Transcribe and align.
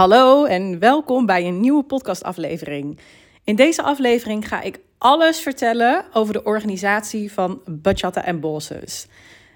Hallo 0.00 0.44
en 0.44 0.78
welkom 0.78 1.26
bij 1.26 1.46
een 1.46 1.60
nieuwe 1.60 1.82
podcastaflevering. 1.82 2.98
In 3.44 3.56
deze 3.56 3.82
aflevering 3.82 4.48
ga 4.48 4.60
ik 4.60 4.80
alles 4.98 5.40
vertellen 5.40 6.04
over 6.12 6.32
de 6.32 6.42
organisatie 6.42 7.32
van 7.32 7.60
Bachata 7.66 8.24
en 8.24 8.40
Bosses. 8.40 9.06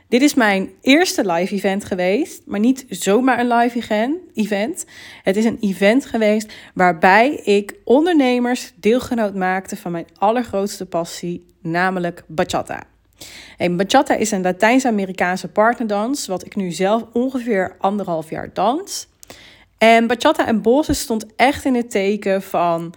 Dit 0.09 0.23
is 0.23 0.35
mijn 0.35 0.71
eerste 0.81 1.33
live 1.33 1.55
event 1.55 1.85
geweest, 1.85 2.43
maar 2.47 2.61
niet 2.61 2.87
zomaar 2.89 3.39
een 3.39 3.53
live 3.53 4.19
event. 4.35 4.85
Het 5.23 5.37
is 5.37 5.45
een 5.45 5.59
event 5.61 6.07
geweest 6.07 6.53
waarbij 6.75 7.31
ik 7.35 7.75
ondernemers 7.85 8.73
deelgenoot 8.77 9.35
maakte 9.35 9.77
van 9.77 9.93
mijn 9.93 10.07
allergrootste 10.19 10.87
passie, 10.87 11.47
namelijk 11.61 12.25
bachata. 12.27 12.83
Hey, 13.57 13.75
bachata 13.75 14.15
is 14.15 14.31
een 14.31 14.43
Latijns-Amerikaanse 14.43 15.49
partnerdans, 15.49 16.27
wat 16.27 16.47
ik 16.47 16.57
nu 16.57 16.71
zelf 16.71 17.05
ongeveer 17.13 17.77
anderhalf 17.79 18.31
jaar 18.31 18.51
dans. 18.53 19.13
En 19.79 20.07
bachata 20.07 20.47
en 20.47 20.63
bossen 20.63 20.97
stond 20.97 21.27
echt 21.37 21.65
in 21.65 21.75
het 21.75 21.91
teken 21.91 22.43
van 22.43 22.95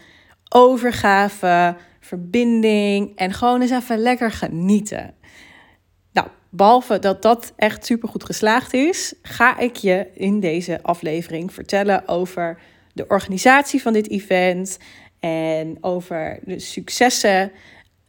overgave, 0.50 1.76
verbinding 2.00 3.16
en 3.16 3.34
gewoon 3.34 3.62
eens 3.62 3.72
even 3.72 3.98
lekker 3.98 4.32
genieten. 4.32 5.14
Nou, 6.12 6.28
behalve 6.50 7.00
dat 7.00 7.22
dat 7.22 7.54
echt 7.56 7.86
super 7.86 8.10
goed 8.10 8.24
geslaagd 8.24 8.74
is, 8.74 9.14
ga 9.22 9.60
ik 9.60 9.76
je 9.76 10.08
in 10.14 10.40
deze 10.40 10.80
aflevering 10.84 11.54
vertellen 11.54 12.08
over 12.08 12.60
de 12.94 13.08
organisatie 13.08 13.82
van 13.82 13.94
dit 13.94 14.10
event 14.10 14.78
en 15.20 15.78
over 15.82 16.40
de 16.44 16.60
successen, 16.60 17.52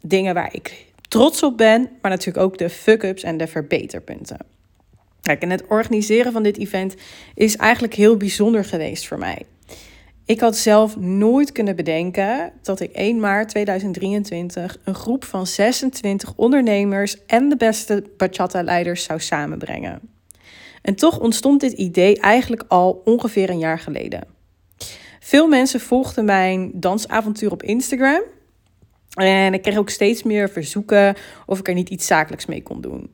dingen 0.01 0.35
waar 0.35 0.55
ik 0.55 0.87
trots 1.09 1.43
op 1.43 1.57
ben, 1.57 1.91
maar 2.03 2.11
natuurlijk 2.11 2.45
ook 2.47 2.59
de 2.59 2.71
fuck-ups 2.71 3.23
en 3.23 3.37
de 3.37 3.47
verbeterpunten. 3.47 4.39
Kijk, 5.23 5.43
en 5.43 5.51
het 5.51 5.67
organiseren 5.67 6.33
van 6.33 6.43
dit 6.43 6.59
event 6.59 6.95
is 7.35 7.57
eigenlijk 7.57 7.95
heel 7.95 8.17
bijzonder 8.17 8.65
geweest 8.65 9.07
voor 9.07 9.19
mij. 9.19 9.43
Ik 10.25 10.41
had 10.41 10.57
zelf 10.57 10.97
nooit 10.97 11.53
kunnen 11.53 11.77
bedenken 11.77 12.53
dat 12.63 12.81
ik 12.81 12.93
1 12.93 13.21
maart 13.21 13.49
2023 13.49 14.79
een 14.85 14.95
groep 14.95 15.25
van 15.25 15.47
26 15.47 16.33
ondernemers 16.37 17.27
en 17.27 17.49
de 17.49 17.57
beste 17.57 18.05
bachata-leiders 18.17 19.03
zou 19.03 19.21
samenbrengen. 19.21 20.01
En 20.83 20.95
toch 20.95 21.21
ontstond 21.21 21.61
dit 21.61 21.73
idee 21.73 22.21
eigenlijk 22.21 22.65
al 22.69 23.03
ongeveer 23.05 23.51
een 23.51 23.59
jaar 23.59 23.79
geleden. 23.79 24.27
Veel 25.21 25.49
mensen 25.49 25.81
volgden 25.81 26.25
mijn 26.25 26.71
dansavontuur 26.75 27.53
op 27.53 27.63
Instagram. 27.63 28.23
En 29.15 29.55
ik 29.55 29.63
kreeg 29.63 29.77
ook 29.77 29.91
steeds 29.91 30.23
meer 30.23 30.51
verzoeken 30.51 31.17
of 31.47 31.59
ik 31.59 31.69
er 31.69 31.75
niet 31.75 31.89
iets 31.89 32.07
zakelijks 32.07 32.47
mee 32.47 32.63
kon 32.63 32.81
doen. 32.81 33.11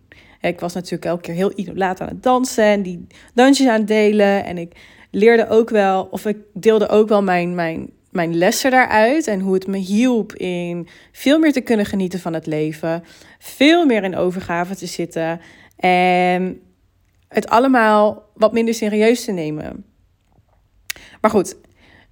Ik 0.49 0.61
was 0.61 0.75
natuurlijk 0.75 1.05
elke 1.05 1.23
keer 1.23 1.35
heel 1.35 1.53
laat 1.75 2.01
aan 2.01 2.09
het 2.09 2.23
dansen 2.23 2.65
en 2.65 2.83
die 2.83 3.07
dansjes 3.35 3.69
aan 3.69 3.79
het 3.79 3.89
delen. 3.89 4.45
En 4.45 4.59
ik 4.59 4.73
leerde 5.11 5.49
ook 5.49 5.71
wel, 5.71 6.09
of 6.11 6.27
ik 6.27 6.37
deelde 6.53 6.89
ook 6.89 7.09
wel 7.09 7.23
mijn, 7.23 7.55
mijn, 7.55 7.91
mijn 8.11 8.37
lessen 8.37 8.71
daaruit. 8.71 9.27
En 9.27 9.41
hoe 9.41 9.55
het 9.55 9.67
me 9.67 9.77
hielp 9.77 10.33
in 10.35 10.89
veel 11.13 11.39
meer 11.39 11.53
te 11.53 11.61
kunnen 11.61 11.87
genieten 11.87 12.21
van 12.21 12.33
het 12.33 12.47
leven. 12.47 13.05
Veel 13.39 13.87
meer 13.87 14.05
in 14.05 14.17
overgave 14.17 14.77
te 14.77 14.87
zitten. 14.87 15.41
En 15.77 16.61
het 17.29 17.49
allemaal 17.49 18.31
wat 18.35 18.53
minder 18.53 18.75
serieus 18.75 19.25
te 19.25 19.33
nemen. 19.33 19.85
Maar 21.21 21.31
goed, 21.31 21.57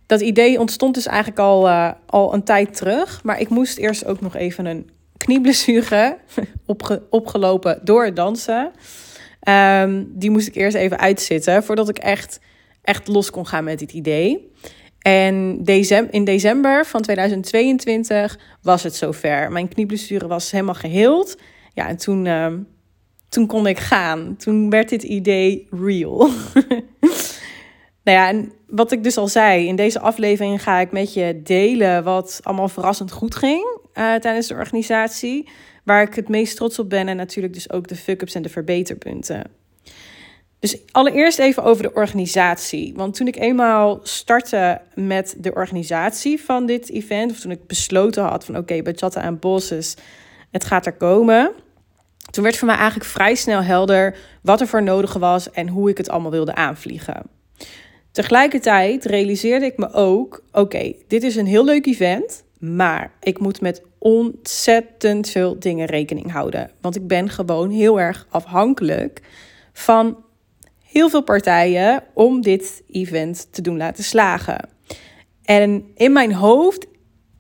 dat 0.06 0.20
idee 0.20 0.60
ontstond 0.60 0.94
dus 0.94 1.06
eigenlijk 1.06 1.38
al, 1.38 1.69
uh, 1.69 1.91
al 2.06 2.34
een 2.34 2.44
tijd 2.44 2.77
terug. 2.77 3.22
Maar 3.25 3.41
ik 3.41 3.48
moest 3.48 3.78
eerst 3.78 4.05
ook 4.05 4.20
nog 4.20 4.36
even 4.36 4.66
een 4.66 4.91
knieblessure 5.23 6.19
opge 6.67 7.03
opgelopen 7.11 7.81
door 7.83 8.05
het 8.05 8.17
dansen. 8.17 8.73
Um, 9.48 10.12
die 10.15 10.31
moest 10.31 10.47
ik 10.47 10.55
eerst 10.55 10.77
even 10.77 10.98
uitzitten 10.98 11.65
voordat 11.65 11.89
ik 11.89 11.98
echt, 11.98 12.41
echt 12.83 13.09
los 13.09 13.31
kon 13.31 13.47
gaan 13.47 13.65
met 13.65 13.78
dit 13.78 13.93
idee. 13.93 14.50
En 14.98 15.62
in 16.11 16.25
december 16.25 16.87
van 16.87 17.03
2022 17.03 18.39
was 18.62 18.83
het 18.83 18.95
zover. 18.95 19.53
Mijn 19.53 19.69
knieblessure 19.69 20.27
was 20.27 20.50
helemaal 20.50 20.75
geheeld. 20.75 21.39
Ja, 21.75 21.89
en 21.89 21.97
toen, 21.97 22.25
uh, 22.25 22.47
toen 23.28 23.47
kon 23.47 23.66
ik 23.66 23.78
gaan. 23.78 24.37
Toen 24.37 24.71
werd 24.71 24.89
dit 24.89 25.03
idee 25.03 25.66
real. 25.71 26.19
nou 28.04 28.19
ja, 28.19 28.28
en 28.28 28.53
wat 28.66 28.93
ik 28.93 29.03
dus 29.03 29.16
al 29.16 29.28
zei, 29.28 29.66
in 29.66 29.77
deze 29.77 30.00
aflevering 30.00 30.62
ga 30.62 30.78
ik 30.78 30.93
met 30.93 31.15
je 31.15 31.41
delen 31.43 32.04
wat 32.04 32.41
allemaal 32.43 32.69
verrassend 32.69 33.12
goed 33.12 33.34
ging 33.34 33.81
uh, 33.94 34.14
tijdens 34.14 34.47
de 34.47 34.54
organisatie. 34.54 35.48
Waar 35.84 36.03
ik 36.03 36.14
het 36.14 36.28
meest 36.28 36.56
trots 36.56 36.78
op 36.78 36.91
ben 36.91 37.08
en 37.08 37.16
natuurlijk 37.16 37.54
dus 37.54 37.70
ook 37.70 37.88
de 37.88 37.97
fuck-ups 37.97 38.34
en 38.34 38.42
de 38.42 38.48
verbeterpunten. 38.48 39.42
Dus 40.62 40.78
allereerst 40.92 41.38
even 41.38 41.62
over 41.62 41.82
de 41.82 41.92
organisatie. 41.92 42.92
Want 42.97 43.14
toen 43.14 43.26
ik 43.26 43.36
eenmaal 43.36 44.00
startte 44.03 44.80
met 44.94 45.34
de 45.38 45.54
organisatie 45.54 46.41
van 46.41 46.66
dit 46.66 46.91
event, 46.91 47.30
of 47.30 47.41
toen 47.41 47.50
ik 47.50 47.66
besloten 47.66 48.22
had 48.22 48.44
van 48.44 48.56
oké, 48.56 48.62
okay, 48.62 48.82
Bachata 48.82 49.22
en 49.22 49.38
Bosses, 49.38 49.94
het 50.50 50.64
gaat 50.64 50.86
er 50.86 50.92
komen. 50.92 51.53
Toen 52.30 52.44
werd 52.44 52.56
voor 52.56 52.69
mij 52.69 52.76
eigenlijk 52.76 53.10
vrij 53.10 53.34
snel 53.34 53.62
helder 53.62 54.16
wat 54.42 54.60
er 54.60 54.66
voor 54.66 54.82
nodig 54.82 55.12
was 55.12 55.50
en 55.50 55.69
hoe 55.69 55.91
ik 55.91 55.97
het 55.97 56.09
allemaal 56.09 56.30
wilde 56.30 56.54
aanvliegen. 56.54 57.22
Tegelijkertijd 58.12 59.04
realiseerde 59.04 59.66
ik 59.66 59.76
me 59.76 59.92
ook: 59.92 60.42
oké, 60.53 60.92
dit 61.09 61.22
is 61.22 61.36
een 61.36 61.47
heel 61.47 61.64
leuk 61.64 61.86
event, 61.86 62.44
maar 62.62 63.12
ik 63.21 63.39
moet 63.39 63.61
met 63.61 63.83
ontzettend 63.99 65.28
veel 65.28 65.59
dingen 65.59 65.87
rekening 65.87 66.33
houden. 66.33 66.71
Want 66.81 66.97
ik 66.97 67.06
ben 67.06 67.28
gewoon 67.28 67.71
heel 67.71 68.00
erg 68.00 68.27
afhankelijk 68.31 69.21
van 69.73 70.25
heel 70.83 71.11
veel 71.11 71.22
partijen 71.22 72.05
om 72.15 72.41
dit 72.41 72.83
event 72.91 73.53
te 73.53 73.62
doen 73.62 73.77
laten 73.77 74.05
slagen. 74.05 74.69
En 75.45 75.91
in 75.95 76.12
mijn 76.12 76.33
hoofd, 76.33 76.87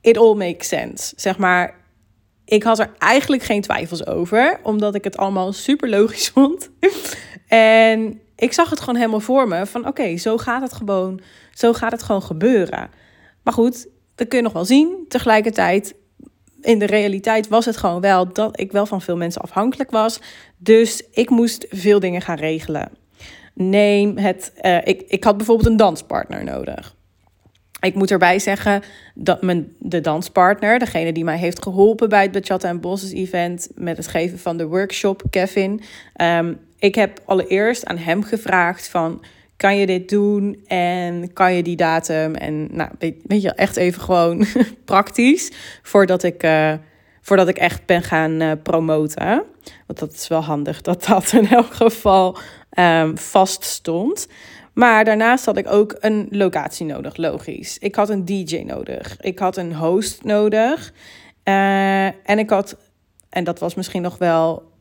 it 0.00 0.18
all 0.18 0.34
makes 0.34 0.68
sense. 0.68 1.12
Zeg 1.16 1.38
maar, 1.38 1.74
ik 2.44 2.62
had 2.62 2.78
er 2.78 2.94
eigenlijk 2.98 3.42
geen 3.42 3.62
twijfels 3.62 4.06
over, 4.06 4.60
omdat 4.62 4.94
ik 4.94 5.04
het 5.04 5.16
allemaal 5.16 5.52
super 5.52 5.88
logisch 5.88 6.28
vond. 6.34 6.70
en 7.48 8.20
ik 8.36 8.52
zag 8.52 8.70
het 8.70 8.80
gewoon 8.80 8.96
helemaal 8.96 9.20
voor 9.20 9.48
me 9.48 9.66
van 9.66 9.86
oké, 9.86 10.16
zo 10.16 10.38
gaat 10.38 10.62
het 10.62 10.72
gewoon, 10.72 11.20
zo 11.54 11.72
gaat 11.72 11.92
het 11.92 12.02
gewoon 12.02 12.22
gebeuren. 12.22 12.90
Maar 13.42 13.54
goed, 13.54 13.88
dat 14.14 14.28
kun 14.28 14.38
je 14.38 14.44
nog 14.44 14.52
wel 14.52 14.64
zien. 14.64 15.04
Tegelijkertijd, 15.08 15.94
in 16.60 16.78
de 16.78 16.86
realiteit 16.86 17.48
was 17.48 17.64
het 17.64 17.76
gewoon 17.76 18.00
wel 18.00 18.32
dat 18.32 18.60
ik 18.60 18.72
wel 18.72 18.86
van 18.86 19.02
veel 19.02 19.16
mensen 19.16 19.42
afhankelijk 19.42 19.90
was. 19.90 20.20
Dus 20.56 21.02
ik 21.10 21.30
moest 21.30 21.66
veel 21.70 22.00
dingen 22.00 22.20
gaan 22.20 22.36
regelen. 22.36 22.90
Neem 23.54 24.18
het, 24.18 24.52
uh, 24.62 24.86
ik, 24.86 25.02
ik 25.08 25.24
had 25.24 25.36
bijvoorbeeld 25.36 25.68
een 25.68 25.76
danspartner 25.76 26.44
nodig. 26.44 26.94
Ik 27.80 27.94
moet 27.94 28.10
erbij 28.10 28.38
zeggen 28.38 28.82
dat 29.14 29.42
mijn, 29.42 29.72
de 29.78 30.00
danspartner, 30.00 30.78
degene 30.78 31.12
die 31.12 31.24
mij 31.24 31.38
heeft 31.38 31.62
geholpen 31.62 32.08
bij 32.08 32.22
het 32.22 32.32
Bachata 32.32 32.68
en 32.68 32.80
Bosses 32.80 33.12
event 33.12 33.68
met 33.74 33.96
het 33.96 34.06
geven 34.06 34.38
van 34.38 34.56
de 34.56 34.66
workshop, 34.66 35.22
Kevin. 35.30 35.80
Um, 36.20 36.58
ik 36.78 36.94
heb 36.94 37.20
allereerst 37.24 37.86
aan 37.86 37.96
hem 37.96 38.22
gevraagd 38.22 38.88
van, 38.88 39.24
kan 39.62 39.76
je 39.76 39.86
dit 39.86 40.08
doen 40.08 40.62
en 40.66 41.32
kan 41.32 41.54
je 41.54 41.62
die 41.62 41.76
datum? 41.76 42.34
En 42.34 42.68
nou, 42.70 42.90
weet, 42.98 43.42
je, 43.42 43.52
echt 43.52 43.76
even 43.76 44.02
gewoon 44.02 44.46
praktisch, 44.84 45.52
voordat 45.82 46.22
ik, 46.22 46.42
uh, 46.42 46.72
voordat 47.20 47.48
ik 47.48 47.56
echt 47.56 47.86
ben 47.86 48.02
gaan 48.02 48.42
uh, 48.42 48.52
promoten. 48.62 49.42
Want 49.86 49.98
dat 49.98 50.12
is 50.12 50.28
wel 50.28 50.40
handig 50.40 50.80
dat 50.80 51.04
dat 51.04 51.32
in 51.32 51.48
elk 51.48 51.74
geval 51.74 52.38
um, 52.78 53.18
vast 53.18 53.64
stond. 53.64 54.28
Maar 54.72 55.04
daarnaast 55.04 55.44
had 55.44 55.56
ik 55.56 55.72
ook 55.72 55.96
een 56.00 56.26
locatie 56.30 56.86
nodig, 56.86 57.16
logisch. 57.16 57.78
Ik 57.78 57.94
had 57.94 58.08
een 58.08 58.24
DJ 58.24 58.62
nodig. 58.66 59.16
Ik 59.20 59.38
had 59.38 59.56
een 59.56 59.74
host 59.74 60.24
nodig. 60.24 60.92
Uh, 61.44 62.04
en 62.04 62.38
ik 62.38 62.50
had, 62.50 62.76
en 63.28 63.44
dat 63.44 63.58
was 63.58 63.74
misschien 63.74 64.02
nog 64.02 64.18
wel 64.18 64.71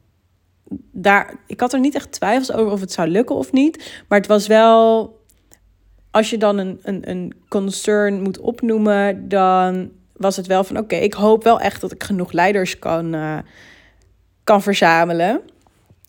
daar, 0.91 1.35
ik 1.47 1.59
had 1.59 1.73
er 1.73 1.79
niet 1.79 1.95
echt 1.95 2.11
twijfels 2.11 2.51
over 2.51 2.71
of 2.71 2.79
het 2.79 2.91
zou 2.91 3.07
lukken 3.07 3.35
of 3.35 3.51
niet. 3.51 4.03
Maar 4.07 4.17
het 4.17 4.27
was 4.27 4.47
wel, 4.47 5.19
als 6.11 6.29
je 6.29 6.37
dan 6.37 6.57
een, 6.57 6.79
een, 6.83 7.09
een 7.09 7.33
concern 7.47 8.21
moet 8.21 8.39
opnoemen, 8.39 9.29
dan 9.29 9.91
was 10.15 10.35
het 10.35 10.47
wel 10.47 10.63
van 10.63 10.77
oké, 10.77 10.95
ik 10.95 11.13
hoop 11.13 11.43
wel 11.43 11.59
echt 11.59 11.81
dat 11.81 11.91
ik 11.91 12.03
genoeg 12.03 12.31
leiders 12.31 12.79
kan, 12.79 13.15
uh, 13.15 13.37
kan 14.43 14.61
verzamelen. 14.61 15.41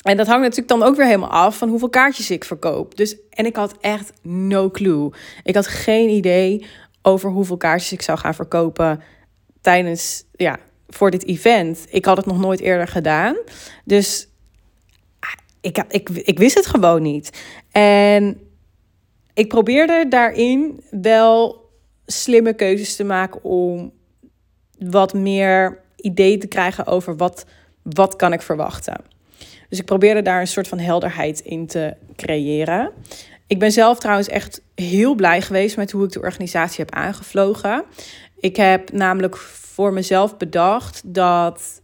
En 0.03 0.17
dat 0.17 0.27
hangt 0.27 0.43
natuurlijk 0.43 0.69
dan 0.69 0.83
ook 0.83 0.97
weer 0.97 1.07
helemaal 1.07 1.31
af 1.31 1.59
van 1.59 1.69
hoeveel 1.69 1.89
kaartjes 1.89 2.31
ik 2.31 2.45
verkoop. 2.45 2.97
Dus, 2.97 3.17
en 3.31 3.47
ik 3.47 3.57
had 3.57 3.77
echt 3.81 4.13
no 4.23 4.71
clue. 4.71 5.13
Ik 5.43 5.55
had 5.55 5.67
geen 5.67 6.09
idee 6.09 6.67
over 7.03 7.31
hoeveel 7.31 7.57
kaartjes 7.57 7.93
ik 7.93 8.03
zou 8.03 8.19
gaan 8.19 8.35
verkopen 8.35 9.03
tijdens, 9.61 10.25
ja, 10.33 10.59
voor 10.89 11.11
dit 11.11 11.27
event. 11.27 11.87
Ik 11.91 12.05
had 12.05 12.17
het 12.17 12.27
nog 12.27 12.39
nooit 12.39 12.61
eerder 12.61 12.89
gedaan. 12.89 13.37
Dus 13.85 14.29
ik, 15.63 15.85
ik, 15.89 16.09
ik 16.09 16.39
wist 16.39 16.55
het 16.55 16.67
gewoon 16.67 17.03
niet. 17.03 17.43
En 17.71 18.41
ik 19.35 19.49
probeerde 19.49 20.09
daarin 20.09 20.85
wel 20.91 21.71
slimme 22.07 22.55
keuzes 22.55 22.97
te 22.97 23.05
maken 23.05 23.45
om 23.45 23.93
wat 24.79 25.15
meer 25.15 25.81
idee 25.97 26.39
te 26.39 26.47
krijgen 26.47 26.87
over 26.87 27.17
wat, 27.17 27.47
wat 27.83 28.17
kan 28.17 28.33
ik 28.33 28.43
verwachten. 28.43 28.97
Dus 29.69 29.79
ik 29.79 29.85
probeerde 29.85 30.23
daar 30.23 30.41
een 30.41 30.47
soort 30.47 30.69
van 30.69 30.79
helderheid 30.79 31.41
in 31.41 31.67
te 31.67 31.95
creëren. 32.17 32.93
Ik 33.47 33.59
ben 33.59 33.73
zelf 33.73 33.99
trouwens 33.99 34.29
echt 34.29 34.63
heel 34.75 35.15
blij 35.15 35.43
geweest 35.43 35.77
met 35.77 35.91
hoe 35.91 36.05
ik 36.05 36.13
de 36.13 36.21
organisatie 36.21 36.85
heb 36.85 36.95
aangevlogen. 36.95 37.85
Ik 38.39 38.57
heb 38.57 38.93
namelijk 38.93 39.37
voor 39.37 39.93
mezelf 39.93 40.37
bedacht 40.37 41.03
dat 41.05 41.83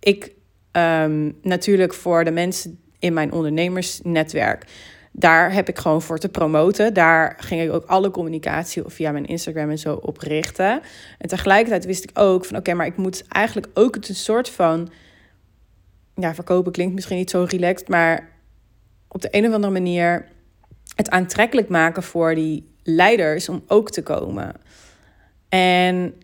ik 0.00 0.32
um, 0.72 1.38
natuurlijk 1.42 1.94
voor 1.94 2.24
de 2.24 2.30
mensen 2.30 2.78
in 2.98 3.12
mijn 3.12 3.32
ondernemersnetwerk. 3.32 4.64
Daar 5.12 5.52
heb 5.52 5.68
ik 5.68 5.78
gewoon 5.78 6.02
voor 6.02 6.18
te 6.18 6.28
promoten. 6.28 6.94
Daar 6.94 7.36
ging 7.38 7.62
ik 7.62 7.72
ook 7.72 7.84
alle 7.84 8.10
communicatie 8.10 8.82
via 8.86 9.12
mijn 9.12 9.26
Instagram 9.26 9.70
en 9.70 9.78
zo 9.78 9.94
op 9.94 10.18
richten. 10.18 10.80
En 11.18 11.28
tegelijkertijd 11.28 11.84
wist 11.84 12.04
ik 12.04 12.10
ook 12.14 12.44
van 12.44 12.56
oké, 12.56 12.74
maar 12.74 12.86
ik 12.86 12.96
moet 12.96 13.24
eigenlijk 13.28 13.68
ook 13.74 13.94
het 13.94 14.08
een 14.08 14.14
soort 14.14 14.48
van. 14.48 14.88
Ja, 16.14 16.34
verkopen 16.34 16.72
klinkt 16.72 16.94
misschien 16.94 17.16
niet 17.16 17.30
zo 17.30 17.46
relaxed, 17.48 17.88
maar 17.88 18.28
op 19.08 19.22
de 19.22 19.28
een 19.30 19.46
of 19.46 19.52
andere 19.52 19.72
manier 19.72 20.26
het 20.94 21.10
aantrekkelijk 21.10 21.68
maken 21.68 22.02
voor 22.02 22.34
die 22.34 22.74
leiders 22.82 23.48
om 23.48 23.62
ook 23.66 23.90
te 23.90 24.02
komen. 24.02 24.54
En 25.48 26.14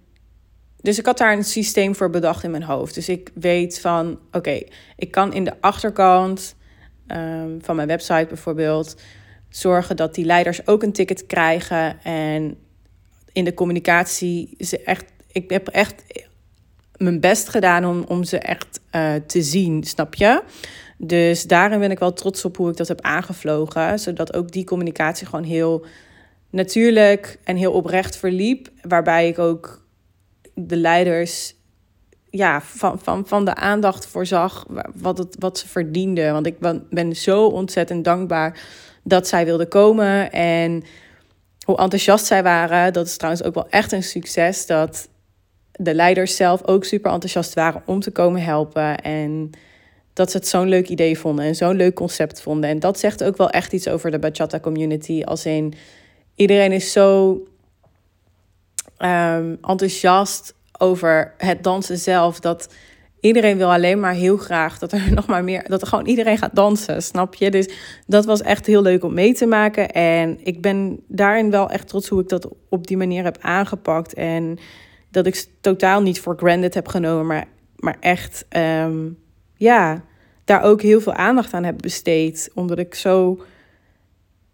dus 0.80 0.98
ik 0.98 1.06
had 1.06 1.18
daar 1.18 1.32
een 1.32 1.44
systeem 1.44 1.94
voor 1.94 2.10
bedacht 2.10 2.44
in 2.44 2.50
mijn 2.50 2.62
hoofd. 2.62 2.94
Dus 2.94 3.08
ik 3.08 3.30
weet 3.34 3.80
van, 3.80 4.18
oké, 4.32 4.60
ik 4.96 5.10
kan 5.10 5.32
in 5.32 5.44
de 5.44 5.60
achterkant 5.60 6.54
ehm, 7.06 7.50
van 7.60 7.76
mijn 7.76 7.88
website 7.88 8.26
bijvoorbeeld 8.28 8.96
zorgen 9.48 9.96
dat 9.96 10.14
die 10.14 10.24
leiders 10.24 10.66
ook 10.66 10.82
een 10.82 10.92
ticket 10.92 11.26
krijgen. 11.26 12.02
En 12.02 12.56
in 13.32 13.44
de 13.44 13.54
communicatie, 13.54 14.54
ze 14.58 14.82
echt, 14.82 15.04
ik 15.32 15.50
heb 15.50 15.68
echt 15.68 16.02
mijn 16.96 17.20
best 17.20 17.48
gedaan 17.48 17.84
om, 17.84 18.04
om 18.08 18.24
ze 18.24 18.38
echt 18.38 18.80
uh, 18.92 19.14
te 19.26 19.42
zien, 19.42 19.84
snap 19.84 20.14
je? 20.14 20.42
Dus 20.98 21.42
daarin 21.42 21.78
ben 21.78 21.90
ik 21.90 21.98
wel 21.98 22.12
trots 22.12 22.44
op 22.44 22.56
hoe 22.56 22.70
ik 22.70 22.76
dat 22.76 22.88
heb 22.88 23.00
aangevlogen. 23.00 23.98
Zodat 23.98 24.34
ook 24.34 24.52
die 24.52 24.64
communicatie 24.64 25.26
gewoon 25.26 25.44
heel 25.44 25.86
natuurlijk 26.50 27.38
en 27.44 27.56
heel 27.56 27.72
oprecht 27.72 28.16
verliep. 28.16 28.68
Waarbij 28.82 29.28
ik 29.28 29.38
ook 29.38 29.85
de 30.58 30.76
leiders 30.76 31.54
ja, 32.30 32.60
van, 32.60 32.98
van, 32.98 33.26
van 33.26 33.44
de 33.44 33.54
aandacht 33.54 34.06
voorzag 34.06 34.66
wat, 34.94 35.18
het, 35.18 35.36
wat 35.38 35.58
ze 35.58 35.68
verdienden. 35.68 36.32
Want 36.32 36.46
ik 36.46 36.58
ben, 36.90 37.16
zo 37.16 37.46
ontzettend 37.46 38.04
dankbaar 38.04 38.60
dat 39.02 39.28
zij 39.28 39.44
wilden 39.44 39.68
komen. 39.68 40.32
En 40.32 40.82
hoe 41.64 41.76
enthousiast 41.76 42.26
zij 42.26 42.42
waren. 42.42 42.92
Dat 42.92 43.06
is 43.06 43.16
trouwens 43.16 43.44
ook 43.44 43.54
wel 43.54 43.68
echt 43.68 43.92
een 43.92 44.02
succes. 44.02 44.66
Dat 44.66 45.08
de 45.72 45.94
leiders 45.94 46.36
zelf 46.36 46.66
ook 46.66 46.84
super 46.84 47.12
enthousiast 47.12 47.54
waren 47.54 47.82
om 47.86 48.00
te 48.00 48.10
komen 48.10 48.42
helpen. 48.42 49.00
En 49.00 49.50
dat 50.12 50.30
ze 50.30 50.36
het 50.36 50.48
zo'n 50.48 50.68
leuk 50.68 50.88
idee 50.88 51.18
vonden 51.18 51.44
en 51.44 51.54
zo'n 51.54 51.76
leuk 51.76 51.94
concept 51.94 52.40
vonden. 52.40 52.70
En 52.70 52.78
dat 52.78 52.98
zegt 52.98 53.24
ook 53.24 53.36
wel 53.36 53.50
echt 53.50 53.72
iets 53.72 53.88
over 53.88 54.10
de 54.10 54.18
bachata 54.18 54.60
community. 54.60 55.22
Als 55.24 55.46
in 55.46 55.74
iedereen 56.34 56.72
is 56.72 56.92
zo 56.92 57.38
um, 58.98 59.58
enthousiast 59.62 60.54
over 60.78 61.34
het 61.36 61.62
dansen 61.62 61.98
zelf. 61.98 62.40
Dat 62.40 62.68
iedereen 63.20 63.56
wil 63.56 63.72
alleen 63.72 64.00
maar 64.00 64.12
heel 64.12 64.36
graag 64.36 64.78
dat 64.78 64.92
er 64.92 65.12
nog 65.14 65.26
maar 65.26 65.44
meer, 65.44 65.64
dat 65.68 65.80
er 65.80 65.86
gewoon 65.86 66.06
iedereen 66.06 66.38
gaat 66.38 66.54
dansen, 66.54 67.02
snap 67.02 67.34
je? 67.34 67.50
Dus 67.50 67.68
dat 68.06 68.24
was 68.24 68.42
echt 68.42 68.66
heel 68.66 68.82
leuk 68.82 69.04
om 69.04 69.14
mee 69.14 69.34
te 69.34 69.46
maken. 69.46 69.90
En 69.90 70.38
ik 70.42 70.62
ben 70.62 71.00
daarin 71.08 71.50
wel 71.50 71.70
echt 71.70 71.88
trots 71.88 72.08
hoe 72.08 72.20
ik 72.20 72.28
dat 72.28 72.48
op 72.68 72.86
die 72.86 72.96
manier 72.96 73.24
heb 73.24 73.38
aangepakt. 73.40 74.14
En 74.14 74.58
dat 75.10 75.26
ik 75.26 75.46
totaal 75.60 76.02
niet 76.02 76.20
voor 76.20 76.36
granted 76.36 76.74
heb 76.74 76.88
genomen, 76.88 77.26
maar, 77.26 77.46
maar 77.76 77.96
echt, 78.00 78.44
ehm, 78.48 79.08
ja, 79.56 80.04
daar 80.44 80.62
ook 80.62 80.82
heel 80.82 81.00
veel 81.00 81.12
aandacht 81.14 81.52
aan 81.54 81.64
heb 81.64 81.82
besteed. 81.82 82.50
Omdat 82.54 82.78
ik 82.78 82.94
zo, 82.94 83.40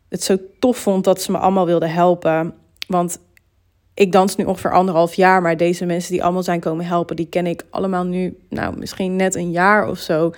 het 0.09 0.23
zo 0.23 0.37
tof 0.59 0.77
vond 0.77 1.05
dat 1.05 1.23
ze 1.23 1.31
me 1.31 1.39
allemaal 1.39 1.67
wilden 1.67 1.91
helpen. 1.91 2.55
Want 2.87 3.19
ik 3.95 4.13
dans 4.13 4.37
nu 4.37 4.45
ongeveer 4.45 4.73
anderhalf 4.73 5.15
jaar, 5.15 5.43
maar 5.43 5.57
deze 5.57 5.85
mensen 5.85 6.13
die 6.13 6.23
allemaal 6.23 6.43
zijn 6.43 6.61
komen 6.61 6.87
helpen, 6.87 7.17
die 7.17 7.29
ken 7.29 7.47
ik 7.47 7.65
allemaal 7.71 8.05
nu, 8.05 8.37
nou, 8.49 8.79
misschien 8.79 9.17
net 9.17 9.35
een 9.35 9.51
jaar 9.51 9.89
of 9.89 9.99
zo. 9.99 10.33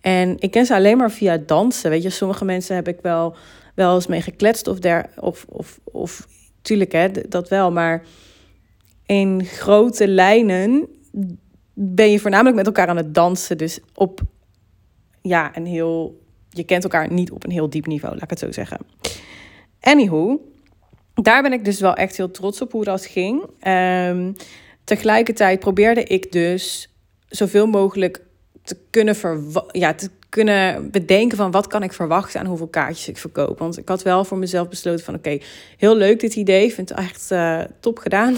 En 0.00 0.36
ik 0.38 0.50
ken 0.50 0.66
ze 0.66 0.74
alleen 0.74 0.96
maar 0.96 1.10
via 1.10 1.36
dansen. 1.36 1.90
Weet 1.90 2.02
je, 2.02 2.10
sommige 2.10 2.44
mensen 2.44 2.74
heb 2.74 2.88
ik 2.88 2.98
wel, 3.02 3.36
wel 3.74 3.94
eens 3.94 4.06
mee 4.06 4.22
gekletst 4.22 4.66
of 4.66 4.78
der, 4.78 5.10
of, 5.16 5.46
of, 5.48 5.80
of 5.84 6.26
tuurlijk, 6.62 6.92
hè, 6.92 7.08
dat 7.28 7.48
wel. 7.48 7.72
Maar 7.72 8.02
in 9.06 9.44
grote 9.44 10.08
lijnen 10.08 10.88
ben 11.72 12.10
je 12.10 12.20
voornamelijk 12.20 12.56
met 12.56 12.66
elkaar 12.66 12.88
aan 12.88 12.96
het 12.96 13.14
dansen. 13.14 13.58
Dus 13.58 13.80
op, 13.94 14.20
ja, 15.22 15.56
een 15.56 15.66
heel, 15.66 16.20
je 16.50 16.64
kent 16.64 16.82
elkaar 16.82 17.12
niet 17.12 17.30
op 17.30 17.44
een 17.44 17.50
heel 17.50 17.70
diep 17.70 17.86
niveau, 17.86 18.14
laat 18.14 18.22
ik 18.22 18.30
het 18.30 18.38
zo 18.38 18.52
zeggen. 18.52 18.78
Anywho, 19.80 20.40
daar 21.24 21.42
ben 21.42 21.52
ik 21.52 21.64
dus 21.64 21.80
wel 21.80 21.94
echt 21.94 22.16
heel 22.16 22.30
trots 22.30 22.60
op 22.60 22.72
hoe 22.72 22.84
dat 22.84 23.06
ging. 23.06 23.42
Um, 23.66 24.36
tegelijkertijd 24.84 25.60
probeerde 25.60 26.04
ik 26.04 26.32
dus 26.32 26.94
zoveel 27.28 27.66
mogelijk 27.66 28.22
te 28.62 28.76
kunnen, 28.90 29.16
ja, 29.70 29.94
te 29.94 30.10
kunnen 30.28 30.90
bedenken 30.90 31.36
van 31.36 31.50
wat 31.50 31.66
kan 31.66 31.82
ik 31.82 31.92
verwachten 31.92 32.40
aan 32.40 32.46
hoeveel 32.46 32.68
kaartjes 32.68 33.08
ik 33.08 33.18
verkoop. 33.18 33.58
Want 33.58 33.78
ik 33.78 33.88
had 33.88 34.02
wel 34.02 34.24
voor 34.24 34.38
mezelf 34.38 34.68
besloten 34.68 35.04
van 35.04 35.14
oké, 35.14 35.38
heel 35.76 35.96
leuk 35.96 36.20
dit 36.20 36.34
idee. 36.34 36.64
Ik 36.64 36.74
vind 36.74 36.88
het 36.88 36.98
echt 36.98 37.30
uh, 37.30 37.60
top 37.80 37.98
gedaan. 37.98 38.36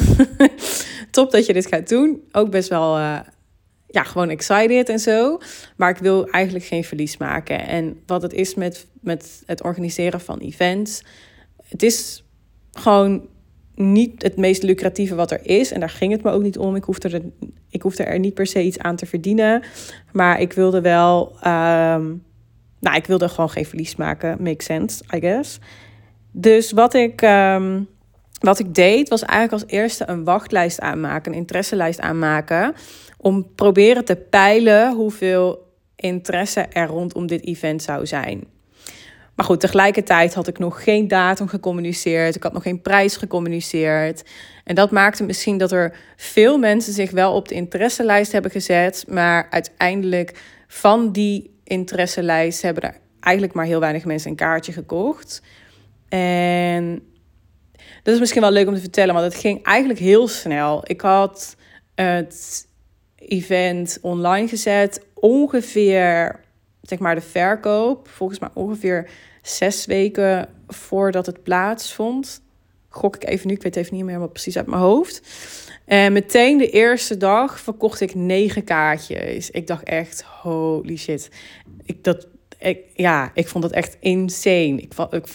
top 1.10 1.30
dat 1.30 1.46
je 1.46 1.52
dit 1.52 1.66
gaat 1.66 1.88
doen. 1.88 2.22
Ook 2.32 2.50
best 2.50 2.68
wel 2.68 2.98
uh, 2.98 3.18
ja, 3.86 4.02
gewoon 4.02 4.28
excited 4.28 4.88
en 4.88 4.98
zo. 4.98 5.38
Maar 5.76 5.90
ik 5.90 5.98
wil 5.98 6.26
eigenlijk 6.28 6.64
geen 6.64 6.84
verlies 6.84 7.16
maken. 7.16 7.66
En 7.66 8.02
wat 8.06 8.22
het 8.22 8.32
is 8.32 8.54
met, 8.54 8.86
met 9.00 9.42
het 9.46 9.62
organiseren 9.62 10.20
van 10.20 10.38
events. 10.38 11.04
Het 11.68 11.82
is 11.82 12.24
gewoon 12.72 13.28
niet 13.74 14.22
het 14.22 14.36
meest 14.36 14.62
lucratieve 14.62 15.14
wat 15.14 15.30
er 15.30 15.46
is. 15.46 15.72
En 15.72 15.80
daar 15.80 15.90
ging 15.90 16.12
het 16.12 16.22
me 16.22 16.30
ook 16.30 16.42
niet 16.42 16.58
om. 16.58 16.76
Ik 16.76 16.84
hoefde 16.84 17.08
er, 17.08 17.22
ik 17.68 17.82
hoefde 17.82 18.02
er 18.02 18.18
niet 18.18 18.34
per 18.34 18.46
se 18.46 18.62
iets 18.62 18.78
aan 18.78 18.96
te 18.96 19.06
verdienen. 19.06 19.62
Maar 20.12 20.40
ik 20.40 20.52
wilde 20.52 20.80
wel. 20.80 21.36
Um, 21.36 22.22
nou, 22.80 22.96
ik 22.96 23.06
wilde 23.06 23.28
gewoon 23.28 23.50
geen 23.50 23.66
verlies 23.66 23.96
maken. 23.96 24.42
Makes 24.42 24.64
sense, 24.64 25.04
I 25.14 25.20
guess. 25.20 25.58
Dus 26.32 26.72
wat 26.72 26.94
ik, 26.94 27.22
um, 27.22 27.88
wat 28.40 28.58
ik 28.58 28.74
deed, 28.74 29.08
was 29.08 29.22
eigenlijk 29.22 29.62
als 29.62 29.72
eerste 29.72 30.08
een 30.08 30.24
wachtlijst 30.24 30.80
aanmaken, 30.80 31.32
een 31.32 31.38
interesselijst 31.38 32.00
aanmaken. 32.00 32.74
Om 33.16 33.54
proberen 33.54 34.04
te 34.04 34.16
peilen 34.16 34.94
hoeveel 34.94 35.70
interesse 35.96 36.60
er 36.60 36.86
rondom 36.86 37.26
dit 37.26 37.44
event 37.44 37.82
zou 37.82 38.06
zijn. 38.06 38.44
Maar 39.34 39.46
goed, 39.46 39.60
tegelijkertijd 39.60 40.34
had 40.34 40.48
ik 40.48 40.58
nog 40.58 40.84
geen 40.84 41.08
datum 41.08 41.48
gecommuniceerd. 41.48 42.34
Ik 42.34 42.42
had 42.42 42.52
nog 42.52 42.62
geen 42.62 42.82
prijs 42.82 43.16
gecommuniceerd. 43.16 44.24
En 44.64 44.74
dat 44.74 44.90
maakte 44.90 45.24
misschien 45.24 45.58
dat 45.58 45.72
er 45.72 45.96
veel 46.16 46.58
mensen 46.58 46.92
zich 46.92 47.10
wel 47.10 47.34
op 47.34 47.48
de 47.48 47.54
interesselijst 47.54 48.32
hebben 48.32 48.50
gezet. 48.50 49.04
Maar 49.08 49.46
uiteindelijk 49.50 50.40
van 50.66 51.12
die 51.12 51.50
interesselijst 51.64 52.62
hebben 52.62 52.82
er 52.82 52.96
eigenlijk 53.20 53.54
maar 53.54 53.64
heel 53.64 53.80
weinig 53.80 54.04
mensen 54.04 54.30
een 54.30 54.36
kaartje 54.36 54.72
gekocht. 54.72 55.42
En 56.08 57.02
dat 58.02 58.14
is 58.14 58.20
misschien 58.20 58.40
wel 58.40 58.50
leuk 58.50 58.68
om 58.68 58.74
te 58.74 58.80
vertellen, 58.80 59.14
want 59.14 59.32
het 59.32 59.40
ging 59.40 59.62
eigenlijk 59.64 59.98
heel 59.98 60.28
snel. 60.28 60.80
Ik 60.84 61.00
had 61.00 61.56
het 61.94 62.66
event 63.16 63.98
online 64.00 64.48
gezet. 64.48 65.06
Ongeveer 65.14 66.40
zeg 66.82 66.98
maar 66.98 67.14
de 67.14 67.20
verkoop, 67.20 68.08
volgens 68.08 68.38
mij 68.38 68.48
ongeveer 68.54 69.10
zes 69.42 69.86
weken 69.86 70.48
voordat 70.68 71.26
het 71.26 71.42
plaatsvond. 71.42 72.42
Gok 72.88 73.16
ik 73.16 73.24
even 73.28 73.48
nu, 73.48 73.54
ik 73.54 73.62
weet 73.62 73.76
even 73.76 73.94
niet 73.94 74.02
meer 74.02 74.12
helemaal 74.12 74.32
precies 74.32 74.56
uit 74.56 74.66
mijn 74.66 74.82
hoofd. 74.82 75.22
En 75.84 76.12
meteen 76.12 76.58
de 76.58 76.70
eerste 76.70 77.16
dag 77.16 77.60
verkocht 77.60 78.00
ik 78.00 78.14
negen 78.14 78.64
kaartjes. 78.64 79.50
Ik 79.50 79.66
dacht 79.66 79.82
echt, 79.82 80.22
holy 80.22 80.96
shit. 80.96 81.30
Ik, 81.84 82.04
dat, 82.04 82.26
ik, 82.58 82.78
ja, 82.94 83.30
ik 83.34 83.48
vond 83.48 83.64
het 83.64 83.72
echt 83.72 83.96
insane. 84.00 84.80
Ik, 84.80 84.94
ik, 85.10 85.26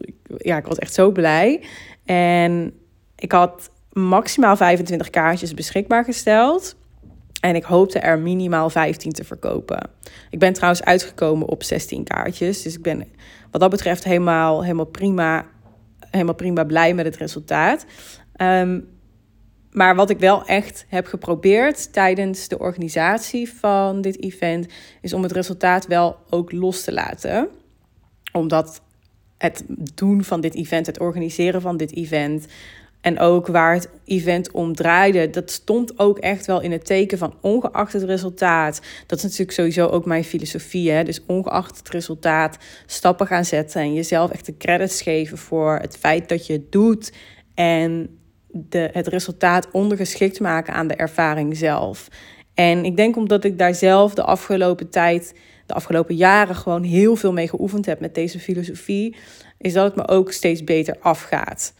ik, 0.00 0.14
ja, 0.38 0.56
ik 0.56 0.66
was 0.66 0.78
echt 0.78 0.94
zo 0.94 1.10
blij. 1.10 1.62
En 2.04 2.74
ik 3.16 3.32
had 3.32 3.70
maximaal 3.92 4.56
25 4.56 5.10
kaartjes 5.10 5.54
beschikbaar 5.54 6.04
gesteld. 6.04 6.76
En 7.40 7.54
ik 7.54 7.64
hoopte 7.64 7.98
er 7.98 8.18
minimaal 8.18 8.70
15 8.70 9.12
te 9.12 9.24
verkopen. 9.24 9.90
Ik 10.30 10.38
ben 10.38 10.52
trouwens 10.52 10.84
uitgekomen 10.84 11.48
op 11.48 11.62
16 11.62 12.04
kaartjes. 12.04 12.62
Dus 12.62 12.74
ik 12.74 12.82
ben 12.82 13.04
wat 13.56 13.70
dat 13.70 13.78
betreft 13.78 14.04
helemaal, 14.04 14.62
helemaal, 14.62 14.84
prima, 14.84 15.46
helemaal 16.10 16.34
prima 16.34 16.64
blij 16.64 16.94
met 16.94 17.04
het 17.04 17.16
resultaat. 17.16 17.86
Ehm, 18.32 18.80
maar 19.70 19.94
wat 19.94 20.10
ik 20.10 20.18
wel 20.18 20.44
echt 20.44 20.86
heb 20.88 21.06
geprobeerd 21.06 21.92
tijdens 21.92 22.48
de 22.48 22.58
organisatie 22.58 23.52
van 23.52 24.00
dit 24.00 24.22
event, 24.22 24.66
is 25.00 25.12
om 25.12 25.22
het 25.22 25.32
resultaat 25.32 25.86
wel 25.86 26.16
ook 26.30 26.52
los 26.52 26.84
te 26.84 26.92
laten. 26.92 27.48
Omdat 28.32 28.82
het 29.38 29.64
doen 29.94 30.24
van 30.24 30.40
dit 30.40 30.54
event, 30.54 30.86
het 30.86 31.00
organiseren 31.00 31.60
van 31.60 31.76
dit 31.76 31.94
event, 31.94 32.46
En 33.06 33.18
ook 33.18 33.46
waar 33.46 33.74
het 33.74 33.88
event 34.04 34.50
om 34.50 34.74
draaide, 34.74 35.30
dat 35.30 35.50
stond 35.50 35.98
ook 35.98 36.18
echt 36.18 36.46
wel 36.46 36.60
in 36.60 36.72
het 36.72 36.84
teken 36.84 37.18
van 37.18 37.34
ongeacht 37.40 37.92
het 37.92 38.02
resultaat. 38.02 38.80
Dat 39.06 39.18
is 39.18 39.24
natuurlijk 39.24 39.52
sowieso 39.52 39.86
ook 39.86 40.04
mijn 40.04 40.24
filosofie. 40.24 40.90
Hè? 40.90 41.04
Dus 41.04 41.20
ongeacht 41.26 41.78
het 41.78 41.88
resultaat, 41.88 42.58
stappen 42.86 43.26
gaan 43.26 43.44
zetten 43.44 43.80
en 43.80 43.94
jezelf 43.94 44.30
echt 44.30 44.46
de 44.46 44.56
credits 44.56 45.02
geven 45.02 45.38
voor 45.38 45.78
het 45.80 45.96
feit 45.96 46.28
dat 46.28 46.46
je 46.46 46.52
het 46.52 46.72
doet. 46.72 47.12
En 47.54 48.18
de, 48.48 48.90
het 48.92 49.06
resultaat 49.06 49.70
ondergeschikt 49.70 50.40
maken 50.40 50.74
aan 50.74 50.86
de 50.88 50.96
ervaring 50.96 51.56
zelf. 51.56 52.08
En 52.54 52.84
ik 52.84 52.96
denk 52.96 53.16
omdat 53.16 53.44
ik 53.44 53.58
daar 53.58 53.74
zelf 53.74 54.14
de 54.14 54.22
afgelopen 54.22 54.90
tijd, 54.90 55.34
de 55.66 55.74
afgelopen 55.74 56.14
jaren 56.14 56.54
gewoon 56.54 56.82
heel 56.82 57.16
veel 57.16 57.32
mee 57.32 57.48
geoefend 57.48 57.86
heb 57.86 58.00
met 58.00 58.14
deze 58.14 58.38
filosofie, 58.38 59.16
is 59.58 59.72
dat 59.72 59.84
het 59.84 59.96
me 59.96 60.08
ook 60.08 60.32
steeds 60.32 60.64
beter 60.64 60.96
afgaat. 61.00 61.74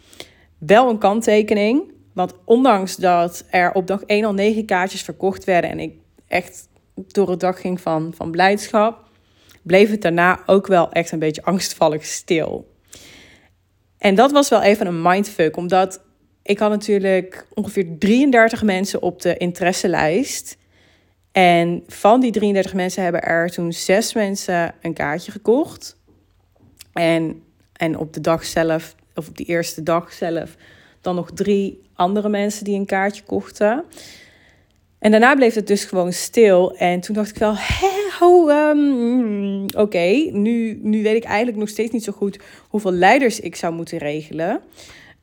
Wel 0.59 0.89
een 0.89 0.99
kanttekening, 0.99 1.93
want 2.13 2.35
ondanks 2.45 2.97
dat 2.97 3.45
er 3.51 3.73
op 3.73 3.87
dag 3.87 4.03
1 4.03 4.25
al 4.25 4.35
negen 4.35 4.67
kaartjes 4.67 5.03
verkocht 5.03 5.45
werden 5.45 5.71
en 5.71 5.81
ik 5.81 5.95
echt 6.27 6.69
door 6.95 7.31
het 7.31 7.41
dag 7.41 7.61
ging 7.61 7.81
van, 7.81 8.13
van 8.17 8.31
blijdschap, 8.31 9.05
bleef 9.63 9.91
het 9.91 10.03
daarna 10.03 10.41
ook 10.47 10.67
wel 10.67 10.93
echt 10.93 11.13
een 11.13 11.19
beetje 11.19 11.43
angstvallig 11.45 12.05
stil. 12.05 12.75
En 13.99 14.15
dat 14.15 14.33
was 14.33 14.49
wel 14.49 14.63
even 14.63 14.87
een 14.87 15.03
mindfuck, 15.03 15.57
omdat 15.57 16.01
ik 16.43 16.59
had 16.59 16.71
natuurlijk 16.71 17.47
ongeveer 17.55 17.99
33 17.99 18.63
mensen 18.63 19.03
op 19.03 19.23
de 19.23 19.37
interesselijst. 19.37 20.57
En 21.33 21.85
van 21.87 22.21
die 22.21 22.33
33 22.33 22.75
mensen 22.75 23.03
hebben 23.03 23.23
er 23.23 23.51
toen 23.51 23.73
zes 23.73 24.15
mensen 24.15 24.75
een 24.83 24.93
kaartje 24.93 25.33
gekocht. 25.33 25.97
En, 26.93 27.43
en 27.73 27.99
op 27.99 28.13
de 28.13 28.21
dag 28.21 28.45
zelf, 28.45 28.95
of 29.17 29.29
op 29.29 29.37
die 29.37 29.47
eerste 29.47 29.83
dag 29.83 30.13
zelf, 30.13 30.57
dan 31.01 31.15
nog 31.15 31.31
drie 31.35 31.83
andere 31.95 32.29
mensen 32.29 32.65
die 32.65 32.79
een 32.79 32.87
kaartje 32.87 33.23
kochten. 33.23 33.85
En 34.99 35.11
daarna 35.11 35.35
bleef 35.35 35.55
het 35.55 35.67
dus 35.67 35.85
gewoon 35.85 36.13
stil. 36.13 36.77
En 36.77 37.01
toen 37.01 37.15
dacht 37.15 37.31
ik 37.31 37.39
wel, 37.39 37.55
hè, 37.57 38.05
um, 38.21 39.65
oké, 39.77 40.29
nu, 40.33 40.79
nu 40.83 41.03
weet 41.03 41.17
ik 41.17 41.25
eigenlijk 41.25 41.59
nog 41.59 41.69
steeds 41.69 41.93
niet 41.93 42.05
zo 42.05 42.13
goed 42.13 42.39
hoeveel 42.69 42.93
leiders 42.93 43.41
ik 43.41 43.57
zou 43.57 43.75
moeten 43.75 43.99
regelen. 43.99 44.61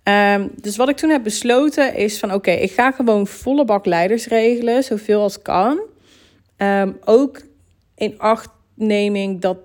Um, 0.04 0.52
dus 0.62 0.76
wat 0.76 0.90
ik 0.90 0.96
toen 0.96 1.10
heb 1.10 1.24
besloten 1.24 1.96
is 1.96 2.20
van 2.20 2.34
oké, 2.34 2.52
ik 2.52 2.72
ga 2.72 2.92
gewoon 2.92 3.28
volle 3.28 3.66
bak 3.66 3.86
leiders 3.86 4.28
regelen, 4.28 4.84
zoveel 4.84 5.22
als 5.22 5.42
kan. 5.42 5.80
Um, 6.58 6.98
ook 7.06 7.42
in 7.96 8.20
achtneming 8.20 9.42
dat 9.42 9.58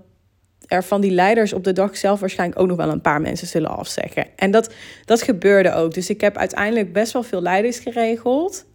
er 0.69 0.85
van 0.85 1.01
die 1.01 1.11
leiders 1.11 1.53
op 1.53 1.65
de 1.65 1.73
dag 1.73 1.97
zelf 1.97 2.21
waarschijnlijk 2.21 2.61
ook 2.61 2.69
nog 2.69 2.77
wel 2.77 2.89
een 2.89 3.01
paar 3.01 3.21
mensen 3.21 3.47
zullen 3.47 3.77
afzeggen. 3.77 4.27
En 4.37 4.51
dat, 4.51 4.75
dat 5.05 5.23
gebeurde 5.23 5.73
ook. 5.73 5.95
Dus 5.95 6.11
ik 6.11 6.21
heb 6.21 6.37
uiteindelijk 6.37 6.93
best 6.93 7.13
wel 7.13 7.23
veel 7.23 7.43
leiders 7.43 7.79
geregeld. 7.79 8.67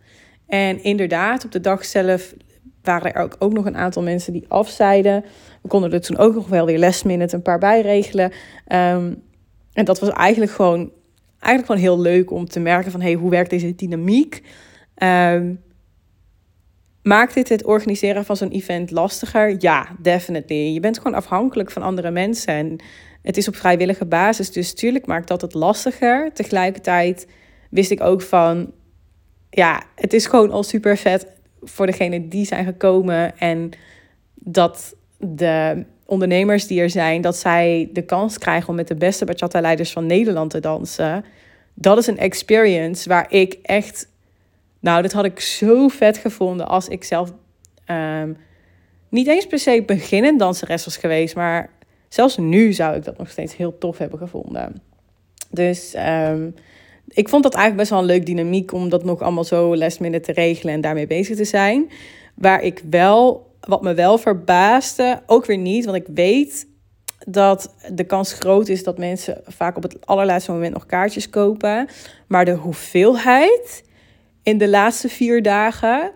En 0.48 0.84
inderdaad, 0.84 1.46
op 1.46 1.52
de 1.52 1.60
dag 1.60 1.86
zelf 1.86 2.34
waren 2.84 3.14
er 3.14 3.22
ook, 3.22 3.36
ook 3.40 3.54
nog 3.54 3.66
een 3.66 3.78
aantal 3.78 4.02
mensen 4.02 4.34
die 4.34 4.46
afzeiden. 4.48 5.24
We 5.62 5.68
konden 5.68 5.94
er 5.94 6.02
toen 6.02 6.18
ook 6.18 6.34
nog 6.34 6.48
wel 6.48 6.66
weer 6.66 6.80
last 6.80 7.06
een 7.06 7.42
paar 7.42 7.60
bij 7.60 7.82
regelen. 7.82 8.32
Um, 8.68 9.22
en 9.74 9.86
dat 9.86 10.00
was 10.00 10.10
eigenlijk 10.10 10.52
gewoon, 10.52 10.92
eigenlijk 11.40 11.66
gewoon 11.66 11.82
heel 11.82 12.14
leuk 12.14 12.32
om 12.32 12.46
te 12.46 12.60
merken 12.60 12.92
van... 12.92 13.02
hey, 13.02 13.14
hoe 13.14 13.30
werkt 13.30 13.50
deze 13.50 13.76
dynamiek? 13.76 14.42
Um, 14.98 15.62
Maakt 17.04 17.34
dit 17.34 17.50
het 17.50 17.64
organiseren 17.64 18.26
van 18.26 18.38
zo'n 18.38 18.52
event 18.52 18.92
lastiger? 18.92 19.56
Ja, 19.60 19.88
definitely. 20.00 20.74
Je 20.74 20.80
bent 20.80 20.98
gewoon 20.98 21.18
afhankelijk 21.18 21.72
van 21.72 21.82
andere 21.82 22.12
mensen 22.12 22.54
en 22.54 22.80
het 23.22 23.38
is 23.38 23.48
op 23.48 23.56
vrijwillige 23.56 24.06
basis. 24.06 24.52
Dus 24.52 24.74
tuurlijk 24.74 25.06
maakt 25.06 25.28
dat 25.28 25.42
het 25.42 25.54
lastiger. 25.54 26.34
Tegelijkertijd 26.34 27.28
wist 27.70 27.92
ik 27.92 28.02
ook 28.02 28.22
van, 28.22 28.72
ja, 29.50 29.84
het 29.96 30.14
is 30.14 30.26
gewoon 30.26 30.52
al 30.52 30.64
super 30.64 30.98
vet 30.98 31.28
voor 31.62 31.86
degenen 31.86 32.30
die 32.30 32.46
zijn 32.46 32.66
gekomen 32.66 33.38
en 33.38 33.70
dat 34.34 34.96
de 35.18 35.86
ondernemers 36.06 36.68
die 36.68 36.82
er 36.82 36.90
zijn, 36.90 37.22
dat 37.22 37.36
zij 37.36 37.90
de 37.94 38.02
kans 38.02 38.38
krijgen 38.38 38.70
om 38.70 38.76
met 38.76 38.88
de 38.88 38.96
beste 38.96 39.26
bachata-leiders 39.26 39.92
van 39.92 40.06
Nederland 40.06 40.50
te 40.50 40.60
dansen. 40.60 41.26
Dat 41.74 41.98
is 41.98 42.08
een 42.08 42.18
experience 42.18 43.10
waar 43.10 43.32
ik 43.32 43.58
echt 43.62 44.08
nou, 44.84 45.02
dit 45.02 45.13
had 45.13 45.25
ik 45.25 45.40
zo 45.40 45.88
vet 45.88 46.18
gevonden 46.18 46.68
als 46.68 46.88
ik 46.88 47.04
zelf 47.04 47.34
um, 47.88 48.38
niet 49.10 49.28
eens 49.28 49.48
per 49.48 49.60
se 49.60 49.84
beginnend 49.86 50.40
danseres 50.40 50.86
was 50.86 50.98
geweest, 50.98 51.36
maar 51.36 51.70
zelfs 52.10 52.38
nu 52.38 52.74
zou 52.74 52.96
ik 52.96 53.04
dat 53.04 53.18
nog 53.18 53.30
steeds 53.30 53.56
heel 53.56 53.78
tof 53.78 53.98
hebben 53.98 54.20
gevonden. 54.20 54.82
Dus 55.50 55.96
um, 56.28 56.56
ik 57.08 57.30
vond 57.30 57.44
dat 57.44 57.54
eigenlijk 57.54 57.78
best 57.78 57.90
wel 57.90 58.00
een 58.00 58.16
leuk 58.16 58.25
dynamiek 58.25 58.74
om 58.74 58.90
dat 58.90 59.04
nog 59.04 59.22
allemaal 59.22 59.44
zo 59.44 59.75
last 59.75 60.00
minute 60.00 60.25
te 60.25 60.42
regelen 60.42 60.74
en 60.74 60.82
daarmee 60.82 61.08
bezig 61.08 61.38
te 61.38 61.46
zijn. 61.46 61.90
Waar 62.36 62.62
ik 62.62 62.82
wel, 62.90 63.52
wat 63.60 63.82
me 63.82 63.94
wel 63.94 64.18
verbaasde, 64.18 65.22
ook 65.25 65.46
weer 65.46 65.58
niet, 65.58 65.86
want 65.86 65.98
ik 65.98 66.08
weet 66.13 66.68
dat 67.28 67.75
de 67.92 68.04
kans 68.04 68.34
groot 68.34 68.68
is 68.68 68.84
dat 68.84 68.98
mensen 68.98 69.42
vaak 69.46 69.78
op 69.78 69.84
het 69.84 70.06
allerlaatste 70.06 70.52
moment 70.52 70.74
nog 70.74 70.86
kaartjes 70.86 71.30
kopen. 71.30 71.88
Maar 72.28 72.46
de 72.46 72.56
hoeveelheid 72.56 73.84
in 74.44 74.58
de 74.58 74.70
laatste 74.70 75.10
vier 75.10 75.42
dagen, 75.42 76.12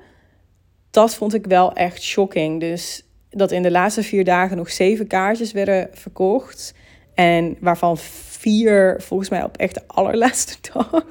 dat 0.91 1.15
vond 1.15 1.33
ik 1.33 1.45
wel 1.45 1.73
echt 1.73 2.01
shocking. 2.01 2.59
Dus 2.59 3.05
dat 3.29 3.51
in 3.51 3.63
de 3.63 3.71
laatste 3.71 4.03
vier 4.03 4.23
dagen 4.23 4.57
nog 4.57 4.71
zeven 4.71 5.07
kaartjes 5.07 5.51
werden 5.51 5.89
verkocht. 5.91 6.73
En 7.13 7.57
waarvan 7.59 7.97
vier 7.97 9.01
volgens 9.01 9.29
mij 9.29 9.43
op 9.43 9.57
echt 9.57 9.73
de 9.73 9.81
allerlaatste 9.87 10.57
dag. 10.73 11.05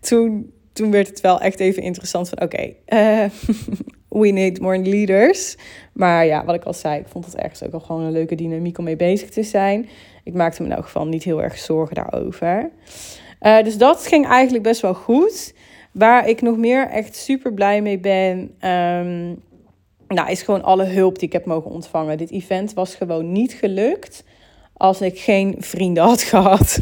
toen, 0.00 0.52
toen 0.72 0.90
werd 0.90 1.08
het 1.08 1.20
wel 1.20 1.40
echt 1.40 1.60
even 1.60 1.82
interessant 1.82 2.28
van 2.28 2.40
oké, 2.40 2.74
eh, 2.84 3.24
we 4.20 4.28
need 4.28 4.60
more 4.60 4.78
leaders. 4.78 5.56
Maar 5.92 6.26
ja, 6.26 6.44
wat 6.44 6.54
ik 6.54 6.64
al 6.64 6.74
zei, 6.74 7.00
ik 7.00 7.08
vond 7.08 7.24
het 7.24 7.36
ergens 7.36 7.62
ook 7.62 7.72
al 7.72 7.80
gewoon 7.80 8.02
een 8.02 8.12
leuke 8.12 8.34
dynamiek 8.34 8.78
om 8.78 8.84
mee 8.84 8.96
bezig 8.96 9.28
te 9.28 9.42
zijn. 9.42 9.88
Ik 10.24 10.34
maakte 10.34 10.62
me 10.62 10.68
in 10.68 10.74
elk 10.74 10.84
geval 10.84 11.06
niet 11.06 11.24
heel 11.24 11.42
erg 11.42 11.58
zorgen 11.58 11.94
daarover. 11.94 12.70
Uh, 13.40 13.62
dus 13.62 13.78
dat 13.78 14.06
ging 14.06 14.26
eigenlijk 14.26 14.64
best 14.64 14.80
wel 14.80 14.94
goed. 14.94 15.54
Waar 15.92 16.28
ik 16.28 16.42
nog 16.42 16.56
meer 16.56 16.88
echt 16.88 17.16
super 17.16 17.52
blij 17.52 17.82
mee 17.82 17.98
ben, 17.98 18.38
um, 18.70 19.42
nou, 20.08 20.30
is 20.30 20.42
gewoon 20.42 20.62
alle 20.62 20.84
hulp 20.84 21.18
die 21.18 21.26
ik 21.26 21.32
heb 21.32 21.44
mogen 21.44 21.70
ontvangen. 21.70 22.18
Dit 22.18 22.30
event 22.30 22.74
was 22.74 22.94
gewoon 22.94 23.32
niet 23.32 23.52
gelukt 23.52 24.24
als 24.72 25.00
ik 25.00 25.20
geen 25.20 25.54
vrienden 25.58 26.02
had 26.02 26.22
gehad. 26.32 26.78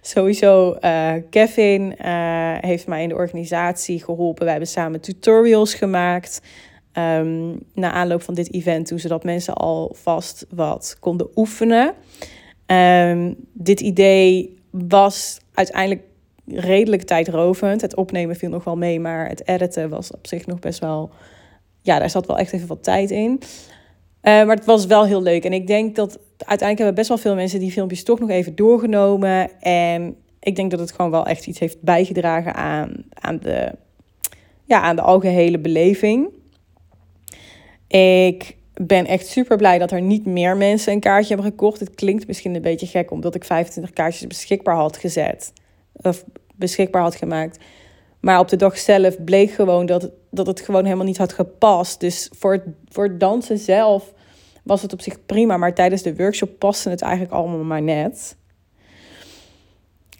Sowieso, 0.00 0.76
uh, 0.80 1.12
Kevin 1.30 1.94
uh, 2.04 2.54
heeft 2.60 2.86
mij 2.86 3.02
in 3.02 3.08
de 3.08 3.14
organisatie 3.14 4.04
geholpen. 4.04 4.44
We 4.44 4.50
hebben 4.50 4.68
samen 4.68 5.00
tutorials 5.00 5.74
gemaakt. 5.74 6.40
Um, 6.92 7.58
na 7.74 7.92
aanloop 7.92 8.22
van 8.22 8.34
dit 8.34 8.52
event, 8.52 8.86
toen 8.86 8.98
zodat 8.98 9.24
mensen 9.24 9.54
alvast 9.54 10.46
wat 10.50 10.96
konden 11.00 11.28
oefenen. 11.34 11.94
Um, 12.66 13.34
dit 13.52 13.80
idee 13.80 14.58
was 14.70 15.40
uiteindelijk 15.54 16.02
redelijk 16.46 17.02
tijdrovend. 17.02 17.80
Het 17.80 17.96
opnemen 17.96 18.36
viel 18.36 18.50
nog 18.50 18.64
wel 18.64 18.76
mee, 18.76 19.00
maar 19.00 19.28
het 19.28 19.48
editen 19.48 19.88
was 19.88 20.10
op 20.10 20.26
zich 20.26 20.46
nog 20.46 20.58
best 20.58 20.80
wel. 20.80 21.10
Ja, 21.82 21.98
daar 21.98 22.10
zat 22.10 22.26
wel 22.26 22.38
echt 22.38 22.52
even 22.52 22.68
wat 22.68 22.82
tijd 22.82 23.10
in. 23.10 23.30
Uh, 23.30 23.42
maar 24.22 24.56
het 24.56 24.64
was 24.64 24.86
wel 24.86 25.06
heel 25.06 25.22
leuk. 25.22 25.44
En 25.44 25.52
ik 25.52 25.66
denk 25.66 25.96
dat 25.96 26.18
uiteindelijk 26.38 26.78
hebben 26.78 26.94
best 26.94 27.08
wel 27.08 27.18
veel 27.18 27.34
mensen 27.34 27.60
die 27.60 27.72
filmpjes 27.72 28.04
toch 28.04 28.18
nog 28.18 28.30
even 28.30 28.54
doorgenomen. 28.54 29.60
En 29.60 30.16
ik 30.40 30.56
denk 30.56 30.70
dat 30.70 30.80
het 30.80 30.92
gewoon 30.92 31.10
wel 31.10 31.26
echt 31.26 31.46
iets 31.46 31.58
heeft 31.58 31.82
bijgedragen 31.82 32.54
aan, 32.54 32.94
aan, 33.12 33.38
de, 33.38 33.72
ja, 34.64 34.80
aan 34.80 34.96
de 34.96 35.02
algehele 35.02 35.58
beleving. 35.58 36.28
Ik 37.88 38.56
ben 38.74 39.06
echt 39.06 39.26
super 39.26 39.56
blij 39.56 39.78
dat 39.78 39.90
er 39.90 40.02
niet 40.02 40.26
meer 40.26 40.56
mensen 40.56 40.92
een 40.92 41.00
kaartje 41.00 41.34
hebben 41.34 41.52
gekocht. 41.52 41.80
Het 41.80 41.94
klinkt 41.94 42.26
misschien 42.26 42.54
een 42.54 42.62
beetje 42.62 42.86
gek 42.86 43.10
omdat 43.10 43.34
ik 43.34 43.44
25 43.44 43.92
kaartjes 43.92 44.26
beschikbaar 44.26 44.76
had 44.76 44.96
gezet 44.96 45.52
of 46.02 46.24
beschikbaar 46.54 47.02
had 47.02 47.14
gemaakt. 47.14 47.58
Maar 48.20 48.38
op 48.38 48.48
de 48.48 48.56
dag 48.56 48.78
zelf 48.78 49.24
bleek 49.24 49.50
gewoon 49.50 49.86
dat, 49.86 50.10
dat 50.30 50.46
het 50.46 50.60
gewoon 50.60 50.84
helemaal 50.84 51.04
niet 51.04 51.18
had 51.18 51.32
gepast. 51.32 52.00
Dus 52.00 52.30
voor 52.34 52.52
het, 52.52 52.64
voor 52.88 53.18
dansen 53.18 53.58
zelf 53.58 54.12
was 54.62 54.82
het 54.82 54.92
op 54.92 55.00
zich 55.00 55.26
prima. 55.26 55.56
Maar 55.56 55.74
tijdens 55.74 56.02
de 56.02 56.16
workshop 56.16 56.58
paste 56.58 56.90
het 56.90 57.02
eigenlijk 57.02 57.32
allemaal 57.32 57.64
maar 57.64 57.82
net. 57.82 58.36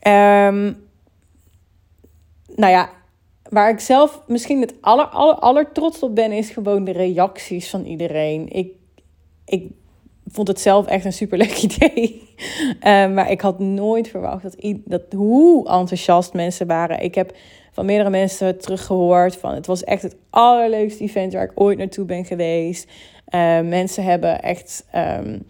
Um, 0.06 0.84
nou 2.54 2.72
ja, 2.72 2.90
waar 3.48 3.70
ik 3.70 3.80
zelf 3.80 4.22
misschien 4.26 4.60
het 4.60 4.74
aller, 4.80 5.06
aller, 5.06 5.34
aller 5.34 5.72
trots 5.72 6.00
op 6.00 6.14
ben, 6.14 6.32
is 6.32 6.50
gewoon 6.50 6.84
de 6.84 6.92
reacties 6.92 7.70
van 7.70 7.84
iedereen. 7.84 8.48
Ik, 8.48 8.72
ik 9.44 9.70
vond 10.30 10.48
het 10.48 10.60
zelf 10.60 10.86
echt 10.86 11.04
een 11.04 11.12
superleuk 11.12 11.56
idee. 11.68 12.28
Uh, 12.36 13.12
maar 13.12 13.30
ik 13.30 13.40
had 13.40 13.58
nooit 13.58 14.08
verwacht 14.08 14.42
dat, 14.42 14.56
dat 14.84 15.02
hoe 15.16 15.68
enthousiast 15.68 16.32
mensen 16.32 16.66
waren. 16.66 17.02
Ik 17.02 17.14
heb 17.14 17.36
van 17.72 17.86
meerdere 17.86 18.10
mensen 18.10 18.58
teruggehoord 18.58 19.36
van 19.36 19.54
het 19.54 19.66
was 19.66 19.84
echt 19.84 20.02
het 20.02 20.16
allerleukste 20.30 21.02
event 21.02 21.32
waar 21.32 21.44
ik 21.44 21.52
ooit 21.54 21.78
naartoe 21.78 22.04
ben 22.04 22.24
geweest. 22.24 22.90
Uh, 23.34 23.60
mensen 23.60 24.04
hebben 24.04 24.42
echt 24.42 24.86
um, 24.94 25.42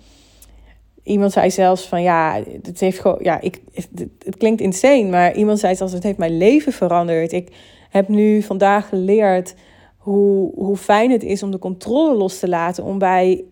iemand 1.03 1.33
zei 1.33 1.51
zelfs 1.51 1.87
van 1.87 2.03
ja, 2.03 2.43
het 2.63 2.81
heeft 2.81 2.99
gewoon, 2.99 3.19
ja, 3.23 3.41
ik, 3.41 3.61
het, 3.73 3.89
het 4.25 4.37
klinkt 4.37 4.61
insane, 4.61 5.09
maar 5.09 5.35
iemand 5.35 5.59
zei 5.59 5.75
zelfs 5.75 5.93
het 5.93 6.03
heeft 6.03 6.19
mijn 6.19 6.37
leven 6.37 6.73
veranderd. 6.73 7.33
Ik 7.33 7.53
heb 7.91 8.09
nu 8.09 8.43
vandaag 8.43 8.89
geleerd 8.89 9.55
hoe, 9.97 10.53
hoe 10.55 10.77
fijn 10.77 11.11
het 11.11 11.23
is 11.23 11.43
om 11.43 11.51
de 11.51 11.59
controle 11.59 12.15
los 12.15 12.39
te 12.39 12.49
laten, 12.49 12.85
om 12.85 12.99
bij 12.99 13.45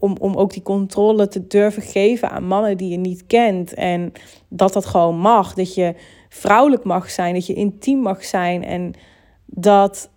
om, 0.00 0.16
om 0.20 0.34
ook 0.34 0.52
die 0.52 0.62
controle 0.62 1.28
te 1.28 1.46
durven 1.46 1.82
geven 1.82 2.30
aan 2.30 2.46
mannen 2.46 2.76
die 2.76 2.88
je 2.88 2.96
niet 2.96 3.26
kent. 3.26 3.74
En 3.74 4.12
dat 4.48 4.72
dat 4.72 4.86
gewoon 4.86 5.18
mag. 5.18 5.54
Dat 5.54 5.74
je 5.74 5.94
vrouwelijk 6.28 6.84
mag 6.84 7.10
zijn, 7.10 7.34
dat 7.34 7.46
je 7.46 7.54
intiem 7.54 7.98
mag 7.98 8.24
zijn. 8.24 8.64
En 8.64 8.92
dat, 9.46 10.10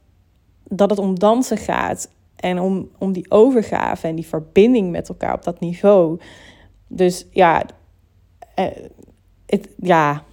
dat 0.64 0.90
het 0.90 1.00
om 1.00 1.20
dansen 1.20 1.58
gaat. 1.58 2.12
En 2.36 2.60
om, 2.60 2.90
om 2.98 3.12
die 3.12 3.32
overgave 3.32 4.08
en 4.08 4.16
die 4.16 4.28
verbinding 4.28 4.92
met 4.92 5.10
elkaar 5.10 5.34
op 5.34 5.44
dat 5.44 5.60
niveau. 5.60 6.20
Dus 6.88 7.28
ja, 7.32 7.66
eh, 8.56 8.68
ja. 9.76 10.24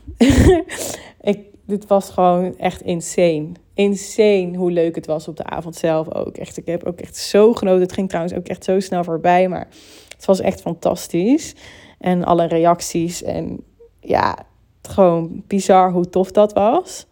ik, 1.20 1.38
dit 1.66 1.86
was 1.86 2.10
gewoon 2.10 2.58
echt 2.58 2.82
insane. 2.82 3.48
Insane 3.80 4.56
hoe 4.56 4.70
leuk 4.70 4.94
het 4.94 5.06
was 5.06 5.28
op 5.28 5.36
de 5.36 5.44
avond 5.44 5.76
zelf 5.76 6.14
ook. 6.14 6.36
Echt, 6.36 6.56
ik 6.56 6.66
heb 6.66 6.84
ook 6.84 7.00
echt 7.00 7.16
zo 7.16 7.52
genoten. 7.52 7.80
Het 7.82 7.92
ging 7.92 8.08
trouwens 8.08 8.34
ook 8.34 8.46
echt 8.46 8.64
zo 8.64 8.80
snel 8.80 9.04
voorbij, 9.04 9.48
maar 9.48 9.68
het 10.16 10.24
was 10.24 10.40
echt 10.40 10.60
fantastisch. 10.60 11.54
En 11.98 12.24
alle 12.24 12.44
reacties 12.44 13.22
en 13.22 13.60
ja, 14.00 14.38
gewoon 14.82 15.42
bizar 15.46 15.92
hoe 15.92 16.08
tof 16.08 16.30
dat 16.30 16.52
was. 16.52 17.06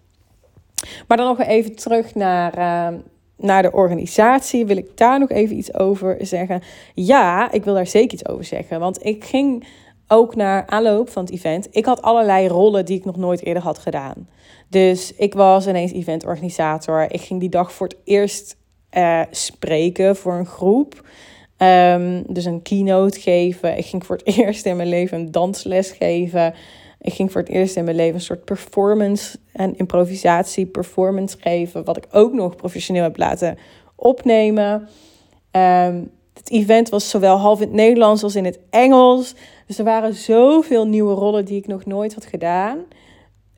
Maar 1.06 1.16
dan 1.16 1.26
nog 1.26 1.40
even 1.40 1.76
terug 1.76 2.14
naar, 2.14 2.58
uh, 2.58 2.98
naar 3.36 3.62
de 3.62 3.72
organisatie. 3.72 4.66
Wil 4.66 4.76
ik 4.76 4.96
daar 4.96 5.18
nog 5.18 5.30
even 5.30 5.56
iets 5.56 5.74
over 5.74 6.16
zeggen? 6.20 6.62
Ja, 6.94 7.52
ik 7.52 7.64
wil 7.64 7.74
daar 7.74 7.86
zeker 7.86 8.12
iets 8.12 8.28
over 8.28 8.44
zeggen. 8.44 8.80
Want 8.80 9.04
ik 9.04 9.24
ging 9.24 9.66
ook 10.08 10.36
naar 10.36 10.66
aanloop 10.66 11.10
van 11.10 11.24
het 11.24 11.32
event. 11.32 11.68
Ik 11.70 11.84
had 11.84 12.02
allerlei 12.02 12.48
rollen 12.48 12.84
die 12.84 12.98
ik 12.98 13.04
nog 13.04 13.16
nooit 13.16 13.44
eerder 13.44 13.62
had 13.62 13.78
gedaan. 13.78 14.28
Dus 14.68 15.14
ik 15.14 15.34
was 15.34 15.66
ineens 15.66 15.92
eventorganisator. 15.92 17.12
Ik 17.12 17.20
ging 17.20 17.40
die 17.40 17.48
dag 17.48 17.72
voor 17.72 17.86
het 17.86 17.96
eerst 18.04 18.56
uh, 18.92 19.22
spreken 19.30 20.16
voor 20.16 20.34
een 20.34 20.46
groep. 20.46 21.06
Um, 21.58 22.24
dus 22.26 22.44
een 22.44 22.62
keynote 22.62 23.20
geven. 23.20 23.76
Ik 23.76 23.86
ging 23.86 24.06
voor 24.06 24.16
het 24.16 24.26
eerst 24.36 24.66
in 24.66 24.76
mijn 24.76 24.88
leven 24.88 25.18
een 25.18 25.30
dansles 25.30 25.90
geven. 25.90 26.54
Ik 27.00 27.12
ging 27.12 27.32
voor 27.32 27.40
het 27.40 27.50
eerst 27.50 27.76
in 27.76 27.84
mijn 27.84 27.96
leven 27.96 28.14
een 28.14 28.20
soort 28.20 28.44
performance 28.44 29.38
en 29.52 29.76
improvisatie 29.76 30.66
performance 30.66 31.36
geven. 31.40 31.84
Wat 31.84 31.96
ik 31.96 32.06
ook 32.10 32.32
nog 32.32 32.56
professioneel 32.56 33.02
heb 33.02 33.16
laten 33.16 33.58
opnemen. 33.96 34.88
Um, 35.52 36.10
het 36.34 36.50
event 36.50 36.88
was 36.88 37.10
zowel 37.10 37.36
half 37.36 37.60
in 37.60 37.66
het 37.66 37.76
Nederlands 37.76 38.22
als 38.22 38.36
in 38.36 38.44
het 38.44 38.58
Engels. 38.70 39.34
Dus 39.66 39.78
er 39.78 39.84
waren 39.84 40.14
zoveel 40.14 40.86
nieuwe 40.86 41.14
rollen 41.14 41.44
die 41.44 41.56
ik 41.56 41.66
nog 41.66 41.84
nooit 41.84 42.14
had 42.14 42.26
gedaan. 42.26 42.78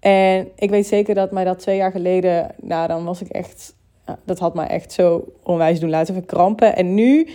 En 0.00 0.48
ik 0.56 0.70
weet 0.70 0.86
zeker 0.86 1.14
dat 1.14 1.30
mij 1.30 1.44
dat 1.44 1.58
twee 1.58 1.76
jaar 1.76 1.90
geleden, 1.90 2.54
nou 2.60 2.88
dan 2.88 3.04
was 3.04 3.20
ik 3.20 3.28
echt, 3.28 3.74
dat 4.24 4.38
had 4.38 4.54
mij 4.54 4.66
echt 4.66 4.92
zo 4.92 5.24
onwijs 5.42 5.80
doen 5.80 5.90
laten 5.90 6.14
verkrampen. 6.14 6.76
En 6.76 6.94
nu, 6.94 7.28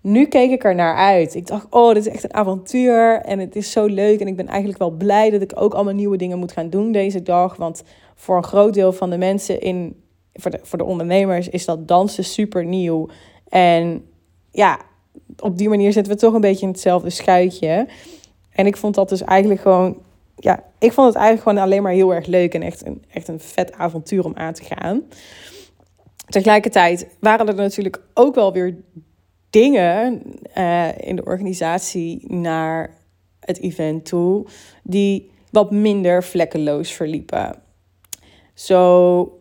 nu 0.00 0.26
keek 0.26 0.50
ik 0.50 0.64
er 0.64 0.74
naar 0.74 0.96
uit. 0.96 1.34
Ik 1.34 1.46
dacht, 1.46 1.66
oh, 1.70 1.94
dit 1.94 2.06
is 2.06 2.12
echt 2.12 2.24
een 2.24 2.34
avontuur 2.34 3.20
en 3.20 3.38
het 3.38 3.56
is 3.56 3.70
zo 3.70 3.86
leuk. 3.86 4.20
En 4.20 4.26
ik 4.26 4.36
ben 4.36 4.46
eigenlijk 4.46 4.78
wel 4.78 4.90
blij 4.90 5.30
dat 5.30 5.42
ik 5.42 5.52
ook 5.54 5.74
allemaal 5.74 5.94
nieuwe 5.94 6.16
dingen 6.16 6.38
moet 6.38 6.52
gaan 6.52 6.70
doen 6.70 6.92
deze 6.92 7.22
dag. 7.22 7.56
Want 7.56 7.82
voor 8.14 8.36
een 8.36 8.44
groot 8.44 8.74
deel 8.74 8.92
van 8.92 9.10
de 9.10 9.18
mensen 9.18 9.60
in, 9.60 10.02
voor 10.34 10.50
de, 10.50 10.60
voor 10.62 10.78
de 10.78 10.84
ondernemers, 10.84 11.48
is 11.48 11.64
dat 11.64 11.88
dansen 11.88 12.24
super 12.24 12.64
nieuw. 12.64 13.08
En 13.48 14.04
ja, 14.50 14.80
op 15.38 15.58
die 15.58 15.68
manier 15.68 15.92
zitten 15.92 16.12
we 16.12 16.18
toch 16.18 16.34
een 16.34 16.40
beetje 16.40 16.66
in 16.66 16.72
hetzelfde 16.72 17.10
schuitje. 17.10 17.88
En 18.50 18.66
ik 18.66 18.76
vond 18.76 18.94
dat 18.94 19.08
dus 19.08 19.22
eigenlijk 19.22 19.60
gewoon, 19.60 19.96
ja, 20.40 20.64
ik 20.78 20.92
vond 20.92 21.06
het 21.06 21.16
eigenlijk 21.16 21.48
gewoon 21.48 21.64
alleen 21.64 21.82
maar 21.82 21.92
heel 21.92 22.14
erg 22.14 22.26
leuk 22.26 22.54
en 22.54 22.62
echt 22.62 22.86
een, 22.86 23.04
echt 23.12 23.28
een 23.28 23.40
vet 23.40 23.72
avontuur 23.72 24.24
om 24.24 24.36
aan 24.36 24.52
te 24.52 24.64
gaan. 24.64 25.02
Tegelijkertijd 26.28 27.06
waren 27.20 27.48
er 27.48 27.54
natuurlijk 27.54 28.02
ook 28.14 28.34
wel 28.34 28.52
weer 28.52 28.76
dingen 29.50 30.22
uh, 30.58 30.88
in 30.98 31.16
de 31.16 31.24
organisatie 31.24 32.32
naar 32.32 32.96
het 33.40 33.60
event 33.60 34.04
toe 34.04 34.46
die 34.82 35.30
wat 35.50 35.70
minder 35.70 36.24
vlekkeloos 36.24 36.92
verliepen. 36.92 37.62
Zo 38.54 39.38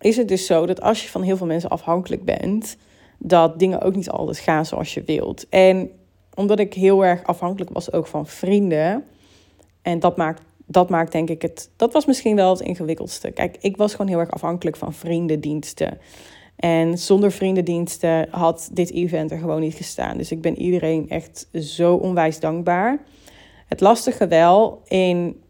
is 0.00 0.16
het 0.16 0.28
dus 0.28 0.46
zo 0.46 0.66
dat 0.66 0.80
als 0.80 1.02
je 1.02 1.08
van 1.08 1.22
heel 1.22 1.36
veel 1.36 1.46
mensen 1.46 1.70
afhankelijk 1.70 2.24
bent, 2.24 2.76
dat 3.18 3.58
dingen 3.58 3.80
ook 3.80 3.94
niet 3.94 4.10
altijd 4.10 4.38
gaan 4.38 4.66
zoals 4.66 4.94
je 4.94 5.02
wilt. 5.02 5.48
En 5.48 5.90
omdat 6.34 6.58
ik 6.58 6.74
heel 6.74 7.04
erg 7.04 7.24
afhankelijk 7.24 7.70
was 7.72 7.92
ook 7.92 8.06
van 8.06 8.26
vrienden. 8.26 9.04
En 9.88 9.98
dat 9.98 10.16
maakt, 10.16 10.42
dat 10.66 10.90
maakt 10.90 11.12
denk 11.12 11.30
ik 11.30 11.42
het. 11.42 11.70
Dat 11.76 11.92
was 11.92 12.06
misschien 12.06 12.36
wel 12.36 12.50
het 12.50 12.60
ingewikkeldste. 12.60 13.30
Kijk, 13.30 13.56
ik 13.60 13.76
was 13.76 13.92
gewoon 13.92 14.06
heel 14.06 14.18
erg 14.18 14.30
afhankelijk 14.30 14.76
van 14.76 14.92
vriendendiensten. 14.92 15.98
En 16.56 16.98
zonder 16.98 17.32
vriendendiensten 17.32 18.28
had 18.30 18.70
dit 18.72 18.92
event 18.92 19.30
er 19.30 19.38
gewoon 19.38 19.60
niet 19.60 19.74
gestaan. 19.74 20.16
Dus 20.16 20.30
ik 20.30 20.40
ben 20.40 20.58
iedereen 20.58 21.08
echt 21.08 21.48
zo 21.52 21.94
onwijs 21.94 22.40
dankbaar. 22.40 23.04
Het 23.66 23.80
lastige 23.80 24.26
wel 24.26 24.82
in, 24.84 25.42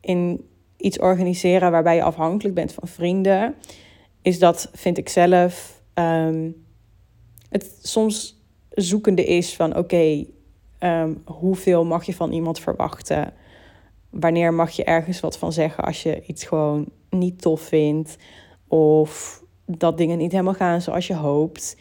in 0.00 0.48
iets 0.76 0.98
organiseren 0.98 1.70
waarbij 1.70 1.94
je 1.94 2.02
afhankelijk 2.02 2.54
bent 2.54 2.72
van 2.72 2.88
vrienden, 2.88 3.54
is 4.22 4.38
dat, 4.38 4.70
vind 4.72 4.98
ik 4.98 5.08
zelf, 5.08 5.82
um, 5.94 6.64
het 7.48 7.78
soms 7.82 8.42
zoekende 8.70 9.24
is 9.24 9.56
van 9.56 9.76
oké, 9.76 10.24
ehm, 10.80 11.14
hoeveel 11.24 11.84
mag 11.84 12.04
je 12.04 12.14
van 12.14 12.32
iemand 12.32 12.60
verwachten? 12.60 13.32
Wanneer 14.10 14.54
mag 14.54 14.70
je 14.70 14.84
ergens 14.84 15.20
wat 15.20 15.38
van 15.38 15.52
zeggen 15.52 15.84
als 15.84 16.02
je 16.02 16.22
iets 16.26 16.44
gewoon 16.44 16.86
niet 17.10 17.40
tof 17.40 17.60
vindt? 17.60 18.16
Of 18.68 19.42
dat 19.64 19.98
dingen 19.98 20.18
niet 20.18 20.32
helemaal 20.32 20.54
gaan 20.54 20.80
zoals 20.80 21.06
je 21.06 21.14
hoopt. 21.14 21.76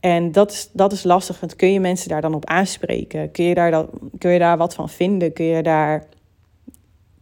En 0.00 0.32
dat 0.32 0.50
is, 0.50 0.70
dat 0.72 0.92
is 0.92 1.02
lastig, 1.02 1.40
want 1.40 1.56
kun 1.56 1.72
je 1.72 1.80
mensen 1.80 2.08
daar 2.08 2.20
dan 2.20 2.34
op 2.34 2.44
aanspreken? 2.44 3.30
Kun 3.30 3.44
je 3.44 3.54
daar, 3.54 3.70
dat, 3.70 3.90
kun 4.18 4.30
je 4.30 4.38
daar 4.38 4.56
wat 4.56 4.74
van 4.74 4.88
vinden? 4.88 5.32
Kun 5.32 5.44
je 5.44 5.62
daar. 5.62 6.06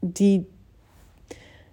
Die, 0.01 0.49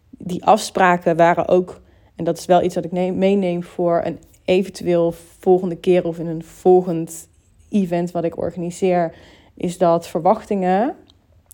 die 0.09 0.45
afspraken 0.45 1.15
waren 1.15 1.47
ook 1.47 1.81
en 2.19 2.25
dat 2.25 2.37
is 2.37 2.45
wel 2.45 2.63
iets 2.63 2.75
wat 2.75 2.85
ik 2.85 2.91
neem, 2.91 3.17
meeneem 3.17 3.63
voor 3.63 4.01
een 4.05 4.19
eventueel 4.45 5.13
volgende 5.39 5.75
keer 5.75 6.05
of 6.05 6.19
in 6.19 6.27
een 6.27 6.43
volgend 6.43 7.28
event 7.69 8.11
wat 8.11 8.23
ik 8.23 8.37
organiseer. 8.37 9.15
Is 9.53 9.77
dat 9.77 10.07
verwachtingen, 10.07 10.95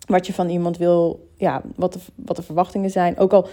wat 0.06 0.26
je 0.26 0.32
van 0.32 0.48
iemand 0.48 0.76
wil, 0.76 1.28
ja, 1.36 1.62
wat 1.76 1.92
de, 1.92 1.98
wat 2.14 2.36
de 2.36 2.42
verwachtingen 2.42 2.90
zijn. 2.90 3.18
Ook 3.18 3.32
al, 3.32 3.48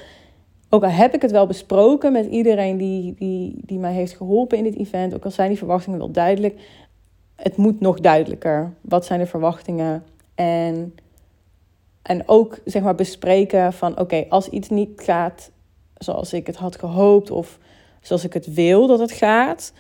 ook 0.70 0.84
al 0.84 0.90
heb 0.90 1.14
ik 1.14 1.22
het 1.22 1.32
wel 1.32 1.48
besproken 1.48 2.12
met 2.12 2.26
iedereen 2.26 2.78
die, 2.78 3.14
die, 3.18 3.62
die 3.66 3.80
mij 3.80 3.94
heeft 3.94 4.16
geholpen 4.16 4.58
in 4.58 4.64
dit 4.64 4.76
event. 4.76 5.14
Ook 5.14 5.26
al 5.26 5.32
zijn 5.32 5.50
die 5.50 5.58
verwachtingen 5.58 6.00
wel 6.00 6.12
duidelijk. 6.12 6.60
Het 7.36 7.58
moet 7.58 7.80
nog 7.80 8.00
duidelijker. 8.00 8.74
Wat 8.82 9.06
zijn 9.06 9.20
de 9.20 9.26
verwachtingen? 9.26 10.04
En, 10.36 10.96
en 12.02 12.28
ook 12.28 12.60
zeg 12.66 12.82
maar 12.82 12.96
bespreken 12.96 13.74
van 13.74 14.00
oké, 14.00 14.26
als 14.30 14.50
iets 14.50 14.70
niet 14.70 15.02
gaat 15.02 15.52
zoals 15.98 16.34
ik 16.34 16.48
het 16.48 16.56
had 16.56 16.80
gehoopt 16.80 17.32
of 17.32 17.60
zoals 18.02 18.24
ik 18.24 18.34
het 18.34 18.54
wil 18.54 18.88
dat 18.88 19.00
het 19.00 19.12
gaat. 19.12 19.74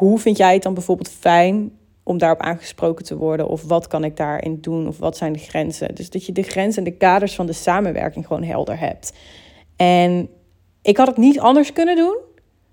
Hoe 0.00 0.18
vind 0.18 0.36
jij 0.36 0.52
het 0.52 0.62
dan 0.62 0.74
bijvoorbeeld 0.74 1.08
fijn 1.08 1.72
om 2.02 2.18
daarop 2.18 2.40
aangesproken 2.40 3.04
te 3.04 3.16
worden? 3.16 3.48
Of 3.48 3.62
wat 3.62 3.86
kan 3.86 4.04
ik 4.04 4.16
daarin 4.16 4.60
doen? 4.60 4.88
Of 4.88 4.98
wat 4.98 5.16
zijn 5.16 5.32
de 5.32 5.38
grenzen? 5.38 5.94
Dus 5.94 6.10
dat 6.10 6.26
je 6.26 6.32
de 6.32 6.42
grenzen 6.42 6.84
en 6.84 6.90
de 6.90 6.96
kaders 6.96 7.34
van 7.34 7.46
de 7.46 7.52
samenwerking 7.52 8.26
gewoon 8.26 8.42
helder 8.42 8.78
hebt. 8.78 9.12
En 9.76 10.28
ik 10.82 10.96
had 10.96 11.06
het 11.06 11.16
niet 11.16 11.40
anders 11.40 11.72
kunnen 11.72 11.96
doen 11.96 12.18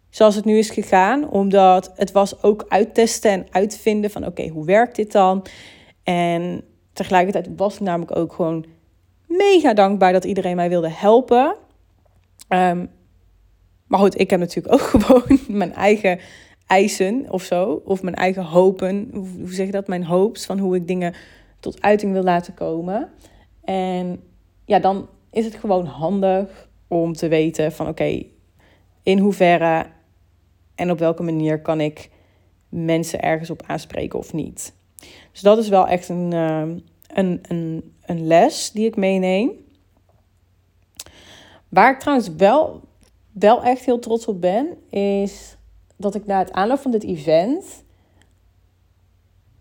zoals 0.09 0.35
het 0.35 0.45
nu 0.45 0.57
is 0.57 0.69
gegaan. 0.69 1.29
Omdat 1.29 1.91
het 1.95 2.11
was 2.11 2.43
ook 2.43 2.65
uittesten 2.67 3.31
en 3.31 3.47
uitvinden 3.51 4.11
van 4.11 4.25
oké, 4.25 4.47
hoe 4.47 4.65
werkt 4.65 4.95
dit 4.95 5.11
dan? 5.11 5.45
En 6.03 6.63
tegelijkertijd 6.93 7.49
was 7.55 7.73
ik 7.73 7.79
namelijk 7.79 8.15
ook 8.15 8.33
gewoon 8.33 8.65
mega 9.27 9.73
dankbaar 9.73 10.13
dat 10.13 10.25
iedereen 10.25 10.55
mij 10.55 10.69
wilde 10.69 10.89
helpen. 10.89 11.55
Ehm, 12.47 12.85
maar 13.87 13.99
goed, 13.99 14.19
ik 14.19 14.29
heb 14.29 14.39
natuurlijk 14.39 14.73
ook 14.73 14.87
gewoon 15.03 15.39
mijn 15.47 15.73
eigen 15.73 16.19
eisen 16.67 17.25
of 17.29 17.43
zo. 17.43 17.81
Of 17.85 18.01
mijn 18.01 18.15
eigen 18.15 18.43
hopen. 18.43 19.09
Hoe 19.13 19.53
zeg 19.53 19.65
je 19.65 19.71
dat? 19.71 19.87
Mijn 19.87 20.05
hopes 20.05 20.45
van 20.45 20.59
hoe 20.59 20.75
ik 20.75 20.87
dingen 20.87 21.13
tot 21.59 21.81
uiting 21.81 22.11
wil 22.11 22.23
laten 22.23 22.53
komen. 22.53 23.09
En 23.63 24.23
ja, 24.65 24.79
dan 24.79 25.07
is 25.31 25.45
het 25.45 25.55
gewoon 25.55 25.85
handig 25.85 26.69
om 26.87 27.13
te 27.13 27.27
weten 27.27 27.71
van 27.71 27.87
oké, 27.87 28.23
in 29.03 29.19
hoeverre 29.19 29.85
en 30.75 30.91
op 30.91 30.99
welke 30.99 31.23
manier 31.23 31.61
kan 31.61 31.81
ik 31.81 32.09
mensen 32.69 33.21
ergens 33.21 33.49
op 33.49 33.63
aanspreken 33.65 34.19
of 34.19 34.33
niet. 34.33 34.73
Dus 35.31 35.41
dat 35.41 35.57
is 35.57 35.69
wel 35.69 35.87
echt 35.87 36.09
een, 36.09 36.33
ehm, 36.33 36.77
een, 37.07 37.39
een, 37.41 37.93
een 38.05 38.27
les 38.27 38.71
die 38.71 38.85
ik 38.85 38.95
meeneem. 38.95 39.51
Waar 41.69 41.91
ik 41.91 41.99
trouwens 41.99 42.29
wel, 42.37 42.81
wel 43.31 43.63
echt 43.63 43.85
heel 43.85 43.99
trots 43.99 44.25
op 44.25 44.41
ben, 44.41 44.67
is 44.89 45.56
dat 45.97 46.15
ik 46.15 46.25
na 46.25 46.39
het 46.39 46.51
aanloop 46.51 46.79
van 46.79 46.91
dit 46.91 47.03
event 47.03 47.83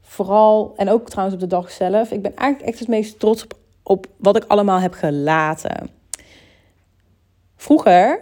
vooral, 0.00 0.72
en 0.76 0.88
ook 0.88 1.10
trouwens 1.10 1.42
op 1.42 1.48
de 1.48 1.56
dag 1.56 1.70
zelf, 1.70 2.10
ik 2.10 2.22
ben 2.22 2.36
eigenlijk 2.36 2.70
echt 2.70 2.78
het 2.78 2.88
meest 2.88 3.18
trots 3.18 3.42
op, 3.42 3.54
op 3.82 4.06
wat 4.16 4.36
ik 4.36 4.44
allemaal 4.46 4.80
heb 4.80 4.92
gelaten. 4.92 5.90
Vroeger 7.56 8.20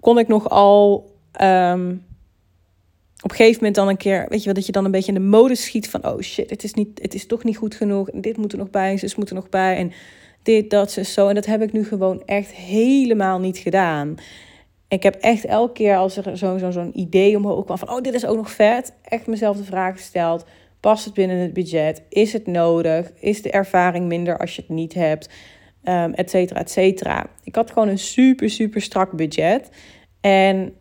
kon 0.00 0.18
ik 0.18 0.28
nog 0.28 0.48
al 0.48 1.10
ehm, 1.32 1.94
op 3.24 3.30
een 3.30 3.36
gegeven 3.36 3.56
moment 3.56 3.74
dan 3.74 3.88
een 3.88 3.96
keer, 3.96 4.26
weet 4.28 4.38
je 4.38 4.44
wel, 4.44 4.54
dat 4.54 4.66
je 4.66 4.72
dan 4.72 4.84
een 4.84 4.90
beetje 4.90 5.12
in 5.12 5.20
de 5.20 5.28
mode 5.28 5.54
schiet 5.54 5.90
van, 5.90 6.06
oh 6.06 6.20
shit, 6.20 6.50
het 6.50 6.64
is, 6.64 6.74
niet, 6.74 7.02
het 7.02 7.14
is 7.14 7.26
toch 7.26 7.44
niet 7.44 7.56
goed 7.56 7.74
genoeg. 7.74 8.10
En 8.10 8.20
dit 8.20 8.36
moet 8.36 8.52
er 8.52 8.58
nog 8.58 8.70
bij, 8.70 8.90
en 8.90 8.98
zus 8.98 9.14
moet 9.14 9.28
er 9.28 9.34
nog 9.34 9.48
bij. 9.48 9.76
En 9.76 9.92
dit, 10.42 10.70
dat, 10.70 10.92
ze 10.92 11.04
zo. 11.04 11.28
En 11.28 11.34
dat 11.34 11.46
heb 11.46 11.62
ik 11.62 11.72
nu 11.72 11.84
gewoon 11.84 12.22
echt 12.26 12.50
helemaal 12.50 13.38
niet 13.38 13.58
gedaan. 13.58 14.16
Ik 14.94 15.02
heb 15.02 15.14
echt 15.14 15.44
elke 15.44 15.72
keer 15.72 15.96
als 15.96 16.16
er 16.16 16.36
zo'n 16.36 16.58
zo, 16.58 16.70
zo'n 16.70 16.98
idee 16.98 17.36
omhoog 17.36 17.64
kwam 17.64 17.78
van, 17.78 17.90
oh, 17.90 18.00
dit 18.00 18.14
is 18.14 18.26
ook 18.26 18.36
nog 18.36 18.50
vet, 18.50 18.94
echt 19.02 19.26
mezelf 19.26 19.56
de 19.56 19.64
vraag 19.64 19.96
gesteld. 19.96 20.44
Past 20.80 21.04
het 21.04 21.14
binnen 21.14 21.36
het 21.36 21.52
budget? 21.52 22.02
Is 22.08 22.32
het 22.32 22.46
nodig? 22.46 23.10
Is 23.20 23.42
de 23.42 23.50
ervaring 23.50 24.06
minder 24.06 24.38
als 24.38 24.56
je 24.56 24.60
het 24.60 24.70
niet 24.70 24.94
hebt? 24.94 25.28
Um, 25.84 26.12
et 26.12 26.30
cetera, 26.30 26.60
et 26.60 26.70
cetera. 26.70 27.26
Ik 27.42 27.54
had 27.54 27.70
gewoon 27.70 27.88
een 27.88 27.98
super, 27.98 28.50
super 28.50 28.80
strak 28.80 29.10
budget. 29.10 29.70
En 30.20 30.74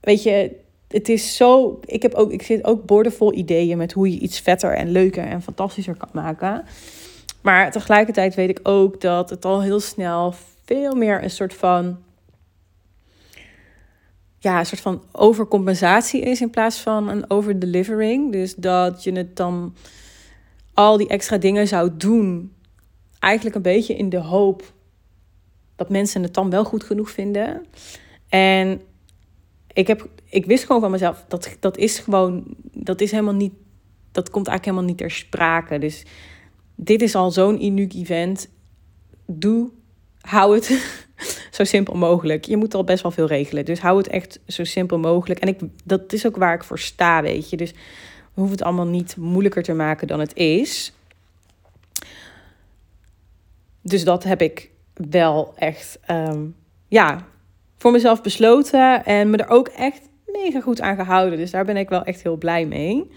weet 0.00 0.22
je, 0.22 0.56
het 0.88 1.08
is 1.08 1.36
zo. 1.36 1.80
Ik, 1.84 2.02
heb 2.02 2.14
ook, 2.14 2.32
ik 2.32 2.42
zit 2.42 2.64
ook 2.64 2.86
boordevol 2.86 3.34
ideeën 3.34 3.78
met 3.78 3.92
hoe 3.92 4.10
je 4.10 4.18
iets 4.18 4.40
vetter 4.40 4.72
en 4.72 4.90
leuker 4.90 5.24
en 5.24 5.42
fantastischer 5.42 5.96
kan 5.96 6.08
maken. 6.12 6.64
Maar 7.42 7.70
tegelijkertijd 7.70 8.34
weet 8.34 8.50
ik 8.50 8.60
ook 8.62 9.00
dat 9.00 9.30
het 9.30 9.44
al 9.44 9.62
heel 9.62 9.80
snel 9.80 10.34
veel 10.64 10.94
meer 10.94 11.22
een 11.22 11.30
soort 11.30 11.54
van. 11.54 12.08
Ja, 14.42 14.58
een 14.58 14.66
soort 14.66 14.80
van 14.80 15.02
overcompensatie 15.12 16.20
is 16.20 16.40
in 16.40 16.50
plaats 16.50 16.80
van 16.80 17.08
een 17.08 17.30
overdelivering. 17.30 18.32
Dus 18.32 18.54
dat 18.54 19.04
je 19.04 19.12
het 19.12 19.36
dan 19.36 19.74
al 20.74 20.96
die 20.96 21.08
extra 21.08 21.38
dingen 21.38 21.68
zou 21.68 21.90
doen. 21.96 22.52
Eigenlijk 23.18 23.56
een 23.56 23.62
beetje 23.62 23.96
in 23.96 24.08
de 24.08 24.18
hoop 24.18 24.72
dat 25.76 25.90
mensen 25.90 26.22
het 26.22 26.34
dan 26.34 26.50
wel 26.50 26.64
goed 26.64 26.84
genoeg 26.84 27.10
vinden. 27.10 27.66
En 28.28 28.80
ik, 29.72 29.86
heb, 29.86 30.08
ik 30.24 30.46
wist 30.46 30.64
gewoon 30.64 30.80
van 30.80 30.90
mezelf, 30.90 31.24
dat, 31.28 31.56
dat 31.60 31.76
is 31.76 31.98
gewoon, 31.98 32.44
dat 32.72 33.00
is 33.00 33.10
helemaal 33.10 33.34
niet, 33.34 33.54
dat 34.12 34.30
komt 34.30 34.46
eigenlijk 34.46 34.64
helemaal 34.64 34.96
niet 34.96 34.98
ter 34.98 35.10
sprake. 35.10 35.78
Dus 35.78 36.04
dit 36.74 37.02
is 37.02 37.14
al 37.14 37.30
zo'n 37.30 37.64
uniek 37.64 37.94
event. 37.94 38.48
Doe, 39.26 39.70
hou 40.20 40.54
het 40.54 40.68
zo 41.50 41.64
simpel 41.64 41.94
mogelijk. 41.94 42.44
Je 42.44 42.56
moet 42.56 42.74
al 42.74 42.84
best 42.84 43.02
wel 43.02 43.12
veel 43.12 43.26
regelen, 43.26 43.64
dus 43.64 43.80
hou 43.80 43.98
het 43.98 44.08
echt 44.08 44.40
zo 44.46 44.64
simpel 44.64 44.98
mogelijk. 44.98 45.40
En 45.40 45.48
ik, 45.48 45.60
dat 45.84 46.12
is 46.12 46.26
ook 46.26 46.36
waar 46.36 46.54
ik 46.54 46.64
voor 46.64 46.78
sta, 46.78 47.22
weet 47.22 47.50
je. 47.50 47.56
Dus 47.56 47.70
we 47.70 47.76
hoeven 48.34 48.52
het 48.52 48.64
allemaal 48.64 48.86
niet 48.86 49.16
moeilijker 49.16 49.62
te 49.62 49.72
maken 49.72 50.06
dan 50.06 50.20
het 50.20 50.36
is. 50.36 50.92
Dus 53.82 54.04
dat 54.04 54.24
heb 54.24 54.42
ik 54.42 54.70
wel 54.94 55.52
echt, 55.56 55.98
ehm, 56.06 56.46
ja, 56.88 57.26
voor 57.76 57.92
mezelf 57.92 58.22
besloten 58.22 59.04
en 59.04 59.30
me 59.30 59.36
er 59.36 59.48
ook 59.48 59.68
echt 59.68 60.08
mega 60.26 60.60
goed 60.60 60.80
aan 60.80 60.96
gehouden. 60.96 61.38
Dus 61.38 61.50
daar 61.50 61.64
ben 61.64 61.76
ik 61.76 61.88
wel 61.88 62.04
echt 62.04 62.22
heel 62.22 62.36
blij 62.36 62.66
mee. 62.66 63.10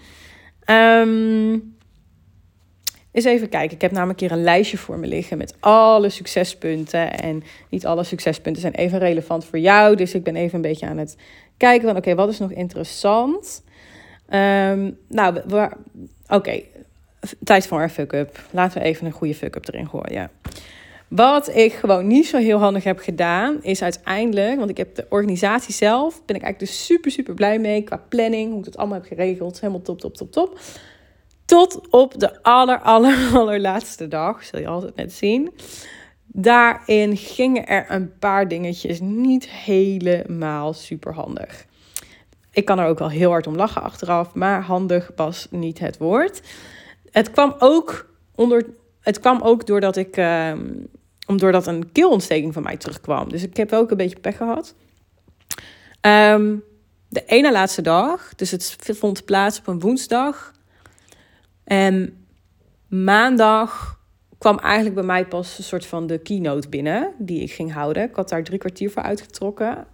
Um, 0.66 1.76
eens 3.14 3.24
even 3.24 3.48
kijken. 3.48 3.74
Ik 3.74 3.82
heb 3.82 3.90
namelijk 3.90 4.20
hier 4.20 4.32
een 4.32 4.42
lijstje 4.42 4.78
voor 4.78 4.98
me 4.98 5.06
liggen 5.06 5.38
met 5.38 5.54
alle 5.60 6.08
succespunten. 6.08 7.18
En 7.18 7.42
niet 7.68 7.86
alle 7.86 8.04
succespunten 8.04 8.62
zijn 8.62 8.74
even 8.74 8.98
relevant 8.98 9.44
voor 9.44 9.58
jou. 9.58 9.96
Dus 9.96 10.14
ik 10.14 10.22
ben 10.22 10.36
even 10.36 10.54
een 10.54 10.60
beetje 10.60 10.86
aan 10.86 10.98
het 10.98 11.16
kijken 11.56 11.88
van 11.88 11.96
oké, 11.96 12.14
wat 12.14 12.28
is 12.28 12.38
nog 12.38 12.52
interessant? 12.52 13.62
Um, 14.30 14.98
nou, 15.08 15.40
oké. 16.28 16.62
Tijd 17.44 17.66
voor 17.66 17.82
een 17.82 17.90
fuck-up. 17.90 18.40
Laten 18.50 18.80
we 18.80 18.86
even 18.86 19.06
een 19.06 19.12
goede 19.12 19.34
fuck-up 19.34 19.68
erin 19.68 19.88
gooien. 19.88 20.30
Wat 21.08 21.56
ik 21.56 21.72
gewoon 21.72 22.06
niet 22.06 22.26
zo 22.26 22.38
heel 22.38 22.58
handig 22.58 22.84
heb 22.84 22.98
gedaan, 22.98 23.62
is 23.62 23.82
uiteindelijk, 23.82 24.58
want 24.58 24.70
ik 24.70 24.76
heb 24.76 24.94
de 24.94 25.06
organisatie 25.08 25.74
zelf, 25.74 26.22
ben 26.26 26.36
ik 26.36 26.42
eigenlijk 26.42 26.72
dus 26.72 26.84
super, 26.84 27.10
super 27.10 27.34
blij 27.34 27.58
mee 27.58 27.82
qua 27.82 28.02
planning, 28.08 28.50
hoe 28.50 28.58
ik 28.58 28.64
het 28.64 28.76
allemaal 28.76 28.98
heb 28.98 29.06
geregeld. 29.06 29.60
Helemaal 29.60 29.82
top, 29.82 30.00
top, 30.00 30.14
top, 30.14 30.32
top. 30.32 30.58
Tot 31.54 31.88
op 31.90 32.18
de 32.18 32.42
aller, 32.42 32.80
aller, 32.80 33.30
allerlaatste 33.40 34.08
dag, 34.08 34.44
zul 34.44 34.60
je 34.60 34.66
altijd 34.66 34.96
net 34.96 35.12
zien. 35.12 35.54
Daarin 36.26 37.16
gingen 37.16 37.66
er 37.66 37.86
een 37.88 38.18
paar 38.18 38.48
dingetjes 38.48 39.00
niet 39.00 39.48
helemaal 39.48 40.72
super 40.72 41.14
handig. 41.14 41.66
Ik 42.50 42.64
kan 42.64 42.78
er 42.78 42.86
ook 42.86 42.98
wel 42.98 43.10
heel 43.10 43.30
hard 43.30 43.46
om 43.46 43.56
lachen 43.56 43.82
achteraf, 43.82 44.34
maar 44.34 44.62
handig 44.62 45.10
was 45.16 45.46
niet 45.50 45.78
het 45.78 45.98
woord. 45.98 46.42
Het 47.10 47.30
kwam 47.30 47.54
ook 47.58 48.10
onder. 48.34 48.66
Het 49.00 49.20
kwam 49.20 49.40
ook 49.40 49.66
doordat 49.66 49.96
ik. 49.96 50.14
Doordat 51.26 51.66
een 51.66 51.92
keelontsteking 51.92 52.52
van 52.52 52.62
mij 52.62 52.76
terugkwam. 52.76 53.28
Dus 53.28 53.42
ik 53.42 53.56
heb 53.56 53.72
ook 53.72 53.90
een 53.90 53.96
beetje 53.96 54.20
pech 54.20 54.36
gehad. 54.36 54.74
Um, 56.00 56.64
de 57.08 57.24
ene 57.24 57.52
laatste 57.52 57.82
dag, 57.82 58.34
dus 58.34 58.50
het 58.50 58.76
vond 58.80 59.24
plaats 59.24 59.58
op 59.58 59.66
een 59.66 59.80
woensdag. 59.80 60.53
En 61.64 62.26
maandag 62.88 64.00
kwam 64.38 64.58
eigenlijk 64.58 64.94
bij 64.94 65.04
mij 65.04 65.26
pas 65.26 65.58
een 65.58 65.64
soort 65.64 65.86
van 65.86 66.06
de 66.06 66.18
keynote 66.18 66.68
binnen 66.68 67.12
die 67.18 67.42
ik 67.42 67.52
ging 67.52 67.72
houden. 67.72 68.02
Ik 68.02 68.14
had 68.14 68.28
daar 68.28 68.42
drie 68.42 68.58
kwartier 68.58 68.90
voor 68.90 69.02
uitgetrokken 69.02 69.86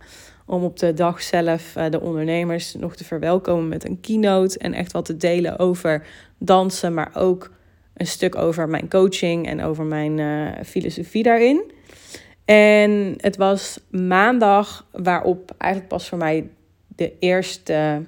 om 0.46 0.64
op 0.64 0.78
de 0.78 0.94
dag 0.94 1.22
zelf 1.22 1.76
eh, 1.76 1.90
de 1.90 2.00
ondernemers 2.00 2.74
nog 2.74 2.96
te 2.96 3.04
verwelkomen 3.04 3.68
met 3.68 3.84
een 3.84 4.00
keynote 4.00 4.58
en 4.58 4.72
echt 4.72 4.92
wat 4.92 5.04
te 5.04 5.16
delen 5.16 5.58
over 5.58 6.06
dansen, 6.38 6.94
maar 6.94 7.10
ook 7.14 7.50
een 7.94 8.06
stuk 8.06 8.34
over 8.34 8.68
mijn 8.68 8.88
coaching 8.88 9.46
en 9.46 9.62
over 9.62 9.84
mijn 9.84 10.18
uh, 10.18 10.48
filosofie 10.64 11.22
daarin. 11.22 11.72
En 12.44 13.14
het 13.16 13.36
was 13.36 13.80
maandag 13.90 14.86
waarop 14.92 15.54
eigenlijk 15.58 15.92
pas 15.92 16.08
voor 16.08 16.18
mij 16.18 16.50
de 16.86 17.12
eerste 17.18 18.02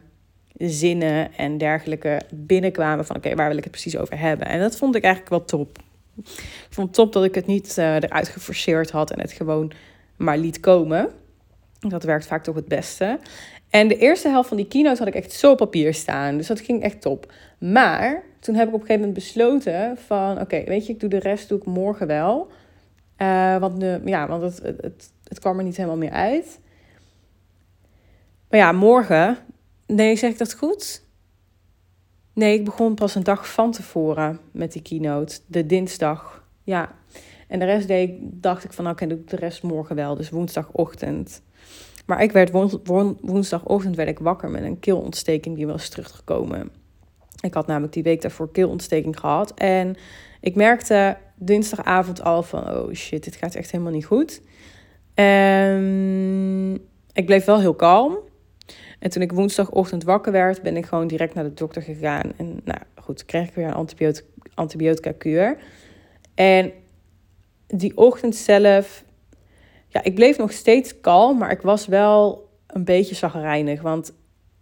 zinnen 0.57 1.35
en 1.37 1.59
dergelijke 1.59 2.21
binnenkwamen 2.31 3.07
van 3.07 3.17
oké, 3.17 3.35
waar 3.35 3.49
wil 3.49 3.57
ik 3.57 3.62
het 3.62 3.73
precies 3.73 3.97
over 3.97 4.19
hebben? 4.19 4.47
En 4.47 4.61
dat 4.61 4.77
vond 4.77 4.95
ik 4.95 5.03
eigenlijk 5.03 5.35
wel 5.35 5.45
top. 5.45 5.79
Ik 6.25 6.67
vond 6.71 6.95
top 6.95 7.12
dat 7.12 7.25
ik 7.25 7.35
het 7.35 7.47
niet 7.47 7.77
uh, 7.79 7.95
eruit 7.95 8.29
geforceerd 8.29 8.91
had 8.91 9.11
en 9.11 9.21
het 9.21 9.33
gewoon 9.33 9.73
maar 10.17 10.38
liet 10.38 10.61
komen. 10.61 11.11
Dat 11.79 12.05
werkt 12.05 12.27
vaak 12.27 12.43
toch 12.43 12.55
het 12.55 12.69
beste. 12.69 13.19
En 13.71 13.88
de 13.88 13.97
eerste 13.97 14.29
helft 14.29 14.49
van 14.49 14.57
die 14.57 14.69
keynote 14.69 14.99
had 14.99 15.07
ik 15.07 15.15
echt 15.15 15.33
zo 15.33 15.51
op 15.51 15.57
papier 15.57 15.95
staan. 15.95 16.37
Dus 16.37 16.47
dat 16.47 16.61
ging 16.61 16.83
echt 16.83 17.01
top. 17.01 17.33
Maar 17.59 18.23
toen 18.41 18.55
heb 18.55 18.69
ik 18.69 18.75
op 18.75 18.81
een 18.81 18.87
gegeven 18.87 19.09
moment 19.09 19.25
besloten 19.25 19.97
van... 20.07 20.41
Oké, 20.41 20.65
weet 20.65 20.87
je, 20.87 20.93
ik 20.93 21.01
doe 21.01 21.11
de 21.11 21.19
rest 21.19 21.49
doe 21.49 21.59
ik 21.59 21.65
morgen 21.65 22.07
wel. 22.07 22.51
Uh, 23.19 23.57
want 23.57 23.81
de, 23.81 24.01
ja, 24.05 24.29
want 24.29 24.43
het, 24.43 24.62
het, 24.62 24.83
het, 24.83 25.11
het 25.25 25.38
kwam 25.38 25.59
er 25.59 25.65
niet 25.65 25.77
helemaal 25.77 25.97
meer 25.97 26.11
uit. 26.11 26.61
Maar 28.51 28.61
ja, 28.61 28.73
morgen 28.73 29.38
Nee, 29.94 30.16
zeg 30.16 30.31
ik 30.31 30.38
dat 30.38 30.55
goed? 30.55 31.02
Nee, 32.33 32.59
ik 32.59 32.64
begon 32.64 32.94
pas 32.94 33.14
een 33.14 33.22
dag 33.22 33.52
van 33.52 33.72
tevoren 33.72 34.40
met 34.50 34.72
die 34.72 34.83
keynote. 34.83 35.40
De 35.46 35.66
dinsdag. 35.66 36.44
Ja. 36.62 36.94
En 37.48 37.59
de 37.59 37.64
rest 37.64 37.88
deed, 37.88 38.11
dacht 38.20 38.64
ik 38.64 38.72
van, 38.72 38.88
oké, 38.88 39.07
doe 39.07 39.18
ik 39.18 39.31
de 39.31 39.37
rest 39.37 39.62
morgen 39.62 39.96
wel. 39.96 40.16
Dus 40.16 40.31
woensdagochtend. 40.31 41.42
Maar 42.07 42.22
ik 42.22 42.33
werd 42.33 42.50
woensdagochtend 43.20 43.96
werd 43.96 44.09
ik 44.09 44.18
wakker 44.18 44.50
met 44.50 44.62
een 44.62 44.78
keelontsteking 44.78 45.57
die 45.57 45.66
was 45.66 45.88
teruggekomen. 45.88 46.70
Ik 47.40 47.55
had 47.55 47.66
namelijk 47.66 47.92
die 47.92 48.02
week 48.02 48.22
daarvoor 48.22 48.52
keelontsteking 48.52 49.20
gehad. 49.20 49.55
En 49.55 49.96
ik 50.40 50.55
merkte 50.55 51.16
dinsdagavond 51.37 52.22
al 52.22 52.42
van, 52.42 52.68
oh 52.68 52.92
shit, 52.92 53.24
dit 53.24 53.37
gaat 53.37 53.55
echt 53.55 53.70
helemaal 53.70 53.92
niet 53.92 54.07
goed. 54.07 54.42
En 55.14 56.74
ik 57.12 57.26
bleef 57.26 57.44
wel 57.44 57.61
heel 57.61 57.74
kalm. 57.74 58.18
En 59.03 59.11
toen 59.11 59.23
ik 59.23 59.33
woensdagochtend 59.33 60.05
wakker 60.05 60.33
werd, 60.33 60.62
ben 60.62 60.77
ik 60.77 60.87
gewoon 60.87 61.07
direct 61.07 61.35
naar 61.35 61.45
de 61.45 61.55
dokter 61.55 61.83
gegaan. 61.83 62.33
En 62.37 62.61
nou 62.65 62.79
goed, 62.95 63.25
kreeg 63.25 63.49
ik 63.49 63.55
weer 63.55 63.67
een 63.67 63.73
antibiotica, 63.73 64.27
antibiotica 64.55 65.12
kuur. 65.19 65.57
En 66.35 66.73
die 67.67 67.97
ochtend 67.97 68.37
zelf, 68.37 69.05
ja, 69.88 70.03
ik 70.03 70.15
bleef 70.15 70.38
nog 70.38 70.53
steeds 70.53 71.01
kalm, 71.01 71.38
maar 71.38 71.51
ik 71.51 71.61
was 71.61 71.87
wel 71.87 72.49
een 72.67 72.85
beetje 72.85 73.15
zagrijnig. 73.15 73.83
Want 73.83 74.12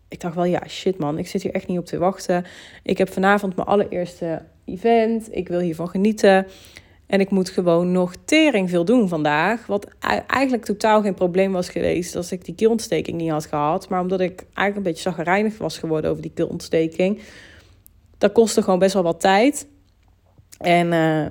ik 0.09 0.21
dacht 0.21 0.35
wel, 0.35 0.45
ja, 0.45 0.63
shit 0.69 0.99
man, 0.99 1.19
ik 1.19 1.29
zit 1.29 1.43
hier 1.43 1.55
echt 1.55 1.67
niet 1.67 1.79
op 1.79 1.87
te 1.87 1.99
wachten. 1.99 2.45
Ik 2.83 2.99
heb 2.99 3.13
vanavond 3.13 3.57
mijn 3.57 3.69
allereerste 3.69 4.43
event. 4.65 5.37
Ik 5.37 5.49
wil 5.49 5.61
hiervan 5.61 5.89
genieten. 5.89 6.47
En 7.11 7.21
ik 7.21 7.31
moet 7.31 7.49
gewoon 7.49 7.93
nog 7.93 8.15
tering 8.25 8.71
veel 8.71 8.85
doen 8.85 9.09
vandaag. 9.09 9.67
Wat 9.67 9.87
eigenlijk 10.27 10.65
totaal 10.65 11.03
geen 11.03 11.15
probleem 11.15 11.53
was 11.53 11.69
geweest 11.69 12.17
als 12.17 12.33
ik 12.33 12.45
die 12.45 12.55
keelontsteking 12.55 13.17
niet 13.17 13.31
had 13.31 13.47
gehad. 13.47 13.89
Maar 13.89 14.01
omdat 14.01 14.21
ik 14.21 14.41
eigenlijk 14.41 14.77
een 14.77 14.83
beetje 14.83 15.11
zagrijnig 15.11 15.59
was 15.59 15.79
geworden 15.79 16.11
over 16.11 16.23
die 16.23 16.33
keelontsteking. 16.35 17.21
Dat 18.19 18.33
kostte 18.33 18.63
gewoon 18.63 18.79
best 18.79 18.95
wel 18.95 19.03
wat 19.03 19.21
tijd. 19.21 19.67
En, 20.59 20.87
uh, 20.87 21.25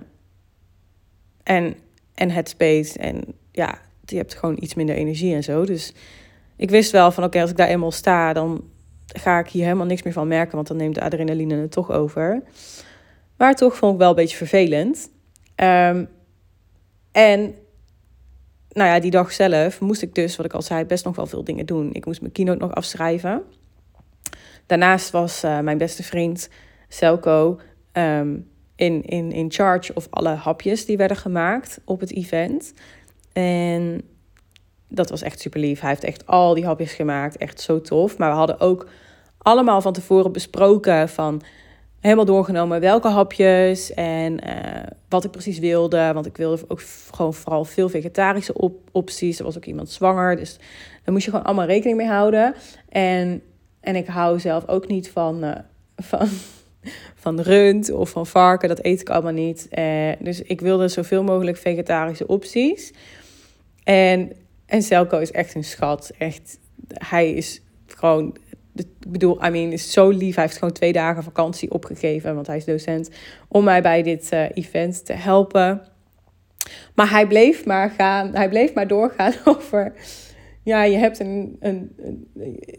en, 1.44 1.76
en 2.16 2.30
headspace. 2.30 3.00
En 3.00 3.24
ja, 3.52 3.80
je 4.06 4.18
hebt 4.18 4.34
gewoon 4.34 4.58
iets 4.60 4.74
minder 4.74 4.96
energie 4.96 5.36
en 5.36 5.44
zo. 5.44 5.66
Dus 5.66 5.94
ik 6.56 6.70
wist 6.70 6.92
wel 6.92 7.12
van 7.12 7.24
oké, 7.24 7.42
als 7.42 7.50
ik 7.50 7.58
daar 7.58 7.68
eenmaal 7.68 7.92
sta, 7.92 8.34
dan 8.34 8.64
ga 9.08 9.40
ik 9.40 9.48
hier 9.48 9.64
helemaal 9.64 9.86
niks 9.86 10.04
meer 10.04 10.14
van 10.14 10.28
merken, 10.28 10.56
want 10.56 10.68
dan 10.68 10.78
neemt 10.78 10.96
de 10.96 11.02
adrenaline 11.02 11.56
het 11.56 11.72
toch 11.72 11.92
over. 11.92 12.44
Maar 13.38 13.56
toch 13.56 13.76
vond 13.76 13.94
ik 13.94 14.00
wel 14.00 14.10
een 14.10 14.16
beetje 14.16 14.38
vervelend. 14.38 15.10
Ehm, 15.60 16.06
en 17.12 17.56
nou 18.70 18.90
ja, 18.90 19.00
die 19.00 19.12
dag 19.12 19.32
zelf 19.32 19.80
moest 19.80 20.02
ik 20.02 20.16
dus, 20.16 20.36
wat 20.36 20.46
ik 20.46 20.54
al 20.54 20.62
zei, 20.62 20.86
best 20.86 21.06
nog 21.06 21.16
wel 21.16 21.26
veel 21.26 21.44
dingen 21.44 21.66
doen. 21.66 21.94
Ik 21.94 22.06
moest 22.06 22.22
mijn 22.22 22.34
keynote 22.34 22.60
nog 22.60 22.76
afschrijven. 22.76 23.44
Daarnaast 24.66 25.10
was 25.10 25.44
uh, 25.44 25.60
mijn 25.60 25.78
beste 25.78 26.04
vriend 26.04 26.50
Selco 26.88 27.60
um, 27.94 28.50
in, 28.76 29.04
in, 29.06 29.32
in 29.32 29.52
charge 29.52 29.94
of 29.94 30.08
alle 30.10 30.30
hapjes 30.30 30.86
die 30.86 30.98
werden 30.98 31.18
gemaakt 31.18 31.80
op 31.86 32.00
het 32.00 32.14
event. 32.14 32.74
En 33.34 34.02
dat 34.88 35.10
was 35.10 35.22
echt 35.22 35.40
super 35.40 35.60
lief. 35.60 35.80
Hij 35.80 35.90
heeft 35.90 36.04
echt 36.04 36.28
al 36.28 36.54
die 36.54 36.66
hapjes 36.66 36.94
gemaakt. 36.94 37.38
Echt 37.38 37.62
zo 37.62 37.82
tof. 37.82 38.18
Maar 38.18 38.30
we 38.30 38.38
hadden 38.38 38.60
ook 38.60 38.88
allemaal 39.38 39.82
van 39.82 39.94
tevoren 39.94 40.32
besproken 40.32 41.10
van 41.10 41.42
helemaal 42.00 42.26
doorgenomen 42.26 42.80
welke 42.80 43.08
hapjes 43.08 43.94
en 43.94 44.48
uh, 44.48 44.84
wat 45.10 45.24
ik 45.24 45.32
precies 45.32 45.60
wilde. 45.60 46.12
Want 46.14 46.26
ik 46.26 46.38
wilde 46.38 46.64
ook 46.68 46.82
gewoon 47.12 47.34
vooral 47.34 47.66
veel 47.66 47.90
vegetarische 47.90 48.54
op 48.54 48.90
opties. 48.92 49.40
Er 49.40 49.46
was 49.46 49.58
ook 49.58 49.66
iemand 49.66 49.90
zwanger, 49.90 50.36
dus 50.36 50.58
daar 51.04 51.14
moest 51.14 51.26
je 51.26 51.32
gewoon 51.32 51.46
allemaal 51.46 51.66
rekening 51.66 51.98
mee 51.98 52.08
houden. 52.08 52.56
En, 52.90 53.42
en 53.80 53.96
ik 53.96 54.08
hou 54.08 54.40
zelf 54.40 54.68
ook 54.68 54.88
niet 54.88 55.10
van, 55.10 55.44
uh, 55.44 55.56
van, 55.98 56.28
van 57.24 57.42
rund 57.42 57.92
of 57.92 58.10
van 58.10 58.28
varken. 58.28 58.70
Dat 58.70 58.84
eet 58.84 59.02
ik 59.02 59.10
allemaal 59.10 59.32
niet. 59.32 59.68
Uh, 59.72 60.12
dus 60.20 60.42
ik 60.42 60.62
wilde 60.62 60.88
zoveel 60.88 61.24
mogelijk 61.24 61.58
vegetarische 61.58 62.28
opties. 62.28 62.94
En, 63.84 64.32
en 64.66 64.82
Selco 64.82 65.18
is 65.20 65.32
echt 65.32 65.56
een 65.56 65.64
schat. 65.64 66.12
Echt, 66.18 66.60
hij 66.88 67.34
is 67.34 67.62
gewoon 67.88 68.38
ik 68.80 69.12
bedoel, 69.12 69.46
I 69.46 69.50
mean, 69.50 69.72
is 69.72 69.92
zo 69.92 70.10
lief. 70.10 70.36
Hij 70.36 70.44
heeft 70.44 70.58
gewoon 70.58 70.74
twee 70.74 70.94
dagen 70.94 71.24
vakantie 71.24 71.72
opgegeven, 71.72 72.36
want 72.36 72.48
hij 72.48 72.58
is 72.58 72.66
docent, 72.66 73.10
om 73.48 73.64
mij 73.64 73.82
bij 73.82 74.04
dit 74.04 74.30
uh, 74.34 74.44
event 74.54 75.06
te 75.06 75.14
helpen. 75.14 75.82
Maar 76.96 77.10
hij 77.10 77.28
bleef 77.28 77.66
maar 77.66 77.90
gaan, 77.90 78.36
hij 78.36 78.50
bleef 78.50 78.74
maar 78.74 78.88
doorgaan 78.88 79.34
over. 79.46 79.94
Ja, 80.64 80.84
je 80.84 80.98
hebt 80.98 81.20
een, 81.20 81.58
een, 81.60 81.92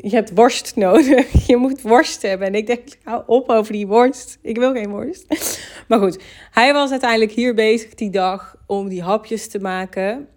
je 0.00 0.10
hebt 0.10 0.34
worst 0.34 0.76
nodig. 0.76 1.32
Je 1.46 1.56
moet 1.56 1.82
worst 1.82 2.22
hebben. 2.22 2.46
En 2.46 2.54
ik 2.54 2.66
denk, 2.66 2.88
hou 3.02 3.22
op 3.26 3.48
over 3.48 3.72
die 3.72 3.86
worst. 3.86 4.38
Ik 4.42 4.56
wil 4.56 4.72
geen 4.72 4.90
worst. 4.90 5.24
Maar 5.88 5.98
goed, 5.98 6.22
hij 6.50 6.72
was 6.72 6.90
uiteindelijk 6.90 7.32
hier 7.32 7.54
bezig 7.54 7.94
die 7.94 8.10
dag 8.10 8.56
om 8.66 8.88
die 8.88 9.02
hapjes 9.02 9.48
te 9.48 9.58
maken. 9.58 10.28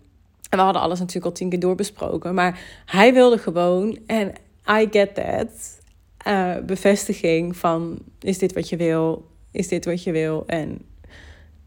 En 0.49 0.57
we 0.57 0.63
hadden 0.63 0.81
alles 0.81 0.99
natuurlijk 0.99 1.25
al 1.25 1.31
tien 1.31 1.49
keer 1.49 1.59
doorbesproken. 1.59 2.33
Maar 2.33 2.59
hij 2.85 3.13
wilde 3.13 3.37
gewoon. 3.37 3.97
En 4.07 4.33
I 4.69 4.87
get 4.91 5.15
that. 5.15 5.81
Uh, 6.27 6.65
bevestiging 6.65 7.57
van 7.57 7.99
is 8.19 8.37
dit 8.37 8.53
wat 8.53 8.69
je 8.69 8.77
wil? 8.77 9.27
Is 9.51 9.67
dit 9.67 9.85
wat 9.85 10.03
je 10.03 10.11
wil? 10.11 10.43
En 10.47 10.81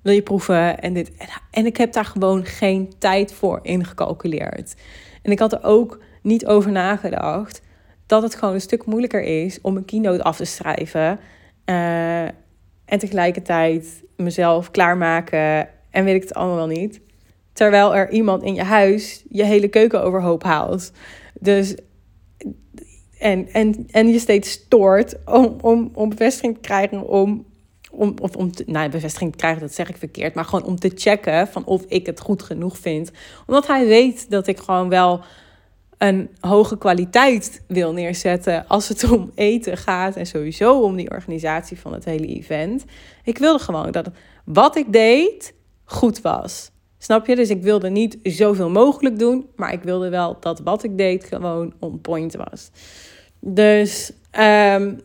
wil 0.03 0.15
je 0.15 0.23
proeven? 0.23 0.81
En, 0.81 0.93
dit. 0.93 1.13
En, 1.51 1.67
ik 1.67 1.77
heb 1.77 1.93
daar 1.93 2.05
gewoon 2.05 2.45
geen 2.45 2.93
tijd 2.99 3.33
voor 3.33 3.59
ingecalculeerd. 3.63 4.75
En 5.23 5.33
ik 5.33 5.39
had 5.39 5.53
er 5.53 5.65
ook 5.65 6.01
niet 6.23 6.47
over 6.47 6.73
nagedacht 6.73 7.63
dat 8.07 8.23
het 8.23 8.35
gewoon 8.35 8.55
een 8.55 8.61
stuk 8.61 8.85
moeilijker 8.85 9.23
is 9.23 9.61
om 9.61 9.77
een 9.77 9.85
keynote 9.85 10.23
af 10.23 10.37
te 10.37 10.45
schrijven. 10.45 11.21
Uh, 11.67 12.23
en 12.85 12.99
tegelijkertijd 12.99 14.05
mezelf 14.17 14.71
klaarmaken 14.71 15.69
en 15.91 16.05
weet 16.05 16.15
ik 16.15 16.23
het 16.23 16.35
allemaal 16.35 16.57
wel 16.57 16.67
niet. 16.67 17.01
Terwijl 17.53 17.97
er 17.97 18.11
iemand 18.11 18.43
in 18.43 18.55
je 18.55 18.63
huis 18.63 19.25
je 19.29 19.45
hele 19.45 19.69
keuken 19.69 20.03
overhoop 20.03 20.43
haalt. 20.43 20.93
Dus 21.41 21.75
en, 23.18 23.48
en, 23.52 23.87
en 23.90 24.09
je 24.09 24.18
steeds 24.18 24.50
stoort 24.50 25.16
om, 25.24 25.57
om, 25.61 25.90
om 25.94 26.09
bevestiging 26.09 26.55
te 26.55 26.61
krijgen 26.61 27.09
om, 27.09 27.44
om, 27.90 28.14
of 28.20 28.37
om 28.37 28.52
te, 28.52 28.64
nou, 28.66 28.90
bevestiging 28.90 29.31
te 29.31 29.38
krijgen, 29.38 29.61
dat 29.61 29.74
zeg 29.74 29.88
ik 29.88 29.96
verkeerd, 29.96 30.35
maar 30.35 30.44
gewoon 30.44 30.64
om 30.64 30.79
te 30.79 30.92
checken 30.94 31.48
van 31.48 31.64
of 31.64 31.85
ik 31.88 32.07
het 32.07 32.20
goed 32.20 32.42
genoeg 32.42 32.79
vind. 32.79 33.11
Omdat 33.46 33.66
hij 33.66 33.87
weet 33.87 34.31
dat 34.31 34.46
ik 34.46 34.59
gewoon 34.59 34.88
wel 34.88 35.24
een 35.98 36.31
hoge 36.40 36.79
kwaliteit 36.79 37.62
wil 37.66 37.92
neerzetten 37.92 38.66
als 38.68 38.88
het 38.88 39.11
om 39.11 39.31
eten 39.35 39.76
gaat 39.76 40.16
en 40.16 40.26
sowieso 40.26 40.81
om 40.81 40.96
die 40.96 41.11
organisatie 41.11 41.79
van 41.79 41.92
het 41.92 42.05
hele 42.05 42.26
event. 42.26 42.85
Ik 43.24 43.38
wilde 43.38 43.64
gewoon 43.64 43.90
dat 43.90 44.11
wat 44.44 44.76
ik 44.76 44.92
deed 44.92 45.55
goed 45.85 46.20
was. 46.20 46.70
Snap 46.99 47.27
je? 47.27 47.37
Dus 47.37 47.51
ik 47.51 47.63
wilde 47.63 47.91
niet 47.91 48.19
zoveel 48.23 48.71
mogelijk 48.71 49.19
doen, 49.19 49.49
maar 49.57 49.73
ik 49.73 49.83
wilde 49.83 50.09
wel 50.09 50.41
dat 50.41 50.61
wat 50.61 50.85
ik 50.85 50.99
deed 50.99 51.25
gewoon 51.25 51.75
on 51.79 52.01
point 52.01 52.35
was. 52.35 52.71
Dus 53.41 54.13
um, 54.39 55.01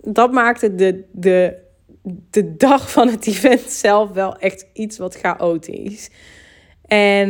dat 0.00 0.32
maakte 0.32 0.74
de, 0.74 1.04
de, 1.12 1.56
de 2.30 2.56
dag 2.56 2.90
van 2.90 3.08
het 3.08 3.26
event 3.26 3.70
zelf 3.70 4.10
wel 4.10 4.36
echt 4.36 4.66
iets 4.72 4.98
wat 4.98 5.14
chaotisch. 5.14 6.10
En 6.86 7.28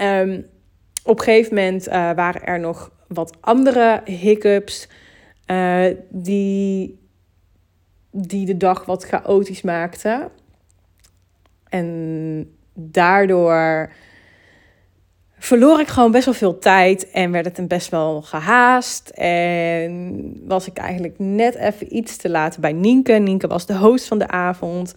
um, 0.00 0.46
op 1.04 1.18
een 1.18 1.24
gegeven 1.24 1.54
moment 1.54 1.88
uh, 1.88 1.92
waren 1.92 2.42
er 2.42 2.60
nog 2.60 2.90
wat 3.08 3.36
andere 3.40 4.00
hiccups 4.04 4.88
uh, 5.46 5.86
die, 6.08 6.98
die 8.10 8.46
de 8.46 8.56
dag 8.56 8.84
wat 8.84 9.04
chaotisch 9.04 9.62
maakten. 9.62 10.30
En 11.74 12.56
daardoor 12.74 13.90
verloor 15.38 15.80
ik 15.80 15.88
gewoon 15.88 16.10
best 16.10 16.24
wel 16.24 16.34
veel 16.34 16.58
tijd 16.58 17.10
en 17.10 17.30
werd 17.30 17.44
het 17.44 17.58
een 17.58 17.68
best 17.68 17.90
wel 17.90 18.22
gehaast. 18.22 19.08
En 19.08 20.32
was 20.46 20.66
ik 20.66 20.76
eigenlijk 20.76 21.14
net 21.18 21.54
even 21.54 21.96
iets 21.96 22.16
te 22.16 22.30
laat 22.30 22.58
bij 22.58 22.72
Nienke. 22.72 23.12
Nienke 23.12 23.46
was 23.46 23.66
de 23.66 23.76
host 23.76 24.08
van 24.08 24.18
de 24.18 24.28
avond. 24.28 24.94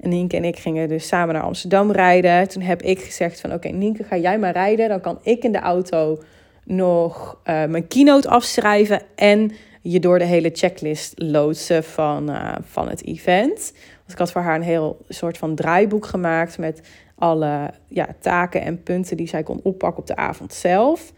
En 0.00 0.08
Nienke 0.08 0.36
en 0.36 0.44
ik 0.44 0.58
gingen 0.58 0.88
dus 0.88 1.06
samen 1.06 1.34
naar 1.34 1.42
Amsterdam 1.42 1.92
rijden. 1.92 2.48
Toen 2.48 2.62
heb 2.62 2.82
ik 2.82 3.00
gezegd 3.00 3.40
van 3.40 3.52
oké 3.52 3.68
Nienke, 3.68 4.04
ga 4.04 4.16
jij 4.16 4.38
maar 4.38 4.52
rijden. 4.52 4.88
Dan 4.88 5.00
kan 5.00 5.18
ik 5.22 5.44
in 5.44 5.52
de 5.52 5.60
auto 5.60 6.22
nog 6.64 7.40
uh, 7.44 7.64
mijn 7.64 7.88
keynote 7.88 8.28
afschrijven 8.28 9.02
en 9.14 9.52
je 9.82 10.00
door 10.00 10.18
de 10.18 10.24
hele 10.24 10.50
checklist 10.52 11.12
loodsen 11.16 11.84
van, 11.84 12.30
uh, 12.30 12.54
van 12.62 12.88
het 12.88 13.06
event. 13.06 13.72
Want 14.10 14.22
ik 14.22 14.34
had 14.34 14.42
voor 14.44 14.50
haar 14.50 14.60
een 14.60 14.66
heel 14.66 14.98
soort 15.08 15.38
van 15.38 15.54
draaiboek 15.54 16.06
gemaakt 16.06 16.58
met 16.58 16.80
alle 17.14 17.70
ja, 17.86 18.08
taken 18.20 18.62
en 18.62 18.82
punten 18.82 19.16
die 19.16 19.28
zij 19.28 19.42
kon 19.42 19.60
oppakken 19.62 20.00
op 20.00 20.06
de 20.06 20.16
avond 20.16 20.54
zelf. 20.54 21.12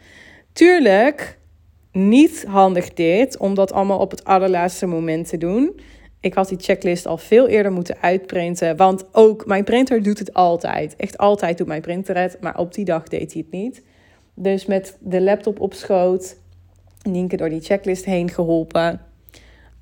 Tuurlijk, 0.52 1.38
niet 1.92 2.44
handig 2.48 2.94
dit, 2.94 3.36
om 3.36 3.54
dat 3.54 3.72
allemaal 3.72 3.98
op 3.98 4.10
het 4.10 4.24
allerlaatste 4.24 4.86
moment 4.86 5.28
te 5.28 5.38
doen. 5.38 5.80
Ik 6.20 6.34
had 6.34 6.48
die 6.48 6.58
checklist 6.60 7.06
al 7.06 7.18
veel 7.18 7.48
eerder 7.48 7.72
moeten 7.72 7.96
uitprinten. 8.00 8.76
Want 8.76 9.04
ook 9.12 9.46
mijn 9.46 9.64
printer 9.64 10.02
doet 10.02 10.18
het 10.18 10.34
altijd. 10.34 10.96
Echt 10.96 11.18
altijd 11.18 11.58
doet 11.58 11.66
mijn 11.66 11.80
printer 11.80 12.16
het. 12.16 12.36
Maar 12.40 12.58
op 12.58 12.74
die 12.74 12.84
dag 12.84 13.08
deed 13.08 13.32
hij 13.32 13.42
het 13.42 13.60
niet. 13.60 13.82
Dus 14.34 14.66
met 14.66 14.96
de 15.00 15.20
laptop 15.20 15.60
op 15.60 15.74
schoot. 15.74 16.36
Nienke 17.02 17.36
door 17.36 17.48
die 17.48 17.60
checklist 17.60 18.04
heen 18.04 18.30
geholpen. 18.30 19.00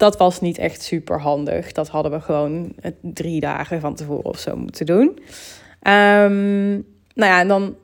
Dat 0.01 0.17
was 0.17 0.41
niet 0.41 0.59
echt 0.59 0.83
super 0.83 1.21
handig. 1.21 1.73
Dat 1.73 1.89
hadden 1.89 2.13
we 2.13 2.21
gewoon 2.21 2.73
drie 3.01 3.41
dagen 3.41 3.81
van 3.81 3.95
tevoren 3.95 4.25
of 4.25 4.39
zo 4.39 4.57
moeten 4.57 4.87
doen. 4.87 5.07
Um, 5.83 6.73
nou 7.15 7.31
ja, 7.33 7.41
en 7.41 7.49
dan 7.49 7.77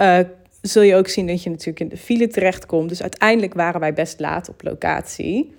uh, 0.00 0.18
zul 0.62 0.82
je 0.82 0.94
ook 0.94 1.08
zien 1.08 1.26
dat 1.26 1.42
je 1.42 1.50
natuurlijk 1.50 1.80
in 1.80 1.88
de 1.88 1.96
file 1.96 2.28
terechtkomt. 2.28 2.88
Dus 2.88 3.02
uiteindelijk 3.02 3.54
waren 3.54 3.80
wij 3.80 3.92
best 3.92 4.20
laat 4.20 4.48
op 4.48 4.62
locatie. 4.62 5.54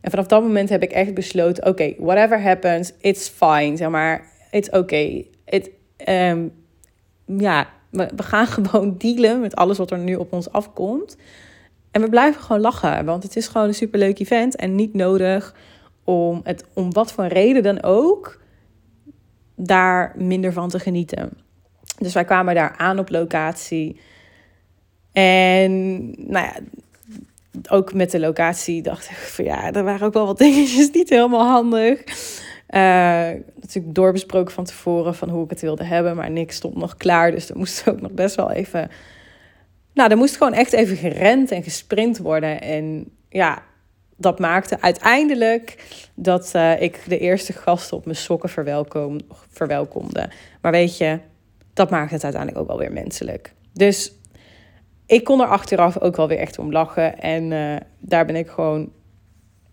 En 0.00 0.10
vanaf 0.10 0.26
dat 0.26 0.42
moment 0.42 0.68
heb 0.68 0.82
ik 0.82 0.92
echt 0.92 1.14
besloten: 1.14 1.66
oké, 1.66 1.94
whatever 1.98 2.42
happens, 2.42 2.92
it's 3.00 3.28
fine. 3.28 3.76
Zeg 3.76 3.88
maar, 3.88 4.26
it's 4.50 4.70
okay. 4.70 5.28
It, 5.44 5.70
um, 6.08 6.52
ja, 7.26 7.68
we, 7.90 8.10
we 8.16 8.22
gaan 8.22 8.46
gewoon 8.56 8.94
dealen 8.98 9.40
met 9.40 9.54
alles 9.54 9.78
wat 9.78 9.90
er 9.90 9.98
nu 9.98 10.14
op 10.14 10.32
ons 10.32 10.50
afkomt. 10.50 11.16
En 11.92 12.00
we 12.00 12.08
blijven 12.08 12.42
gewoon 12.42 12.60
lachen, 12.60 13.04
want 13.04 13.22
het 13.22 13.36
is 13.36 13.46
gewoon 13.46 13.68
een 13.68 13.74
superleuk 13.74 14.18
event 14.18 14.56
en 14.56 14.74
niet 14.74 14.94
nodig 14.94 15.54
om 16.04 16.40
het 16.44 16.64
om 16.74 16.92
wat 16.92 17.12
voor 17.12 17.26
reden 17.26 17.62
dan 17.62 17.82
ook 17.82 18.40
daar 19.56 20.14
minder 20.16 20.52
van 20.52 20.68
te 20.68 20.78
genieten. 20.78 21.30
Dus 21.98 22.14
wij 22.14 22.24
kwamen 22.24 22.54
daar 22.54 22.74
aan 22.76 22.98
op 22.98 23.10
locatie. 23.10 24.00
En 25.12 26.00
nou 26.30 26.46
ja, 26.46 26.54
ook 27.68 27.94
met 27.94 28.10
de 28.10 28.20
locatie 28.20 28.82
dacht 28.82 29.10
ik 29.10 29.16
van 29.16 29.44
ja, 29.44 29.72
er 29.72 29.84
waren 29.84 30.06
ook 30.06 30.12
wel 30.12 30.26
wat 30.26 30.38
dingetjes 30.48 30.90
niet 30.90 31.08
helemaal 31.08 31.46
handig. 31.46 32.00
Uh, 32.68 32.80
natuurlijk 33.60 33.94
doorbesproken 33.94 34.54
van 34.54 34.64
tevoren 34.64 35.14
van 35.14 35.28
hoe 35.28 35.44
ik 35.44 35.50
het 35.50 35.60
wilde 35.60 35.84
hebben, 35.84 36.16
maar 36.16 36.30
niks 36.30 36.56
stond 36.56 36.76
nog 36.76 36.96
klaar. 36.96 37.30
Dus 37.30 37.50
er 37.50 37.56
moest 37.56 37.88
ook 37.88 38.00
nog 38.00 38.12
best 38.12 38.34
wel 38.34 38.50
even. 38.50 38.90
Nou, 39.94 40.10
er 40.10 40.16
moest 40.16 40.36
gewoon 40.36 40.52
echt 40.52 40.72
even 40.72 40.96
gerend 40.96 41.50
en 41.50 41.62
gesprint 41.62 42.18
worden. 42.18 42.60
En 42.60 43.10
ja, 43.28 43.62
dat 44.16 44.38
maakte 44.38 44.80
uiteindelijk 44.80 45.84
dat 46.14 46.52
uh, 46.56 46.82
ik 46.82 47.00
de 47.08 47.18
eerste 47.18 47.52
gasten 47.52 47.96
op 47.96 48.04
mijn 48.04 48.16
sokken 48.16 48.48
verwelkom, 48.48 49.20
verwelkomde. 49.50 50.30
Maar 50.60 50.72
weet 50.72 50.96
je, 50.96 51.18
dat 51.74 51.90
maakt 51.90 52.10
het 52.10 52.24
uiteindelijk 52.24 52.62
ook 52.62 52.68
wel 52.68 52.78
weer 52.78 52.92
menselijk. 52.92 53.54
Dus 53.72 54.12
ik 55.06 55.24
kon 55.24 55.40
er 55.40 55.46
achteraf 55.46 56.00
ook 56.00 56.16
wel 56.16 56.28
weer 56.28 56.38
echt 56.38 56.58
om 56.58 56.72
lachen. 56.72 57.18
En 57.18 57.52
eh, 57.52 57.76
daar 57.98 58.26
ben 58.26 58.36
ik 58.36 58.48
gewoon 58.48 58.92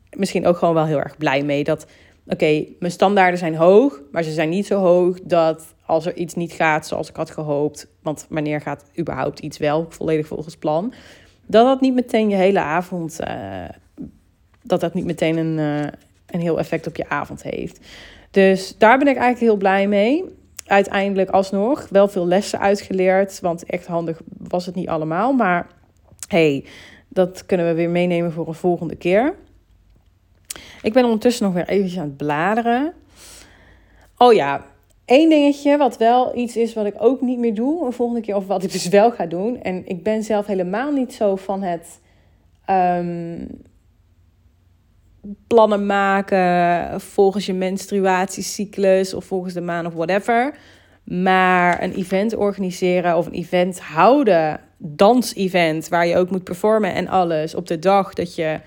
misschien 0.10 0.46
ook 0.46 0.58
gewoon 0.58 0.74
wel 0.74 0.86
heel 0.86 1.02
erg 1.02 1.18
blij 1.18 1.44
mee. 1.44 1.64
Dat, 1.64 1.86
oké, 2.28 2.66
mijn 2.80 2.92
standaarden 2.92 3.40
zijn 3.40 3.56
hoog, 3.56 4.02
maar 4.12 4.24
ze 4.24 4.32
zijn 4.32 4.50
niet 4.50 4.66
zo 4.66 4.80
hoog 4.80 5.20
dat 5.24 5.76
als 5.90 6.06
er 6.06 6.16
iets 6.16 6.34
niet 6.34 6.52
gaat 6.52 6.88
zoals 6.88 7.10
ik 7.10 7.16
had 7.16 7.32
gehoopt, 7.32 7.88
want 8.02 8.26
wanneer 8.30 8.62
gaat 8.62 8.84
überhaupt 9.00 9.40
iets 9.40 9.58
wel 9.58 9.86
volledig 9.90 10.28
volgens 10.28 10.58
plan, 10.58 10.94
dat 11.46 11.66
dat 11.66 11.82
niet 11.82 11.94
meteen 11.94 12.30
je 12.30 12.36
hele 12.36 12.60
avond, 12.60 13.20
uh, 13.28 13.70
dat 14.64 14.80
dat 14.80 14.94
niet 14.94 15.06
meteen 15.06 15.38
een, 15.38 15.58
uh, 15.58 15.92
een 16.26 16.40
heel 16.40 16.60
effect 16.60 16.88
op 16.88 16.96
je 16.96 17.10
avond 17.10 17.44
heeft. 17.44 17.80
Dus 18.32 18.78
daar 18.78 18.98
ben 18.98 19.08
ik 19.08 19.16
eigenlijk 19.16 19.52
heel 19.52 19.58
blij 19.58 19.88
mee. 19.88 20.24
Uiteindelijk 20.66 21.30
alsnog 21.30 21.88
wel 21.90 22.08
veel 22.08 22.28
lessen 22.28 22.60
uitgeleerd, 22.60 23.40
want 23.40 23.64
echt 23.64 23.86
handig 23.86 24.22
was 24.38 24.66
het 24.66 24.76
niet 24.76 24.90
allemaal. 24.90 25.34
Maar 25.34 25.68
hey, 26.28 26.66
dat 27.08 27.46
kunnen 27.46 27.68
we 27.68 27.74
weer 27.74 27.90
meenemen 27.90 28.32
voor 28.32 28.48
een 28.48 28.54
volgende 28.54 28.96
keer. 28.96 29.36
Ik 30.82 30.94
ben 30.94 31.04
ondertussen 31.04 31.46
nog 31.46 31.54
weer 31.54 31.68
eventjes 31.68 32.00
aan 32.00 32.06
het 32.06 32.18
bladeren. 32.18 32.94
Oh 34.18 34.34
ja, 34.34 34.66
één 35.10 35.30
dingetje 35.30 35.78
wat 35.78 35.98
wel 35.98 36.38
iets 36.38 36.56
is 36.58 36.74
wat 36.74 36.86
ik 36.86 36.96
ook 36.98 37.22
niet 37.22 37.40
meer 37.40 37.54
doe 37.54 37.86
een 37.86 37.94
volgende 37.94 38.22
keer. 38.22 38.36
Of 38.36 38.48
wat 38.48 38.64
ik 38.64 38.72
dus 38.72 38.88
wel 38.88 39.12
ga 39.12 39.26
doen. 39.26 39.62
En 39.62 39.88
ik 39.88 40.04
ben 40.04 40.24
zelf 40.24 40.46
helemaal 40.46 40.92
niet 40.92 41.14
zo 41.14 41.36
van 41.36 41.62
het 41.62 42.00
um, 42.70 43.48
plannen 45.48 45.86
maken 45.86 47.02
volgens 47.02 47.46
je 47.46 47.54
menstruatiecyclus 47.54 49.14
of 49.14 49.26
volgens 49.26 49.54
de 49.54 49.62
maan 49.62 49.86
of 49.86 49.94
whatever. 49.94 50.56
Maar 51.04 51.84
een 51.84 51.94
event 51.94 52.36
organiseren 52.36 53.18
of 53.18 53.26
een 53.26 53.34
event 53.34 53.80
houden, 53.80 54.60
dans-event, 54.78 55.88
waar 55.88 56.08
je 56.08 56.18
ook 56.18 56.30
moet 56.30 56.44
performen 56.44 56.94
en 56.94 57.08
alles 57.08 57.56
op 57.56 57.68
de 57.68 57.80
dag 57.80 58.14
dat 58.14 58.36
je 58.36 58.60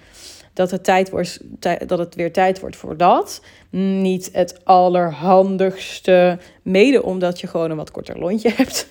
dat 0.52 0.70
het, 0.70 0.84
tijd 0.84 1.10
wordt, 1.10 1.40
dat 1.86 1.98
het 1.98 2.14
weer 2.14 2.32
tijd 2.32 2.60
wordt 2.60 2.76
voor 2.76 2.96
dat. 2.96 3.42
Niet 3.70 4.30
het 4.32 4.64
allerhandigste, 4.64 6.38
mede 6.62 7.02
omdat 7.02 7.40
je 7.40 7.46
gewoon 7.46 7.70
een 7.70 7.76
wat 7.76 7.90
korter 7.90 8.18
lontje 8.18 8.50
hebt. 8.56 8.88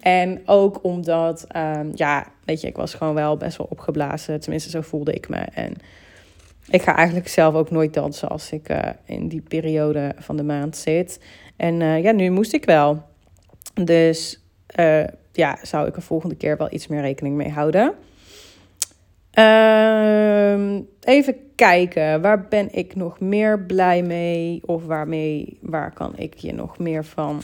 en 0.00 0.42
ook 0.46 0.84
omdat, 0.84 1.46
um, 1.56 1.90
ja, 1.94 2.26
weet 2.44 2.60
je, 2.60 2.66
ik 2.66 2.76
was 2.76 2.94
gewoon 2.94 3.14
wel 3.14 3.36
best 3.36 3.56
wel 3.56 3.66
opgeblazen. 3.70 4.40
Tenminste, 4.40 4.70
zo 4.70 4.80
voelde 4.80 5.12
ik 5.12 5.28
me. 5.28 5.38
En 5.38 5.74
ik 6.70 6.82
ga 6.82 6.96
eigenlijk 6.96 7.28
zelf 7.28 7.54
ook 7.54 7.70
nooit 7.70 7.94
dansen 7.94 8.28
als 8.28 8.52
ik 8.52 8.70
uh, 8.70 8.78
in 9.04 9.28
die 9.28 9.42
periode 9.48 10.14
van 10.18 10.36
de 10.36 10.42
maand 10.42 10.76
zit. 10.76 11.20
En 11.56 11.80
uh, 11.80 12.02
ja, 12.02 12.12
nu 12.12 12.30
moest 12.30 12.52
ik 12.52 12.64
wel. 12.64 13.02
Dus 13.74 14.42
uh, 14.80 15.04
ja, 15.32 15.58
zou 15.62 15.88
ik 15.88 15.96
er 15.96 16.02
volgende 16.02 16.34
keer 16.34 16.56
wel 16.56 16.72
iets 16.72 16.86
meer 16.86 17.00
rekening 17.00 17.36
mee 17.36 17.50
houden. 17.50 17.94
Uh, 19.38 20.80
even 21.00 21.36
kijken, 21.54 22.20
waar 22.20 22.48
ben 22.48 22.68
ik 22.74 22.94
nog 22.94 23.20
meer 23.20 23.60
blij 23.60 24.02
mee? 24.02 24.60
Of 24.64 24.84
waarmee, 24.84 25.58
waar 25.60 25.92
kan 25.92 26.12
ik 26.16 26.34
je 26.34 26.52
nog 26.52 26.78
meer 26.78 27.04
van 27.04 27.42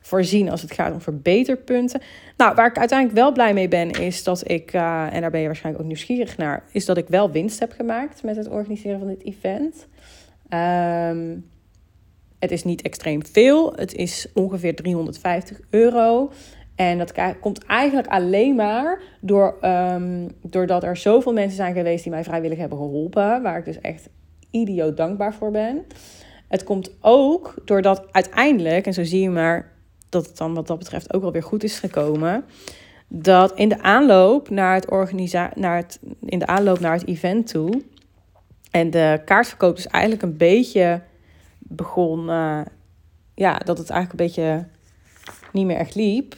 voorzien 0.00 0.50
als 0.50 0.62
het 0.62 0.72
gaat 0.72 0.92
om 0.92 1.00
verbeterpunten? 1.00 2.00
Nou, 2.36 2.54
waar 2.54 2.66
ik 2.66 2.78
uiteindelijk 2.78 3.18
wel 3.18 3.32
blij 3.32 3.54
mee 3.54 3.68
ben, 3.68 3.90
is 3.90 4.24
dat 4.24 4.50
ik, 4.50 4.74
uh, 4.74 5.14
en 5.14 5.20
daar 5.20 5.30
ben 5.30 5.40
je 5.40 5.46
waarschijnlijk 5.46 5.84
ook 5.84 5.90
nieuwsgierig 5.90 6.36
naar, 6.36 6.64
is 6.72 6.84
dat 6.84 6.96
ik 6.96 7.08
wel 7.08 7.30
winst 7.30 7.58
heb 7.58 7.72
gemaakt 7.72 8.22
met 8.22 8.36
het 8.36 8.48
organiseren 8.48 8.98
van 8.98 9.08
dit 9.08 9.24
event. 9.24 9.86
Um, 10.50 11.44
het 12.38 12.50
is 12.50 12.64
niet 12.64 12.82
extreem 12.82 13.26
veel. 13.26 13.72
Het 13.72 13.94
is 13.94 14.26
ongeveer 14.34 14.74
350 14.74 15.60
euro. 15.70 16.32
En 16.76 16.98
dat 16.98 17.12
komt 17.40 17.64
eigenlijk 17.64 18.06
alleen 18.06 18.54
maar 18.54 19.00
door, 19.20 19.56
um, 19.62 20.28
doordat 20.42 20.82
er 20.82 20.96
zoveel 20.96 21.32
mensen 21.32 21.56
zijn 21.56 21.74
geweest 21.74 22.02
die 22.02 22.12
mij 22.12 22.24
vrijwillig 22.24 22.58
hebben 22.58 22.78
geholpen. 22.78 23.42
Waar 23.42 23.58
ik 23.58 23.64
dus 23.64 23.80
echt 23.80 24.08
idioot 24.50 24.96
dankbaar 24.96 25.34
voor 25.34 25.50
ben. 25.50 25.84
Het 26.48 26.64
komt 26.64 26.90
ook 27.00 27.54
doordat 27.64 28.12
uiteindelijk, 28.12 28.86
en 28.86 28.92
zo 28.92 29.04
zie 29.04 29.20
je 29.20 29.30
maar 29.30 29.72
dat 30.08 30.26
het 30.26 30.36
dan 30.36 30.54
wat 30.54 30.66
dat 30.66 30.78
betreft 30.78 31.14
ook 31.14 31.22
wel 31.22 31.32
weer 31.32 31.42
goed 31.42 31.64
is 31.64 31.78
gekomen. 31.78 32.44
Dat 33.08 33.58
in 33.58 33.68
de 33.68 33.82
aanloop 33.82 34.50
naar 34.50 34.74
het, 34.74 34.90
organisa 34.90 35.50
naar 35.54 35.76
het, 35.76 36.00
in 36.24 36.38
de 36.38 36.46
aanloop 36.46 36.80
naar 36.80 36.92
het 36.92 37.06
event 37.06 37.46
toe. 37.46 37.82
En 38.70 38.90
de 38.90 39.22
kaartverkoop 39.24 39.76
dus 39.76 39.86
eigenlijk 39.86 40.22
een 40.22 40.36
beetje 40.36 41.02
begon. 41.58 42.28
Uh, 42.28 42.60
ja, 43.34 43.58
dat 43.58 43.78
het 43.78 43.90
eigenlijk 43.90 44.20
een 44.20 44.26
beetje 44.26 44.66
niet 45.52 45.66
meer 45.66 45.76
echt 45.76 45.94
liep 45.94 46.36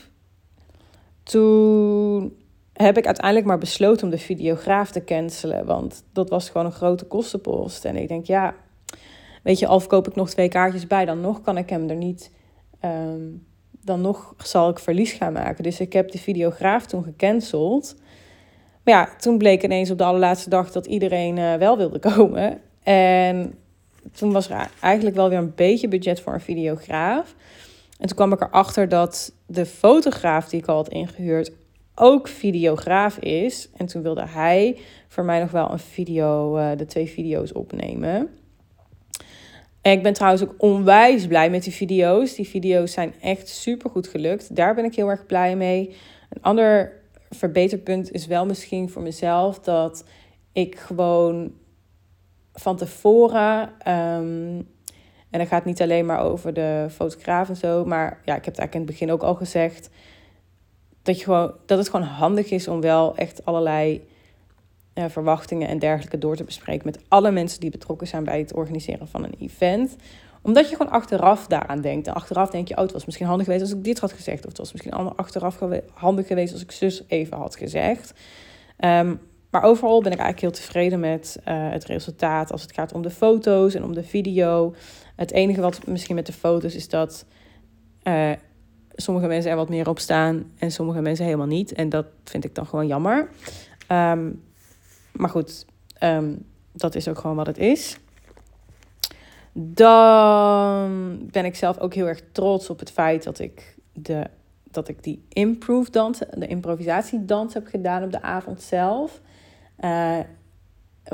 toen 1.31 2.37
heb 2.73 2.99
ik 2.99 3.07
uiteindelijk 3.07 3.47
maar 3.47 3.59
besloten 3.59 4.05
om 4.05 4.11
de 4.11 4.19
videograaf 4.19 4.91
te 4.91 5.05
cancelen. 5.05 5.67
Want 5.67 6.05
dat 6.12 6.29
was 6.29 6.51
gewoon 6.51 6.67
een 6.67 6.73
grote 6.73 7.05
kostenpost. 7.05 7.85
En 7.85 7.97
ik 7.97 8.09
denk, 8.09 8.27
ja, 8.27 8.55
weet 9.43 9.59
je, 9.59 9.67
al 9.67 9.81
verkoop 9.81 10.09
ik 10.09 10.14
nog 10.14 10.31
twee 10.31 10.49
kaartjes 10.49 10.87
bij, 10.87 11.05
dan 11.05 11.21
nog 11.21 11.41
kan 11.41 11.59
ik 11.59 11.71
hem 11.71 11.91
er 11.91 11.97
niet. 11.97 12.31
Um, 12.85 13.47
dan 13.81 14.01
nog 14.01 14.35
zal 14.38 14.69
ik 14.69 14.79
verlies 14.79 15.12
gaan 15.12 15.33
maken. 15.33 15.62
Dus 15.62 15.81
ik 15.81 15.93
heb 15.93 16.11
de 16.11 16.19
videograaf 16.19 16.87
toen 16.87 17.05
gecanceld. 17.05 17.97
Maar 18.85 18.95
ja, 18.95 19.09
toen 19.19 19.38
bleek 19.38 19.62
ineens 19.62 19.91
op 19.91 19.99
de 19.99 20.05
allerlaatste 20.05 20.51
dag 20.51 20.73
dat 20.73 20.87
iedereen 20.87 21.37
uh, 21.37 21.55
wel 21.55 21.77
wilde 21.77 21.99
komen. 21.99 22.61
En 22.83 23.55
toen 24.12 24.33
was 24.33 24.51
er 24.51 24.71
eigenlijk 24.81 25.17
wel 25.17 25.29
weer 25.29 25.38
een 25.38 25.55
beetje 25.55 25.88
budget 25.88 26.21
voor 26.21 26.33
een 26.33 26.41
videograaf. 26.41 27.35
En 27.99 28.07
toen 28.07 28.17
kwam 28.17 28.33
ik 28.33 28.41
erachter 28.41 28.89
dat 28.89 29.33
de 29.47 29.67
fotograaf 29.67 30.49
die 30.49 30.61
ik 30.61 30.67
al 30.67 30.77
had 30.77 30.89
ingehuurd 30.89 31.53
ook 31.95 32.29
videograaf 32.29 33.19
is. 33.19 33.69
En 33.77 33.87
toen 33.87 34.03
wilde 34.03 34.27
hij 34.27 34.79
voor 35.09 35.25
mij 35.25 35.41
nog 35.41 35.51
wel 35.51 35.73
een 35.73 35.79
video, 35.79 36.59
uh, 36.59 36.71
de 36.77 36.87
twee 36.87 37.09
video's 37.09 37.55
opnemen. 37.55 38.31
En 39.83 39.93
ik 39.93 40.03
ben 40.03 40.13
trouwens 40.13 40.43
ook 40.43 40.55
onwijs 40.59 41.27
blij 41.27 41.51
met 41.51 41.63
die 41.63 41.73
video's. 41.73 42.35
Die 42.35 42.49
video's 42.49 42.93
zijn 42.93 43.15
echt 43.21 43.49
super 43.49 43.91
goed 43.91 44.09
gelukt. 44.09 44.57
Daar 44.57 44.75
ben 44.75 44.85
ik 44.85 44.95
heel 44.95 45.09
erg 45.09 45.27
blij 45.27 45.57
mee. 45.57 45.97
Een 46.31 46.43
ander 46.43 46.93
verbeterpunt 47.31 48.13
is 48.13 48.27
wel 48.27 48.47
misschien 48.47 48.91
voor 48.91 49.03
mezelf 49.03 49.59
dat 49.59 50.05
ik 50.53 50.79
gewoon 50.79 51.53
van 52.53 52.77
tevoren 52.77 53.73
um, 53.89 54.69
en 55.31 55.38
dan 55.38 55.47
gaat 55.47 55.64
niet 55.64 55.83
alleen 55.83 56.07
maar 56.07 56.21
over 56.21 56.55
de 56.55 56.87
fotograaf 56.91 57.49
en 57.49 57.57
zo. 57.57 57.85
Maar 57.85 58.21
ja, 58.25 58.37
ik 58.37 58.45
heb 58.45 58.55
het 58.55 58.59
eigenlijk 58.59 58.75
in 58.75 58.81
het 58.81 58.91
begin 58.91 59.12
ook 59.12 59.23
al 59.23 59.35
gezegd. 59.35 59.91
Dat, 61.03 61.19
je 61.19 61.25
gewoon, 61.25 61.53
dat 61.67 61.79
het 61.79 61.88
gewoon 61.88 62.07
handig 62.07 62.51
is 62.51 62.69
om 62.69 62.81
wel 62.81 63.17
echt 63.17 63.45
allerlei 63.45 64.07
uh, 64.95 65.05
verwachtingen 65.09 65.69
en 65.69 65.79
dergelijke 65.79 66.19
door 66.19 66.37
te 66.37 66.45
bespreken 66.45 66.87
met 66.87 67.01
alle 67.09 67.31
mensen 67.31 67.61
die 67.61 67.71
betrokken 67.71 68.07
zijn 68.07 68.25
bij 68.25 68.38
het 68.38 68.55
organiseren 68.55 69.09
van 69.09 69.25
een 69.25 69.35
event. 69.38 69.97
Omdat 70.43 70.69
je 70.69 70.77
gewoon 70.77 70.93
achteraf 70.93 71.47
daaraan 71.47 71.81
denkt. 71.81 72.07
En 72.07 72.14
achteraf 72.14 72.51
denk 72.51 72.69
je, 72.69 72.77
oh, 72.77 72.83
het 72.83 72.93
was 72.93 73.05
misschien 73.05 73.27
handig 73.27 73.47
geweest 73.47 73.64
als 73.64 73.75
ik 73.75 73.85
dit 73.85 73.99
had 73.99 74.12
gezegd. 74.12 74.43
Of 74.43 74.49
het 74.49 74.59
was 74.59 74.73
misschien 74.73 74.93
achteraf 74.93 75.59
handig 75.93 76.27
geweest 76.27 76.53
als 76.53 76.62
ik 76.62 76.71
zus 76.71 77.03
even 77.07 77.37
had 77.37 77.57
gezegd. 77.57 78.12
Um, 78.79 79.21
maar 79.51 79.62
overal 79.62 80.03
ben 80.03 80.12
ik 80.12 80.19
eigenlijk 80.19 80.41
heel 80.41 80.64
tevreden 80.64 81.01
met 81.01 81.38
uh, 81.41 81.71
het 81.71 81.85
resultaat 81.85 82.53
als 82.53 82.62
het 82.62 82.73
gaat 82.73 82.93
om 82.93 83.03
de 83.03 83.11
foto's 83.11 83.75
en 83.75 83.85
om 83.85 83.95
de 83.95 84.03
video. 84.03 84.75
Het 85.19 85.33
enige 85.33 85.61
wat 85.61 85.87
misschien 85.87 86.15
met 86.15 86.27
de 86.27 86.33
foto's 86.33 86.75
is 86.75 86.89
dat 86.89 87.25
uh, 88.03 88.33
sommige 88.95 89.27
mensen 89.27 89.51
er 89.51 89.57
wat 89.57 89.69
meer 89.69 89.89
op 89.89 89.99
staan 89.99 90.51
en 90.59 90.71
sommige 90.71 91.01
mensen 91.01 91.25
helemaal 91.25 91.47
niet. 91.47 91.73
En 91.73 91.89
dat 91.89 92.07
vind 92.25 92.45
ik 92.45 92.55
dan 92.55 92.67
gewoon 92.67 92.87
jammer. 92.87 93.29
Um, 93.93 94.43
maar 95.13 95.31
goed, 95.31 95.67
um, 96.03 96.47
dat 96.73 96.95
is 96.95 97.09
ook 97.09 97.19
gewoon 97.19 97.37
wat 97.37 97.47
het 97.47 97.59
is. 97.59 97.99
Dan 99.53 101.19
ben 101.31 101.45
ik 101.45 101.55
zelf 101.55 101.79
ook 101.79 101.95
heel 101.95 102.07
erg 102.07 102.21
trots 102.33 102.71
op 102.71 102.79
het 102.79 102.91
feit 102.91 103.25
dat 103.25 103.39
ik, 103.39 103.77
de, 103.93 104.27
dat 104.71 104.89
ik 104.89 105.03
die 105.03 105.25
improve 105.29 105.91
dans, 105.91 106.19
de 106.19 106.47
improvisatiedans 106.47 107.55
heb 107.55 107.67
gedaan 107.67 108.03
op 108.03 108.13
de 108.13 108.23
avond 108.23 108.63
zelf. 108.63 109.21
Uh, 109.81 110.19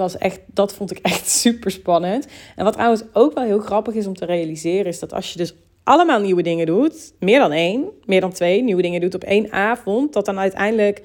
was 0.02 0.18
echt, 0.18 0.40
dat 0.46 0.74
vond 0.74 0.90
ik 0.90 0.98
echt 0.98 1.28
super 1.40 1.70
spannend. 1.70 2.26
En 2.56 2.64
wat 2.64 2.72
trouwens 2.72 3.02
ook 3.12 3.34
wel 3.34 3.44
heel 3.44 3.58
grappig 3.60 3.94
is 3.94 4.06
om 4.06 4.14
te 4.14 4.24
realiseren, 4.24 4.86
is 4.86 4.98
dat 4.98 5.12
als 5.12 5.32
je 5.32 5.38
dus 5.38 5.54
allemaal 5.84 6.20
nieuwe 6.20 6.42
dingen 6.42 6.66
doet, 6.66 7.12
meer 7.18 7.38
dan 7.38 7.52
één, 7.52 7.88
meer 8.04 8.20
dan 8.20 8.32
twee 8.32 8.62
nieuwe 8.62 8.82
dingen 8.82 9.00
doet 9.00 9.14
op 9.14 9.24
één 9.24 9.52
avond, 9.52 10.12
dat 10.12 10.24
dan 10.24 10.38
uiteindelijk 10.38 11.02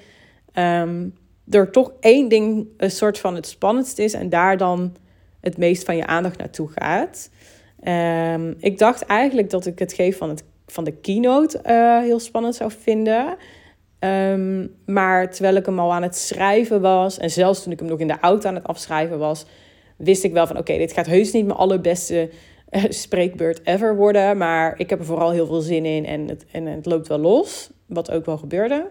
um, 0.53 1.13
er 1.49 1.71
toch 1.71 1.93
één 1.99 2.29
ding 2.29 2.67
een 2.77 2.91
soort 2.91 3.19
van 3.19 3.35
het 3.35 3.47
spannendst 3.47 3.99
is 3.99 4.13
en 4.13 4.29
daar 4.29 4.57
dan 4.57 4.95
het 5.41 5.57
meest 5.57 5.83
van 5.83 5.95
je 5.95 6.05
aandacht 6.05 6.37
naartoe 6.37 6.69
gaat. 6.75 7.29
Um, 7.83 8.55
ik 8.59 8.77
dacht 8.77 9.05
eigenlijk 9.05 9.49
dat 9.49 9.65
ik 9.65 9.79
het 9.79 9.93
geven 9.93 10.17
van, 10.17 10.29
het, 10.29 10.43
van 10.67 10.83
de 10.83 10.91
keynote 10.91 11.61
uh, 11.65 11.99
heel 11.99 12.19
spannend 12.19 12.55
zou 12.55 12.71
vinden. 12.79 13.37
Um, 13.99 14.75
maar 14.85 15.31
terwijl 15.31 15.55
ik 15.55 15.65
hem 15.65 15.79
al 15.79 15.93
aan 15.93 16.03
het 16.03 16.17
schrijven 16.17 16.81
was, 16.81 17.17
en 17.17 17.29
zelfs 17.29 17.63
toen 17.63 17.71
ik 17.71 17.79
hem 17.79 17.87
nog 17.87 17.99
in 17.99 18.07
de 18.07 18.19
auto 18.19 18.47
aan 18.47 18.55
het 18.55 18.67
afschrijven 18.67 19.19
was, 19.19 19.45
wist 19.97 20.23
ik 20.23 20.33
wel 20.33 20.47
van 20.47 20.57
oké, 20.57 20.77
dit 20.77 20.93
gaat 20.93 21.05
heus 21.05 21.31
niet 21.31 21.45
mijn 21.45 21.57
allerbeste 21.57 22.29
uh, 22.69 22.83
spreekbeurt 22.89 23.61
ever 23.63 23.95
worden. 23.95 24.37
Maar 24.37 24.79
ik 24.79 24.89
heb 24.89 24.99
er 24.99 25.05
vooral 25.05 25.31
heel 25.31 25.45
veel 25.45 25.61
zin 25.61 25.85
in 25.85 26.05
en 26.05 26.27
het, 26.27 26.45
en 26.51 26.65
het 26.65 26.85
loopt 26.85 27.07
wel 27.07 27.17
los, 27.17 27.69
wat 27.85 28.11
ook 28.11 28.25
wel 28.25 28.37
gebeurde. 28.37 28.87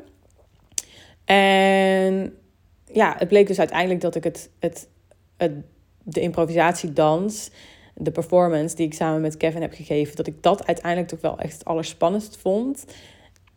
En 1.25 2.35
ja, 2.93 3.15
het 3.19 3.29
bleek 3.29 3.47
dus 3.47 3.59
uiteindelijk 3.59 4.01
dat 4.01 4.15
ik 4.15 4.25
het, 4.25 4.51
het, 4.59 4.89
het, 5.37 5.53
de 6.03 6.21
improvisatiedans, 6.21 7.51
de 7.95 8.11
performance 8.11 8.77
die 8.77 8.87
ik 8.87 8.95
samen 8.95 9.21
met 9.21 9.37
Kevin 9.37 9.63
heb 9.63 9.73
gegeven, 9.73 10.17
dat 10.17 10.27
ik 10.27 10.43
dat 10.43 10.67
uiteindelijk 10.67 11.09
toch 11.09 11.21
wel 11.21 11.39
echt 11.39 11.53
het 11.53 11.65
allerspannendst 11.65 12.37
vond. 12.37 12.85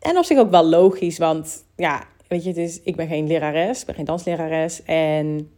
En 0.02 0.18
op 0.18 0.24
zich 0.24 0.38
ook 0.38 0.52
wel 0.52 0.66
logisch, 0.66 1.18
want 1.18 1.66
ja, 1.76 2.04
weet 2.28 2.44
je, 2.44 2.80
ik 2.84 2.96
ben 2.96 3.08
geen 3.08 3.28
lerares, 3.28 3.80
ik 3.80 3.86
ben 3.86 3.96
geen 3.96 4.06
danslerares. 4.06 4.84
En 4.84 5.52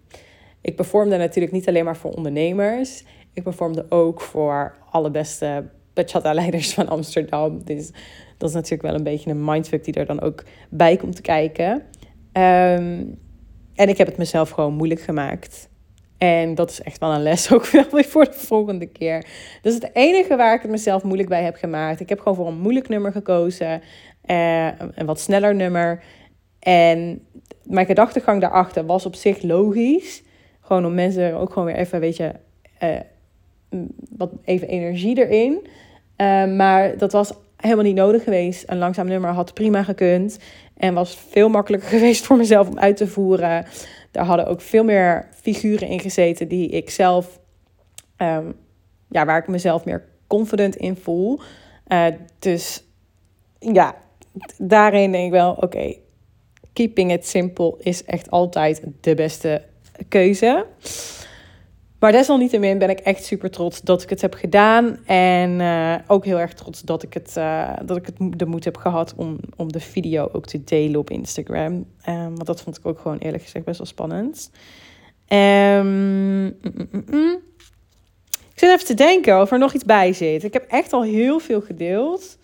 ik 0.62 0.76
performde 0.76 1.18
natuurlijk 1.18 1.54
niet 1.54 1.68
alleen 1.68 1.86
maar 1.86 1.98
voor 1.98 2.12
ondernemers. 2.12 3.04
Ik 3.34 3.44
performde 3.44 3.86
ook 3.90 4.22
voor 4.22 4.76
alle 4.90 5.12
beste 5.12 5.66
bachata-leiders 5.94 6.74
van 6.74 6.88
Amsterdam. 6.88 7.64
Dus 7.64 7.92
dat 8.38 8.50
is 8.50 8.56
natuurlijk 8.56 8.82
wel 8.82 8.94
een 8.94 9.04
beetje 9.04 9.30
een 9.30 9.46
mindfuck 9.46 9.84
die 9.84 9.94
er 9.94 10.06
dan 10.06 10.22
ook 10.22 10.44
bij 10.70 10.98
komt 10.98 11.22
kijken. 11.22 11.84
Ehm, 12.32 13.04
en 13.76 13.90
ik 13.90 13.98
heb 13.98 14.08
het 14.08 14.18
mezelf 14.18 14.50
gewoon 14.50 14.74
moeilijk 14.74 15.02
gemaakt. 15.02 15.70
En 16.18 16.56
dat 16.56 16.70
is 16.70 16.82
echt 16.82 17.00
wel 17.00 17.14
een 17.14 17.22
les 17.22 17.52
ook 17.54 17.66
weer 17.66 18.06
voor 18.06 18.26
de 18.26 18.34
volgende 18.34 18.86
keer. 18.86 19.26
Dat 19.62 19.74
is 19.74 19.82
het 19.82 19.90
enige 19.94 20.36
waar 20.36 20.56
ik 20.56 20.62
het 20.62 20.72
mezelf 20.72 21.04
moeilijk 21.04 21.30
bij 21.30 21.44
heb 21.44 21.56
gemaakt. 21.56 22.00
Ik 22.00 22.10
heb 22.10 22.20
gewoon 22.20 22.36
voor 22.36 22.48
een 22.48 22.60
moeilijk 22.60 22.90
nummer 22.90 23.12
gekozen. 23.12 23.82
Uh, 24.26 24.68
een 24.68 25.06
wat 25.06 25.20
sneller 25.20 25.56
nummer. 25.56 26.04
En 26.60 27.26
mijn 27.64 27.86
gedachtegang 27.86 28.42
daarachter 28.42 28.86
was 28.86 29.06
op 29.06 29.16
zich 29.16 29.42
logisch. 29.42 30.24
Gewoon 30.62 30.86
om 30.86 30.94
mensen 30.94 31.36
ook 31.36 31.54
gewoon 31.54 31.68
weer 31.68 31.78
even, 31.78 32.00
weet 32.00 32.18
je, 32.18 32.32
uh, 32.84 33.00
wat 34.10 34.32
even 34.44 34.68
energie 34.68 35.28
erin. 35.28 35.68
Uh, 36.18 36.56
maar 36.56 36.98
dat 36.98 37.12
was 37.12 37.34
helemaal 37.58 37.84
niet 37.84 37.96
nodig 37.96 38.24
geweest. 38.24 38.64
Een 38.68 38.78
langzaam 38.78 39.08
nummer 39.08 39.30
had 39.30 39.54
prima 39.54 39.84
gekund. 39.84 40.40
En 40.78 40.94
was 40.94 41.18
veel 41.30 41.50
makkelijker 41.50 41.90
geweest 41.98 42.26
voor 42.26 42.38
mezelf 42.38 42.70
om 42.70 42.80
uit 42.80 42.98
te 42.98 43.08
voeren. 43.08 43.66
Daar 44.12 44.26
hadden 44.26 44.48
ook 44.48 44.62
veel 44.62 44.84
meer 44.84 45.28
figuren 45.42 45.88
in 45.88 46.00
gezeten 46.00 46.48
die 46.48 46.70
ik 46.70 46.90
zelf, 46.90 47.40
um, 48.18 48.56
ja, 49.10 49.26
waar 49.26 49.38
ik 49.38 49.48
mezelf 49.48 49.86
meer 49.86 50.06
confident 50.28 50.76
in 50.76 50.96
voel. 50.96 51.40
Dus 52.40 52.84
ja, 53.60 53.96
daarin 54.58 55.12
denk 55.12 55.26
ik 55.26 55.32
wel, 55.32 55.52
oké, 55.52 55.96
keeping 56.74 57.12
it 57.12 57.28
simple 57.28 57.76
is 57.80 58.04
echt 58.04 58.32
altijd 58.32 58.84
de 59.02 59.16
beste 59.16 59.66
keuze. 60.08 60.66
Maar 62.00 62.12
desalniettemin 62.12 62.78
ben 62.78 62.90
ik 62.90 63.00
echt 63.00 63.24
super 63.24 63.52
trots 63.52 63.82
dat 63.82 64.04
ik 64.04 64.10
het 64.10 64.22
heb 64.22 64.34
gedaan. 64.34 65.06
En 65.06 65.60
uh, 65.60 65.96
ook 66.08 66.26
heel 66.26 66.40
erg 66.40 66.54
trots 66.54 66.82
dat 66.82 67.04
ik, 67.04 67.14
het, 67.14 67.36
uh, 67.38 67.74
dat 67.86 67.98
ik 67.98 68.06
het 68.06 68.40
de 68.40 68.46
moed 68.46 68.64
heb 68.64 68.78
gehad 68.78 69.14
om, 69.16 69.40
om 69.56 69.72
de 69.72 69.80
video 69.80 70.30
ook 70.32 70.46
te 70.46 70.64
delen 70.64 71.00
op 71.00 71.10
Instagram. 71.10 71.86
Um, 72.10 72.36
want 72.36 72.46
dat 72.46 72.62
vond 72.62 72.78
ik 72.78 72.86
ook 72.86 73.00
gewoon 73.00 73.18
eerlijk 73.18 73.44
gezegd 73.44 73.66
best 73.66 73.78
wel 73.78 73.88
spannend. 73.88 74.52
Um, 75.28 75.88
mm, 75.88 76.56
mm, 76.92 77.04
mm. 77.12 77.40
Ik 78.54 78.60
zit 78.60 78.70
even 78.70 78.86
te 78.86 78.94
denken 78.94 79.42
of 79.42 79.52
er 79.52 79.60
nog 79.60 79.74
iets 79.74 79.86
bij 79.86 80.14
zit. 80.14 80.44
Ik 80.44 80.54
heb 80.54 80.66
echt 80.68 80.94
al 80.94 81.04
heel 81.04 81.40
veel 81.40 81.62
gedeeld. 81.62 82.38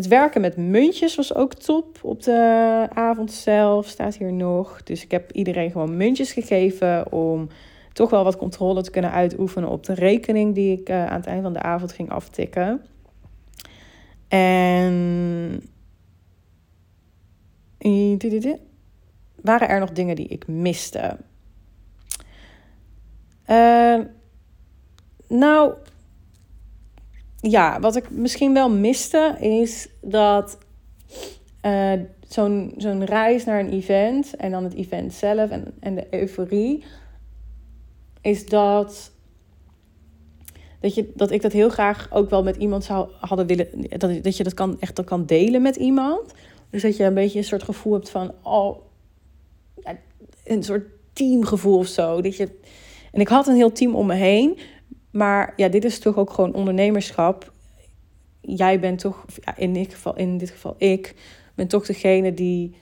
Het 0.00 0.08
werken 0.08 0.40
met 0.40 0.56
muntjes 0.56 1.14
was 1.14 1.34
ook 1.34 1.54
top 1.54 1.98
op 2.02 2.22
de 2.22 2.86
avond 2.94 3.32
zelf, 3.32 3.86
staat 3.86 4.16
hier 4.16 4.32
nog. 4.32 4.82
Dus 4.82 5.04
ik 5.04 5.10
heb 5.10 5.32
iedereen 5.32 5.70
gewoon 5.70 5.96
muntjes 5.96 6.32
gegeven 6.32 7.12
om 7.12 7.48
toch 7.92 8.10
wel 8.10 8.24
wat 8.24 8.36
controle 8.36 8.82
te 8.82 8.90
kunnen 8.90 9.10
uitoefenen 9.10 9.68
op 9.68 9.84
de 9.84 9.94
rekening 9.94 10.54
die 10.54 10.80
ik 10.80 10.88
uh, 10.88 11.06
aan 11.06 11.16
het 11.16 11.26
eind 11.26 11.42
van 11.42 11.52
de 11.52 11.62
avond 11.62 11.92
ging 11.92 12.10
aftikken. 12.10 12.82
En 14.28 15.62
waren 19.42 19.68
er 19.68 19.80
nog 19.80 19.90
dingen 19.90 20.16
die 20.16 20.28
ik 20.28 20.46
miste? 20.46 21.16
Uh, 23.50 23.98
nou, 25.28 25.74
ja, 27.40 27.80
wat 27.80 27.96
ik 27.96 28.10
misschien 28.10 28.54
wel 28.54 28.70
miste 28.70 29.36
is 29.40 29.88
dat 30.00 30.58
uh, 31.66 31.92
zo'n 32.28 32.74
zo'n 32.76 33.04
reis 33.04 33.44
naar 33.44 33.60
een 33.60 33.72
event 33.72 34.36
en 34.36 34.50
dan 34.50 34.64
het 34.64 34.74
event 34.74 35.12
zelf 35.12 35.50
en, 35.50 35.74
en 35.80 35.94
de 35.94 36.06
euforie, 36.10 36.84
is 38.20 38.46
dat, 38.46 39.12
dat, 40.80 40.94
je, 40.94 41.12
dat 41.14 41.30
ik 41.30 41.42
dat 41.42 41.52
heel 41.52 41.68
graag 41.68 42.08
ook 42.12 42.30
wel 42.30 42.42
met 42.42 42.56
iemand 42.56 42.84
zou 42.84 43.08
hadden 43.20 43.46
willen, 43.46 43.68
dat, 43.88 44.22
dat 44.22 44.36
je 44.36 44.44
dat 44.44 44.54
kan, 44.54 44.80
echt 44.80 45.04
kan 45.04 45.26
delen 45.26 45.62
met 45.62 45.76
iemand. 45.76 46.32
Dus 46.70 46.82
dat 46.82 46.96
je 46.96 47.04
een 47.04 47.14
beetje 47.14 47.38
een 47.38 47.44
soort 47.44 47.62
gevoel 47.62 47.92
hebt 47.92 48.10
van, 48.10 48.32
oh, 48.42 48.78
een 50.44 50.62
soort 50.62 50.86
teamgevoel 51.12 51.78
of 51.78 51.86
zo. 51.86 52.20
Dat 52.20 52.36
je, 52.36 52.48
en 53.12 53.20
ik 53.20 53.28
had 53.28 53.46
een 53.46 53.54
heel 53.54 53.72
team 53.72 53.94
om 53.94 54.06
me 54.06 54.14
heen. 54.14 54.58
Maar 55.10 55.52
ja, 55.56 55.68
dit 55.68 55.84
is 55.84 55.98
toch 55.98 56.16
ook 56.16 56.30
gewoon 56.30 56.54
ondernemerschap. 56.54 57.52
Jij 58.40 58.80
bent 58.80 58.98
toch, 58.98 59.24
ja, 59.44 59.56
in, 59.56 59.72
dit 59.72 59.94
geval, 59.94 60.16
in 60.16 60.38
dit 60.38 60.50
geval 60.50 60.74
ik, 60.78 61.14
ben 61.54 61.68
toch 61.68 61.86
degene 61.86 62.34
die. 62.34 62.74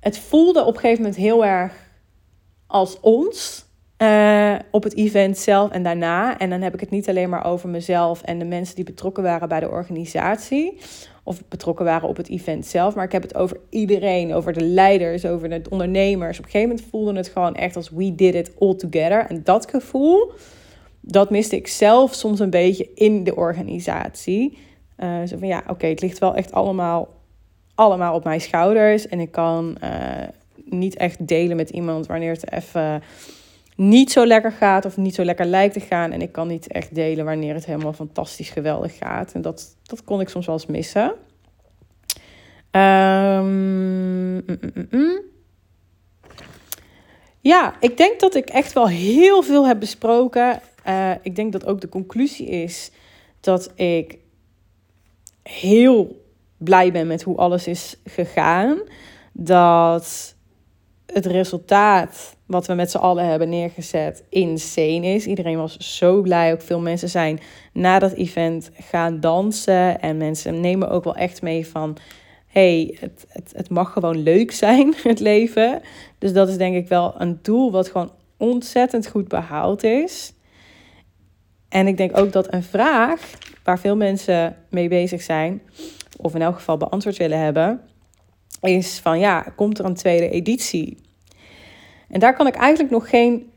Het 0.00 0.18
voelde 0.18 0.64
op 0.64 0.74
een 0.74 0.80
gegeven 0.80 1.02
moment 1.02 1.20
heel 1.20 1.44
erg 1.44 1.72
als 2.66 3.00
ons. 3.00 3.66
Uh, 4.02 4.58
op 4.70 4.82
het 4.82 4.94
event 4.94 5.38
zelf 5.38 5.70
en 5.70 5.82
daarna. 5.82 6.38
En 6.38 6.50
dan 6.50 6.60
heb 6.60 6.74
ik 6.74 6.80
het 6.80 6.90
niet 6.90 7.08
alleen 7.08 7.28
maar 7.28 7.44
over 7.44 7.68
mezelf 7.68 8.22
en 8.22 8.38
de 8.38 8.44
mensen 8.44 8.74
die 8.74 8.84
betrokken 8.84 9.22
waren 9.22 9.48
bij 9.48 9.60
de 9.60 9.68
organisatie. 9.68 10.78
Of 11.28 11.42
betrokken 11.48 11.84
waren 11.84 12.08
op 12.08 12.16
het 12.16 12.28
event 12.28 12.66
zelf. 12.66 12.94
Maar 12.94 13.04
ik 13.04 13.12
heb 13.12 13.22
het 13.22 13.34
over 13.34 13.56
iedereen. 13.70 14.34
Over 14.34 14.52
de 14.52 14.64
leiders, 14.64 15.24
over 15.24 15.48
de 15.48 15.62
ondernemers. 15.70 16.38
Op 16.38 16.44
een 16.44 16.50
gegeven 16.50 16.68
moment 16.68 16.88
voelde 16.90 17.16
het 17.16 17.28
gewoon 17.28 17.54
echt 17.54 17.76
als 17.76 17.90
we 17.90 18.14
did 18.14 18.34
it 18.34 18.52
all 18.58 18.74
together. 18.74 19.26
En 19.28 19.40
dat 19.44 19.70
gevoel, 19.70 20.32
dat 21.00 21.30
miste 21.30 21.56
ik 21.56 21.66
zelf 21.66 22.14
soms 22.14 22.40
een 22.40 22.50
beetje 22.50 22.90
in 22.94 23.24
de 23.24 23.36
organisatie. 23.36 24.58
Uh, 24.98 25.22
zo 25.26 25.38
van 25.38 25.48
ja, 25.48 25.62
oké, 25.66 25.86
het 25.86 26.00
ligt 26.00 26.18
wel 26.18 26.34
echt 26.34 26.52
allemaal, 26.52 27.08
allemaal 27.74 28.14
op 28.14 28.24
mijn 28.24 28.40
schouders. 28.40 29.08
En 29.08 29.20
ik 29.20 29.30
kan 29.30 29.76
uh, 29.84 29.90
niet 30.64 30.96
echt 30.96 31.26
delen 31.26 31.56
met 31.56 31.70
iemand 31.70 32.06
wanneer 32.06 32.32
het 32.32 32.52
even 32.52 33.02
niet 33.78 34.12
zo 34.12 34.26
lekker 34.26 34.52
gaat 34.52 34.84
of 34.84 34.96
niet 34.96 35.14
zo 35.14 35.24
lekker 35.24 35.46
lijkt 35.46 35.74
te 35.74 35.80
gaan. 35.80 36.12
En 36.12 36.20
ik 36.20 36.32
kan 36.32 36.48
niet 36.48 36.66
echt 36.66 36.94
delen 36.94 37.24
wanneer 37.24 37.54
het 37.54 37.64
helemaal 37.64 37.92
fantastisch 37.92 38.50
geweldig 38.50 38.96
gaat. 38.96 39.32
En 39.32 39.42
dat, 39.42 39.76
dat 39.82 40.04
kon 40.04 40.20
ik 40.20 40.28
soms 40.28 40.46
wel 40.46 40.54
eens 40.54 40.66
missen. 40.66 41.14
Um, 42.70 44.34
mm, 44.34 44.44
mm, 44.46 44.86
mm. 44.90 45.20
Ja, 47.40 47.74
ik 47.80 47.96
denk 47.96 48.20
dat 48.20 48.34
ik 48.34 48.48
echt 48.48 48.72
wel 48.72 48.88
heel 48.88 49.42
veel 49.42 49.66
heb 49.66 49.80
besproken. 49.80 50.60
Uh, 50.88 51.10
ik 51.22 51.36
denk 51.36 51.52
dat 51.52 51.66
ook 51.66 51.80
de 51.80 51.88
conclusie 51.88 52.46
is 52.46 52.90
dat 53.40 53.72
ik 53.74 54.18
heel 55.42 56.24
blij 56.56 56.92
ben 56.92 57.06
met 57.06 57.22
hoe 57.22 57.36
alles 57.36 57.66
is 57.66 57.96
gegaan. 58.04 58.78
Dat 59.32 60.34
het 61.06 61.26
resultaat 61.26 62.36
wat 62.48 62.66
we 62.66 62.74
met 62.74 62.90
z'n 62.90 62.96
allen 62.96 63.26
hebben 63.26 63.48
neergezet 63.48 64.22
insane 64.28 65.06
is. 65.06 65.26
Iedereen 65.26 65.56
was 65.56 65.76
zo 65.76 66.20
blij. 66.20 66.52
Ook 66.52 66.62
veel 66.62 66.80
mensen 66.80 67.08
zijn 67.08 67.40
na 67.72 67.98
dat 67.98 68.12
event 68.12 68.70
gaan 68.74 69.20
dansen. 69.20 70.00
En 70.00 70.16
mensen 70.16 70.60
nemen 70.60 70.90
ook 70.90 71.04
wel 71.04 71.14
echt 71.14 71.42
mee 71.42 71.66
van... 71.66 71.96
hey, 72.46 72.96
het, 73.00 73.26
het, 73.28 73.52
het 73.56 73.70
mag 73.70 73.92
gewoon 73.92 74.22
leuk 74.22 74.52
zijn, 74.52 74.94
het 75.02 75.20
leven. 75.20 75.80
Dus 76.18 76.32
dat 76.32 76.48
is 76.48 76.56
denk 76.56 76.76
ik 76.76 76.88
wel 76.88 77.14
een 77.18 77.38
doel 77.42 77.70
wat 77.70 77.88
gewoon 77.88 78.12
ontzettend 78.36 79.06
goed 79.06 79.28
behaald 79.28 79.82
is. 79.82 80.32
En 81.68 81.86
ik 81.86 81.96
denk 81.96 82.18
ook 82.18 82.32
dat 82.32 82.52
een 82.52 82.62
vraag 82.62 83.30
waar 83.64 83.78
veel 83.78 83.96
mensen 83.96 84.56
mee 84.70 84.88
bezig 84.88 85.22
zijn... 85.22 85.62
of 86.16 86.34
in 86.34 86.42
elk 86.42 86.54
geval 86.54 86.76
beantwoord 86.76 87.16
willen 87.16 87.38
hebben 87.38 87.80
is 88.60 88.98
van 88.98 89.18
ja, 89.18 89.40
komt 89.56 89.78
er 89.78 89.84
een 89.84 89.94
tweede 89.94 90.28
editie? 90.28 90.98
En 92.08 92.20
daar 92.20 92.36
kan 92.36 92.46
ik 92.46 92.54
eigenlijk 92.54 92.90
nog 92.90 93.08
geen 93.08 93.50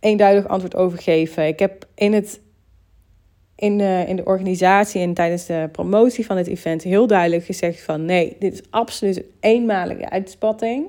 eenduidig 0.00 0.48
antwoord 0.48 0.76
over 0.76 0.98
geven. 0.98 1.46
Ik 1.46 1.58
heb 1.58 1.86
in, 1.94 2.12
het, 2.12 2.40
in, 3.54 3.78
de, 3.78 4.04
in 4.06 4.16
de 4.16 4.24
organisatie 4.24 5.00
en 5.00 5.14
tijdens 5.14 5.46
de 5.46 5.68
promotie 5.72 6.26
van 6.26 6.36
het 6.36 6.46
event 6.46 6.82
heel 6.82 7.06
duidelijk 7.06 7.44
gezegd 7.44 7.80
van 7.80 8.04
nee, 8.04 8.36
dit 8.38 8.52
is 8.52 8.62
absoluut 8.70 9.16
een 9.16 9.30
eenmalige 9.40 10.10
uitspatting. 10.10 10.86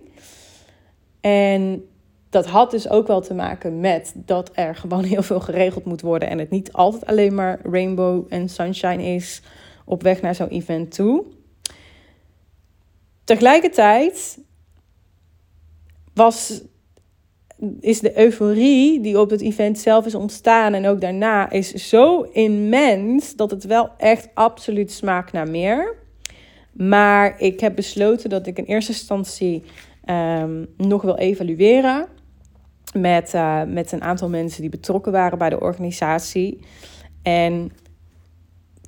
En 1.21 1.85
dat 2.29 2.45
had 2.45 2.71
dus 2.71 2.89
ook 2.89 3.07
wel 3.07 3.21
te 3.21 3.33
maken 3.33 3.79
met 3.79 4.13
dat 4.15 4.51
er 4.53 4.75
gewoon 4.75 5.03
heel 5.03 5.23
veel 5.23 5.39
geregeld 5.39 5.85
moet 5.85 6.01
worden 6.01 6.29
en 6.29 6.37
het 6.39 6.49
niet 6.49 6.73
altijd 6.73 7.05
alleen 7.05 7.35
maar 7.35 7.59
rainbow 7.63 8.25
en 8.29 8.49
sunshine 8.49 9.03
is 9.03 9.41
op 9.85 10.03
weg 10.03 10.21
naar 10.21 10.35
zo'n 10.35 10.47
event 10.47 10.95
toe. 10.95 11.23
Tegelijkertijd 13.23 14.39
was, 16.13 16.61
is 17.79 17.99
de 17.99 18.19
euforie 18.19 19.01
die 19.01 19.19
op 19.19 19.29
het 19.29 19.41
event 19.41 19.79
zelf 19.79 20.05
is 20.05 20.15
ontstaan 20.15 20.73
en 20.73 20.87
ook 20.87 21.01
daarna 21.01 21.49
is 21.49 21.73
zo 21.73 22.21
immens 22.21 23.35
dat 23.35 23.51
het 23.51 23.63
wel 23.63 23.89
echt 23.97 24.29
absoluut 24.33 24.91
smaakt 24.91 25.31
naar 25.31 25.49
meer. 25.49 25.95
Maar 26.71 27.39
ik 27.39 27.59
heb 27.59 27.75
besloten 27.75 28.29
dat 28.29 28.47
ik 28.47 28.57
in 28.57 28.63
eerste 28.63 28.91
instantie 28.91 29.63
um, 30.05 30.67
nog 30.77 31.01
wil 31.01 31.17
evalueren 31.17 32.07
met, 32.93 33.33
uh, 33.33 33.63
met 33.63 33.91
een 33.91 34.01
aantal 34.01 34.29
mensen 34.29 34.61
die 34.61 34.69
betrokken 34.69 35.11
waren 35.11 35.37
bij 35.37 35.49
de 35.49 35.59
organisatie. 35.59 36.59
En 37.21 37.71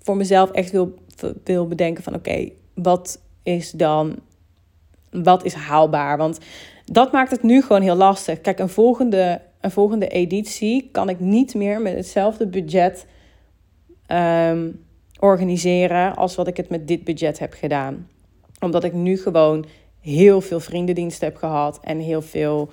voor 0.03 0.17
mezelf 0.17 0.51
echt 0.51 0.71
wil, 0.71 0.93
wil 1.43 1.67
bedenken 1.67 2.03
van 2.03 2.15
oké, 2.15 2.49
wat 2.73 3.21
is 3.43 3.71
dan, 3.71 4.19
wat 5.09 5.45
is 5.45 5.53
haalbaar? 5.53 6.17
Want 6.17 6.39
dat 6.91 7.11
maakt 7.11 7.31
het 7.31 7.43
nu 7.43 7.61
gewoon 7.61 7.81
heel 7.81 7.95
lastig. 7.95 8.41
Kijk, 8.41 8.59
een 8.59 8.69
volgende, 8.69 9.41
een 9.61 9.71
volgende 9.71 10.07
editie 10.07 10.89
kan 10.91 11.09
ik 11.09 11.19
niet 11.19 11.55
meer 11.55 11.81
met 11.81 11.95
hetzelfde 11.95 12.47
budget 12.47 13.05
um, 14.07 14.85
organiseren 15.19 16.15
als 16.15 16.35
wat 16.35 16.47
ik 16.47 16.57
het 16.57 16.69
met 16.69 16.87
dit 16.87 17.03
budget 17.03 17.39
heb 17.39 17.53
gedaan. 17.53 18.07
Omdat 18.59 18.83
ik 18.83 18.93
nu 18.93 19.17
gewoon 19.17 19.65
heel 19.99 20.41
veel 20.41 20.59
vriendendiensten 20.59 21.27
heb 21.27 21.37
gehad 21.37 21.79
en 21.83 21.99
heel 21.99 22.21
veel 22.21 22.69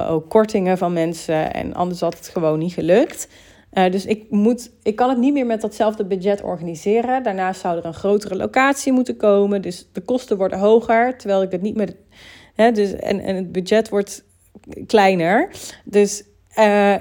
uh, 0.00 0.16
kortingen 0.28 0.78
van 0.78 0.92
mensen. 0.92 1.54
En 1.54 1.74
anders 1.74 2.00
had 2.00 2.16
het 2.16 2.28
gewoon 2.28 2.58
niet 2.58 2.72
gelukt. 2.72 3.28
Uh, 3.72 3.90
dus 3.90 4.06
ik, 4.06 4.30
moet, 4.30 4.70
ik 4.82 4.96
kan 4.96 5.08
het 5.08 5.18
niet 5.18 5.32
meer 5.32 5.46
met 5.46 5.60
datzelfde 5.60 6.04
budget 6.04 6.42
organiseren. 6.42 7.22
Daarnaast 7.22 7.60
zou 7.60 7.78
er 7.78 7.84
een 7.84 7.94
grotere 7.94 8.36
locatie 8.36 8.92
moeten 8.92 9.16
komen. 9.16 9.62
Dus 9.62 9.88
de 9.92 10.00
kosten 10.00 10.36
worden 10.36 10.58
hoger. 10.58 11.18
Terwijl 11.18 11.42
ik 11.42 11.50
het 11.50 11.62
niet 11.62 11.76
meer. 11.76 11.94
Dus, 12.70 12.92
en, 12.92 13.20
en 13.20 13.36
het 13.36 13.52
budget 13.52 13.88
wordt 13.88 14.24
kleiner. 14.86 15.48
Dus 15.84 16.24
uh, 16.58 16.94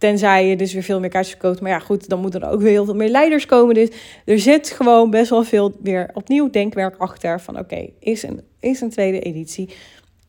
Tenzij 0.00 0.46
je 0.46 0.56
dus 0.56 0.72
weer 0.72 0.82
veel 0.82 1.00
meer 1.00 1.10
kaartjes 1.10 1.36
verkoopt. 1.38 1.60
Maar 1.60 1.70
ja, 1.70 1.78
goed, 1.78 2.08
dan 2.08 2.20
moeten 2.20 2.40
er 2.40 2.50
ook 2.50 2.60
weer 2.60 2.70
heel 2.70 2.84
veel 2.84 2.94
meer 2.94 3.08
leiders 3.08 3.46
komen. 3.46 3.74
Dus 3.74 3.88
er 4.24 4.38
zit 4.38 4.70
gewoon 4.70 5.10
best 5.10 5.30
wel 5.30 5.44
veel 5.44 5.76
weer 5.82 6.10
opnieuw 6.14 6.50
denkwerk 6.50 6.96
achter. 6.96 7.40
Van 7.40 7.58
oké, 7.58 7.88
is, 7.98 8.22
een, 8.22 8.42
is 8.60 8.80
een 8.80 8.90
tweede 8.90 9.20
editie 9.20 9.74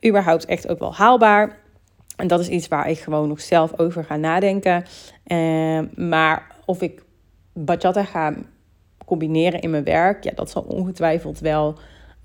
überhaupt 0.05 0.45
echt 0.45 0.67
ook 0.67 0.79
wel 0.79 0.95
haalbaar? 0.95 1.57
En 2.15 2.27
dat 2.27 2.39
is 2.39 2.47
iets 2.47 2.67
waar 2.67 2.89
ik 2.89 2.99
gewoon 2.99 3.27
nog 3.27 3.41
zelf 3.41 3.79
over 3.79 4.03
ga 4.03 4.15
nadenken. 4.15 4.83
Uh, 5.27 5.79
maar 5.95 6.55
of 6.65 6.81
ik 6.81 7.03
bachata 7.53 8.03
ga 8.03 8.35
combineren 9.05 9.61
in 9.61 9.69
mijn 9.69 9.83
werk, 9.83 10.23
ja, 10.23 10.31
dat 10.35 10.49
zal 10.49 10.61
ongetwijfeld 10.61 11.39
wel, 11.39 11.77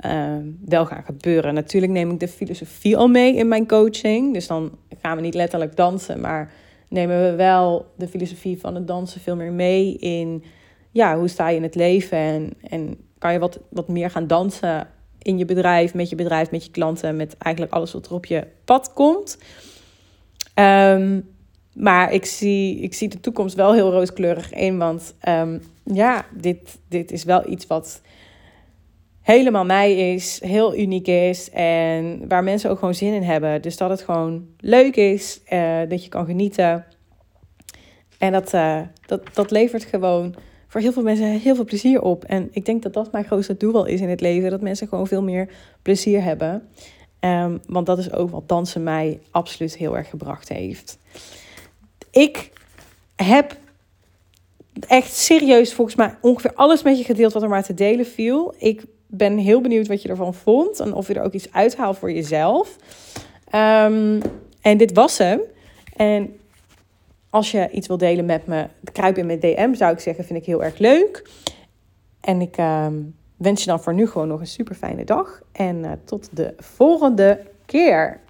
uh, 0.04 0.36
wel 0.64 0.86
gaan 0.86 1.04
gebeuren. 1.04 1.54
Natuurlijk 1.54 1.92
neem 1.92 2.10
ik 2.10 2.20
de 2.20 2.28
filosofie 2.28 2.96
al 2.96 3.08
mee 3.08 3.34
in 3.34 3.48
mijn 3.48 3.66
coaching. 3.66 4.34
Dus 4.34 4.46
dan 4.46 4.78
gaan 5.00 5.16
we 5.16 5.22
niet 5.22 5.34
letterlijk 5.34 5.76
dansen, 5.76 6.20
maar 6.20 6.52
nemen 6.88 7.30
we 7.30 7.36
wel 7.36 7.86
de 7.96 8.08
filosofie 8.08 8.60
van 8.60 8.74
het 8.74 8.86
dansen 8.86 9.20
veel 9.20 9.36
meer 9.36 9.52
mee 9.52 9.96
in 9.96 10.44
ja, 10.90 11.18
hoe 11.18 11.28
sta 11.28 11.48
je 11.48 11.56
in 11.56 11.62
het 11.62 11.74
leven 11.74 12.18
en, 12.18 12.52
en 12.60 12.96
kan 13.18 13.32
je 13.32 13.38
wat, 13.38 13.58
wat 13.70 13.88
meer 13.88 14.10
gaan 14.10 14.26
dansen 14.26 14.88
in 15.22 15.38
je 15.38 15.44
bedrijf, 15.44 15.94
met 15.94 16.08
je 16.08 16.16
bedrijf, 16.16 16.50
met 16.50 16.64
je 16.64 16.70
klanten, 16.70 17.16
met 17.16 17.36
eigenlijk 17.38 17.74
alles 17.74 17.92
wat 17.92 18.06
er 18.06 18.12
op 18.12 18.26
je 18.26 18.46
pad 18.64 18.92
komt. 18.92 19.38
Um, 20.54 21.34
maar 21.74 22.12
ik 22.12 22.24
zie, 22.24 22.80
ik 22.80 22.94
zie 22.94 23.08
de 23.08 23.20
toekomst 23.20 23.54
wel 23.54 23.72
heel 23.72 23.90
rooskleurig 23.90 24.52
in, 24.52 24.78
want 24.78 25.14
um, 25.28 25.62
ja, 25.84 26.26
dit, 26.34 26.78
dit 26.88 27.12
is 27.12 27.24
wel 27.24 27.50
iets 27.50 27.66
wat 27.66 28.00
helemaal 29.26 29.64
mij 29.64 30.12
is, 30.14 30.40
heel 30.44 30.76
uniek 30.76 31.06
is 31.06 31.50
en 31.50 32.28
waar 32.28 32.44
mensen 32.44 32.70
ook 32.70 32.78
gewoon 32.78 32.94
zin 32.94 33.12
in 33.12 33.22
hebben. 33.22 33.62
Dus 33.62 33.76
dat 33.76 33.90
het 33.90 34.02
gewoon 34.02 34.46
leuk 34.58 34.96
is, 34.96 35.40
uh, 35.52 35.78
dat 35.88 36.04
je 36.04 36.08
kan 36.08 36.26
genieten. 36.26 36.84
En 38.18 38.32
dat, 38.32 38.54
uh, 38.54 38.80
dat, 39.06 39.22
dat 39.34 39.50
levert 39.50 39.84
gewoon 39.84 40.34
voor 40.68 40.80
heel 40.80 40.92
veel 40.92 41.02
mensen 41.02 41.26
heel 41.26 41.54
veel 41.54 41.64
plezier 41.64 42.02
op. 42.02 42.24
En 42.24 42.48
ik 42.50 42.64
denk 42.64 42.82
dat 42.82 42.92
dat 42.92 43.12
mijn 43.12 43.24
grootste 43.24 43.56
doel 43.56 43.84
is 43.84 44.00
in 44.00 44.08
het 44.08 44.20
leven. 44.20 44.50
Dat 44.50 44.60
mensen 44.60 44.88
gewoon 44.88 45.06
veel 45.06 45.22
meer 45.22 45.48
plezier 45.82 46.22
hebben. 46.22 46.68
Um, 47.20 47.60
want 47.66 47.86
dat 47.86 47.98
is 47.98 48.12
ook 48.12 48.30
wat 48.30 48.48
dansen 48.48 48.82
mij 48.82 49.20
absoluut 49.30 49.76
heel 49.76 49.96
erg 49.96 50.08
gebracht 50.08 50.48
heeft. 50.48 50.98
Ik 52.10 52.50
heb 53.16 53.56
echt 54.88 55.14
serieus 55.14 55.74
volgens 55.74 55.96
mij 55.96 56.14
ongeveer 56.20 56.54
alles 56.54 56.82
met 56.82 56.98
je 56.98 57.04
gedeeld 57.04 57.32
wat 57.32 57.42
er 57.42 57.48
maar 57.48 57.64
te 57.64 57.74
delen 57.74 58.06
viel. 58.06 58.54
Ik 58.58 58.84
ben 59.06 59.38
heel 59.38 59.60
benieuwd 59.60 59.86
wat 59.86 60.02
je 60.02 60.08
ervan 60.08 60.34
vond 60.34 60.80
en 60.80 60.94
of 60.94 61.08
je 61.08 61.14
er 61.14 61.22
ook 61.22 61.32
iets 61.32 61.52
uithaalt 61.52 61.98
voor 61.98 62.12
jezelf. 62.12 62.76
Um, 63.54 64.20
en 64.60 64.76
dit 64.76 64.92
was 64.92 65.18
hem. 65.18 65.40
En 65.96 66.36
als 67.30 67.50
je 67.50 67.70
iets 67.70 67.86
wil 67.86 67.98
delen 67.98 68.24
met 68.24 68.46
me, 68.46 68.66
kruip 68.92 69.16
in 69.18 69.26
mijn 69.26 69.40
DM, 69.40 69.74
zou 69.74 69.92
ik 69.92 70.00
zeggen, 70.00 70.24
vind 70.24 70.38
ik 70.38 70.46
heel 70.46 70.64
erg 70.64 70.78
leuk. 70.78 71.30
En 72.20 72.40
ik 72.40 72.58
um, 72.58 73.14
wens 73.36 73.60
je 73.60 73.70
dan 73.70 73.82
voor 73.82 73.94
nu 73.94 74.06
gewoon 74.06 74.28
nog 74.28 74.40
een 74.40 74.46
super 74.46 74.74
fijne 74.74 75.04
dag. 75.04 75.40
En 75.52 75.76
uh, 75.76 75.92
tot 76.04 76.28
de 76.32 76.54
volgende 76.58 77.40
keer. 77.66 78.20